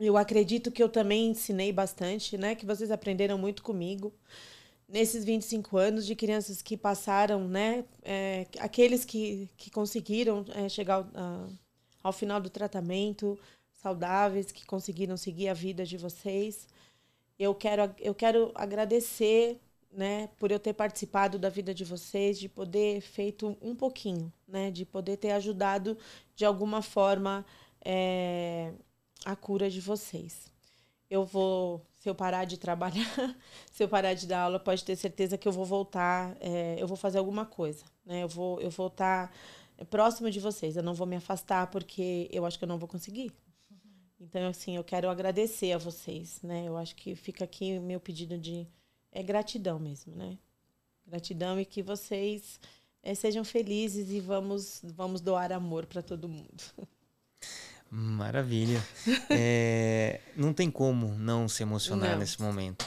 Eu 0.00 0.16
acredito 0.16 0.70
que 0.70 0.82
eu 0.82 0.88
também 0.88 1.32
ensinei 1.32 1.70
bastante, 1.70 2.38
né? 2.38 2.54
Que 2.54 2.64
vocês 2.64 2.90
aprenderam 2.90 3.36
muito 3.36 3.62
comigo 3.62 4.10
nesses 4.88 5.24
25 5.24 5.76
anos 5.76 6.06
de 6.06 6.16
crianças 6.16 6.62
que 6.62 6.76
passaram, 6.76 7.46
né? 7.48 7.84
é, 8.02 8.46
aqueles 8.58 9.04
que, 9.04 9.48
que 9.56 9.70
conseguiram 9.70 10.44
é, 10.54 10.68
chegar 10.68 10.96
ao, 10.96 11.06
a- 11.14 11.48
ao 12.02 12.12
final 12.12 12.40
do 12.40 12.48
tratamento, 12.50 13.38
saudáveis, 13.72 14.50
que 14.52 14.64
conseguiram 14.66 15.16
seguir 15.16 15.48
a 15.48 15.54
vida 15.54 15.84
de 15.84 15.96
vocês. 15.96 16.66
Eu 17.38 17.54
quero, 17.54 17.94
eu 18.00 18.14
quero 18.14 18.50
agradecer, 18.54 19.60
né, 19.92 20.28
por 20.38 20.50
eu 20.50 20.58
ter 20.58 20.72
participado 20.74 21.38
da 21.38 21.48
vida 21.48 21.72
de 21.74 21.84
vocês, 21.84 22.38
de 22.38 22.48
poder 22.48 23.00
feito 23.00 23.56
um 23.62 23.74
pouquinho, 23.74 24.32
né, 24.46 24.70
de 24.70 24.84
poder 24.84 25.16
ter 25.16 25.30
ajudado 25.32 25.96
de 26.36 26.44
alguma 26.44 26.82
forma 26.82 27.44
é, 27.84 28.72
a 29.24 29.36
cura 29.36 29.70
de 29.70 29.80
vocês. 29.80 30.50
Eu 31.10 31.24
vou, 31.24 31.82
se 31.98 32.08
eu 32.08 32.14
parar 32.14 32.44
de 32.44 32.58
trabalhar, 32.58 33.04
se 33.72 33.82
eu 33.82 33.88
parar 33.88 34.14
de 34.14 34.26
dar 34.26 34.42
aula, 34.42 34.60
pode 34.60 34.84
ter 34.84 34.96
certeza 34.96 35.36
que 35.36 35.48
eu 35.48 35.52
vou 35.52 35.64
voltar, 35.64 36.36
é, 36.40 36.76
eu 36.78 36.86
vou 36.86 36.96
fazer 36.96 37.18
alguma 37.18 37.44
coisa, 37.44 37.84
né? 38.04 38.22
Eu 38.22 38.28
vou, 38.28 38.60
eu 38.60 38.70
vou 38.70 38.86
estar 38.86 39.32
próximo 39.90 40.30
de 40.30 40.40
vocês. 40.40 40.76
Eu 40.76 40.82
não 40.82 40.94
vou 40.94 41.06
me 41.06 41.16
afastar 41.16 41.68
porque 41.68 42.28
eu 42.32 42.44
acho 42.46 42.58
que 42.58 42.64
eu 42.64 42.68
não 42.68 42.78
vou 42.78 42.88
conseguir. 42.88 43.32
Então, 44.20 44.48
assim, 44.48 44.76
eu 44.76 44.84
quero 44.84 45.08
agradecer 45.08 45.72
a 45.72 45.78
vocês, 45.78 46.40
né? 46.42 46.64
Eu 46.66 46.76
acho 46.76 46.94
que 46.96 47.14
fica 47.14 47.44
aqui 47.44 47.78
o 47.78 47.82
meu 47.82 48.00
pedido 48.00 48.36
de 48.36 48.66
é 49.12 49.22
gratidão 49.22 49.78
mesmo, 49.78 50.14
né? 50.14 50.38
Gratidão 51.06 51.58
e 51.60 51.64
que 51.64 51.82
vocês 51.82 52.60
eh, 53.02 53.14
sejam 53.14 53.44
felizes 53.44 54.10
e 54.10 54.20
vamos 54.20 54.80
vamos 54.84 55.20
doar 55.20 55.52
amor 55.52 55.86
para 55.86 56.02
todo 56.02 56.28
mundo. 56.28 56.62
Maravilha. 57.90 58.82
É, 59.30 60.20
não 60.36 60.52
tem 60.52 60.70
como 60.70 61.14
não 61.14 61.48
se 61.48 61.62
emocionar 61.62 62.12
Não. 62.12 62.18
nesse 62.18 62.40
momento. 62.40 62.84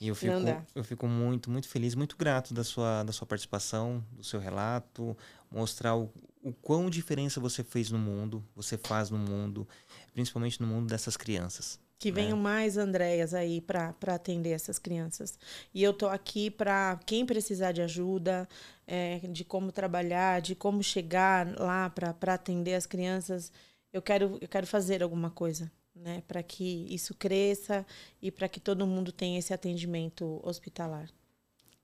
E 0.00 0.08
eu 0.08 0.14
fico, 0.14 0.34
eu 0.74 0.84
fico 0.84 1.06
muito, 1.06 1.50
muito 1.50 1.68
feliz, 1.68 1.94
muito 1.94 2.16
grato 2.16 2.52
da 2.52 2.64
sua, 2.64 3.02
da 3.02 3.12
sua 3.12 3.26
participação, 3.26 4.04
do 4.12 4.24
seu 4.24 4.40
relato, 4.40 5.16
mostrar 5.50 5.96
o, 5.96 6.12
o 6.42 6.52
quão 6.52 6.90
diferença 6.90 7.40
você 7.40 7.64
fez 7.64 7.90
no 7.90 7.98
mundo, 7.98 8.44
você 8.54 8.76
faz 8.76 9.08
no 9.08 9.18
mundo, 9.18 9.66
principalmente 10.12 10.60
no 10.60 10.66
mundo 10.66 10.88
dessas 10.88 11.16
crianças. 11.16 11.78
Que 11.98 12.12
venham 12.12 12.36
mais 12.36 12.76
Andréas 12.76 13.32
aí 13.32 13.62
para 13.62 13.94
atender 14.08 14.50
essas 14.50 14.78
crianças. 14.78 15.38
E 15.72 15.82
eu 15.82 15.94
tô 15.94 16.06
aqui 16.06 16.50
para 16.50 17.00
quem 17.06 17.24
precisar 17.24 17.72
de 17.72 17.80
ajuda, 17.80 18.46
é, 18.86 19.20
de 19.20 19.42
como 19.42 19.72
trabalhar, 19.72 20.42
de 20.42 20.54
como 20.54 20.82
chegar 20.82 21.58
lá 21.58 21.88
para 21.88 22.34
atender 22.34 22.74
as 22.74 22.84
crianças. 22.84 23.50
Eu 23.94 24.02
quero, 24.02 24.36
eu 24.40 24.48
quero 24.48 24.66
fazer 24.66 25.04
alguma 25.04 25.30
coisa, 25.30 25.70
né, 25.94 26.22
para 26.26 26.42
que 26.42 26.86
isso 26.90 27.14
cresça 27.14 27.86
e 28.20 28.30
para 28.30 28.48
que 28.48 28.58
todo 28.58 28.84
mundo 28.86 29.12
tenha 29.12 29.38
esse 29.38 29.54
atendimento 29.54 30.40
hospitalar. 30.42 31.08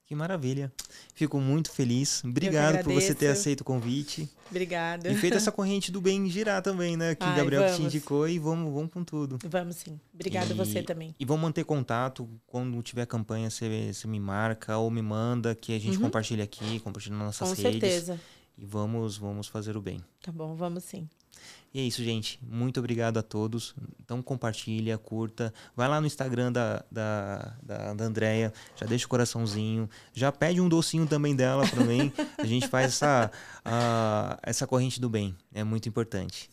Que 0.04 0.14
maravilha. 0.16 0.72
Fico 1.14 1.38
muito 1.38 1.70
feliz. 1.70 2.24
Obrigado 2.24 2.82
por 2.82 2.92
você 2.92 3.14
ter 3.14 3.28
aceito 3.28 3.60
o 3.60 3.64
convite. 3.64 4.28
Obrigada. 4.50 5.08
E 5.08 5.14
feito 5.14 5.36
essa 5.36 5.52
corrente 5.52 5.92
do 5.92 6.00
bem 6.00 6.28
girar 6.28 6.60
também, 6.62 6.96
né? 6.96 7.14
Que 7.14 7.24
o 7.24 7.32
Gabriel 7.32 7.62
vamos. 7.62 7.76
te 7.76 7.82
indicou 7.84 8.28
e 8.28 8.36
vamos, 8.36 8.74
vamos 8.74 8.92
com 8.92 9.04
tudo. 9.04 9.38
Vamos 9.44 9.76
sim. 9.76 10.00
Obrigada 10.12 10.52
você 10.52 10.82
também. 10.82 11.14
E 11.16 11.24
vamos 11.24 11.42
manter 11.42 11.62
contato. 11.62 12.28
Quando 12.44 12.82
tiver 12.82 13.06
campanha, 13.06 13.48
você, 13.48 13.92
você 13.92 14.08
me 14.08 14.18
marca 14.18 14.76
ou 14.76 14.90
me 14.90 15.00
manda, 15.00 15.54
que 15.54 15.76
a 15.76 15.78
gente 15.78 15.96
uhum. 15.96 16.02
compartilha 16.02 16.42
aqui, 16.42 16.80
compartilha 16.80 17.14
nas 17.14 17.26
nossas 17.26 17.48
com 17.48 17.54
redes. 17.54 17.80
Com 17.80 17.80
certeza. 17.80 18.20
E 18.58 18.66
vamos, 18.66 19.16
vamos 19.16 19.46
fazer 19.46 19.76
o 19.76 19.80
bem. 19.80 20.04
Tá 20.20 20.32
bom, 20.32 20.56
vamos 20.56 20.82
sim. 20.82 21.08
E 21.72 21.78
é 21.78 21.82
isso, 21.82 22.02
gente. 22.02 22.38
Muito 22.42 22.80
obrigado 22.80 23.18
a 23.18 23.22
todos. 23.22 23.74
Então 24.02 24.20
compartilha, 24.20 24.98
curta. 24.98 25.54
Vai 25.76 25.88
lá 25.88 26.00
no 26.00 26.06
Instagram 26.06 26.50
da, 26.50 26.84
da, 26.90 27.56
da, 27.62 27.94
da 27.94 28.04
Andrea, 28.04 28.52
já 28.76 28.86
deixa 28.86 29.06
o 29.06 29.08
coraçãozinho. 29.08 29.88
Já 30.12 30.32
pede 30.32 30.60
um 30.60 30.68
docinho 30.68 31.06
também 31.06 31.34
dela 31.34 31.66
para 31.66 31.84
mim. 31.84 32.12
a 32.38 32.44
gente 32.44 32.66
faz 32.66 32.86
essa, 32.86 33.30
a, 33.64 34.38
essa 34.42 34.66
corrente 34.66 35.00
do 35.00 35.08
bem. 35.08 35.36
É 35.54 35.62
muito 35.62 35.88
importante. 35.88 36.50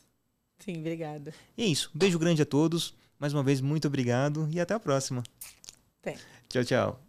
Sim, 0.60 0.80
obrigada. 0.80 1.34
E 1.58 1.64
é 1.64 1.66
isso. 1.66 1.90
Um 1.96 1.98
beijo 1.98 2.20
grande 2.20 2.42
a 2.42 2.46
todos. 2.46 2.94
Mais 3.20 3.34
uma 3.34 3.42
vez, 3.42 3.60
muito 3.60 3.88
obrigado 3.88 4.48
e 4.52 4.60
até 4.60 4.76
a 4.76 4.80
próxima. 4.80 5.24
Até. 6.00 6.16
Tchau, 6.50 6.64
tchau. 6.64 7.07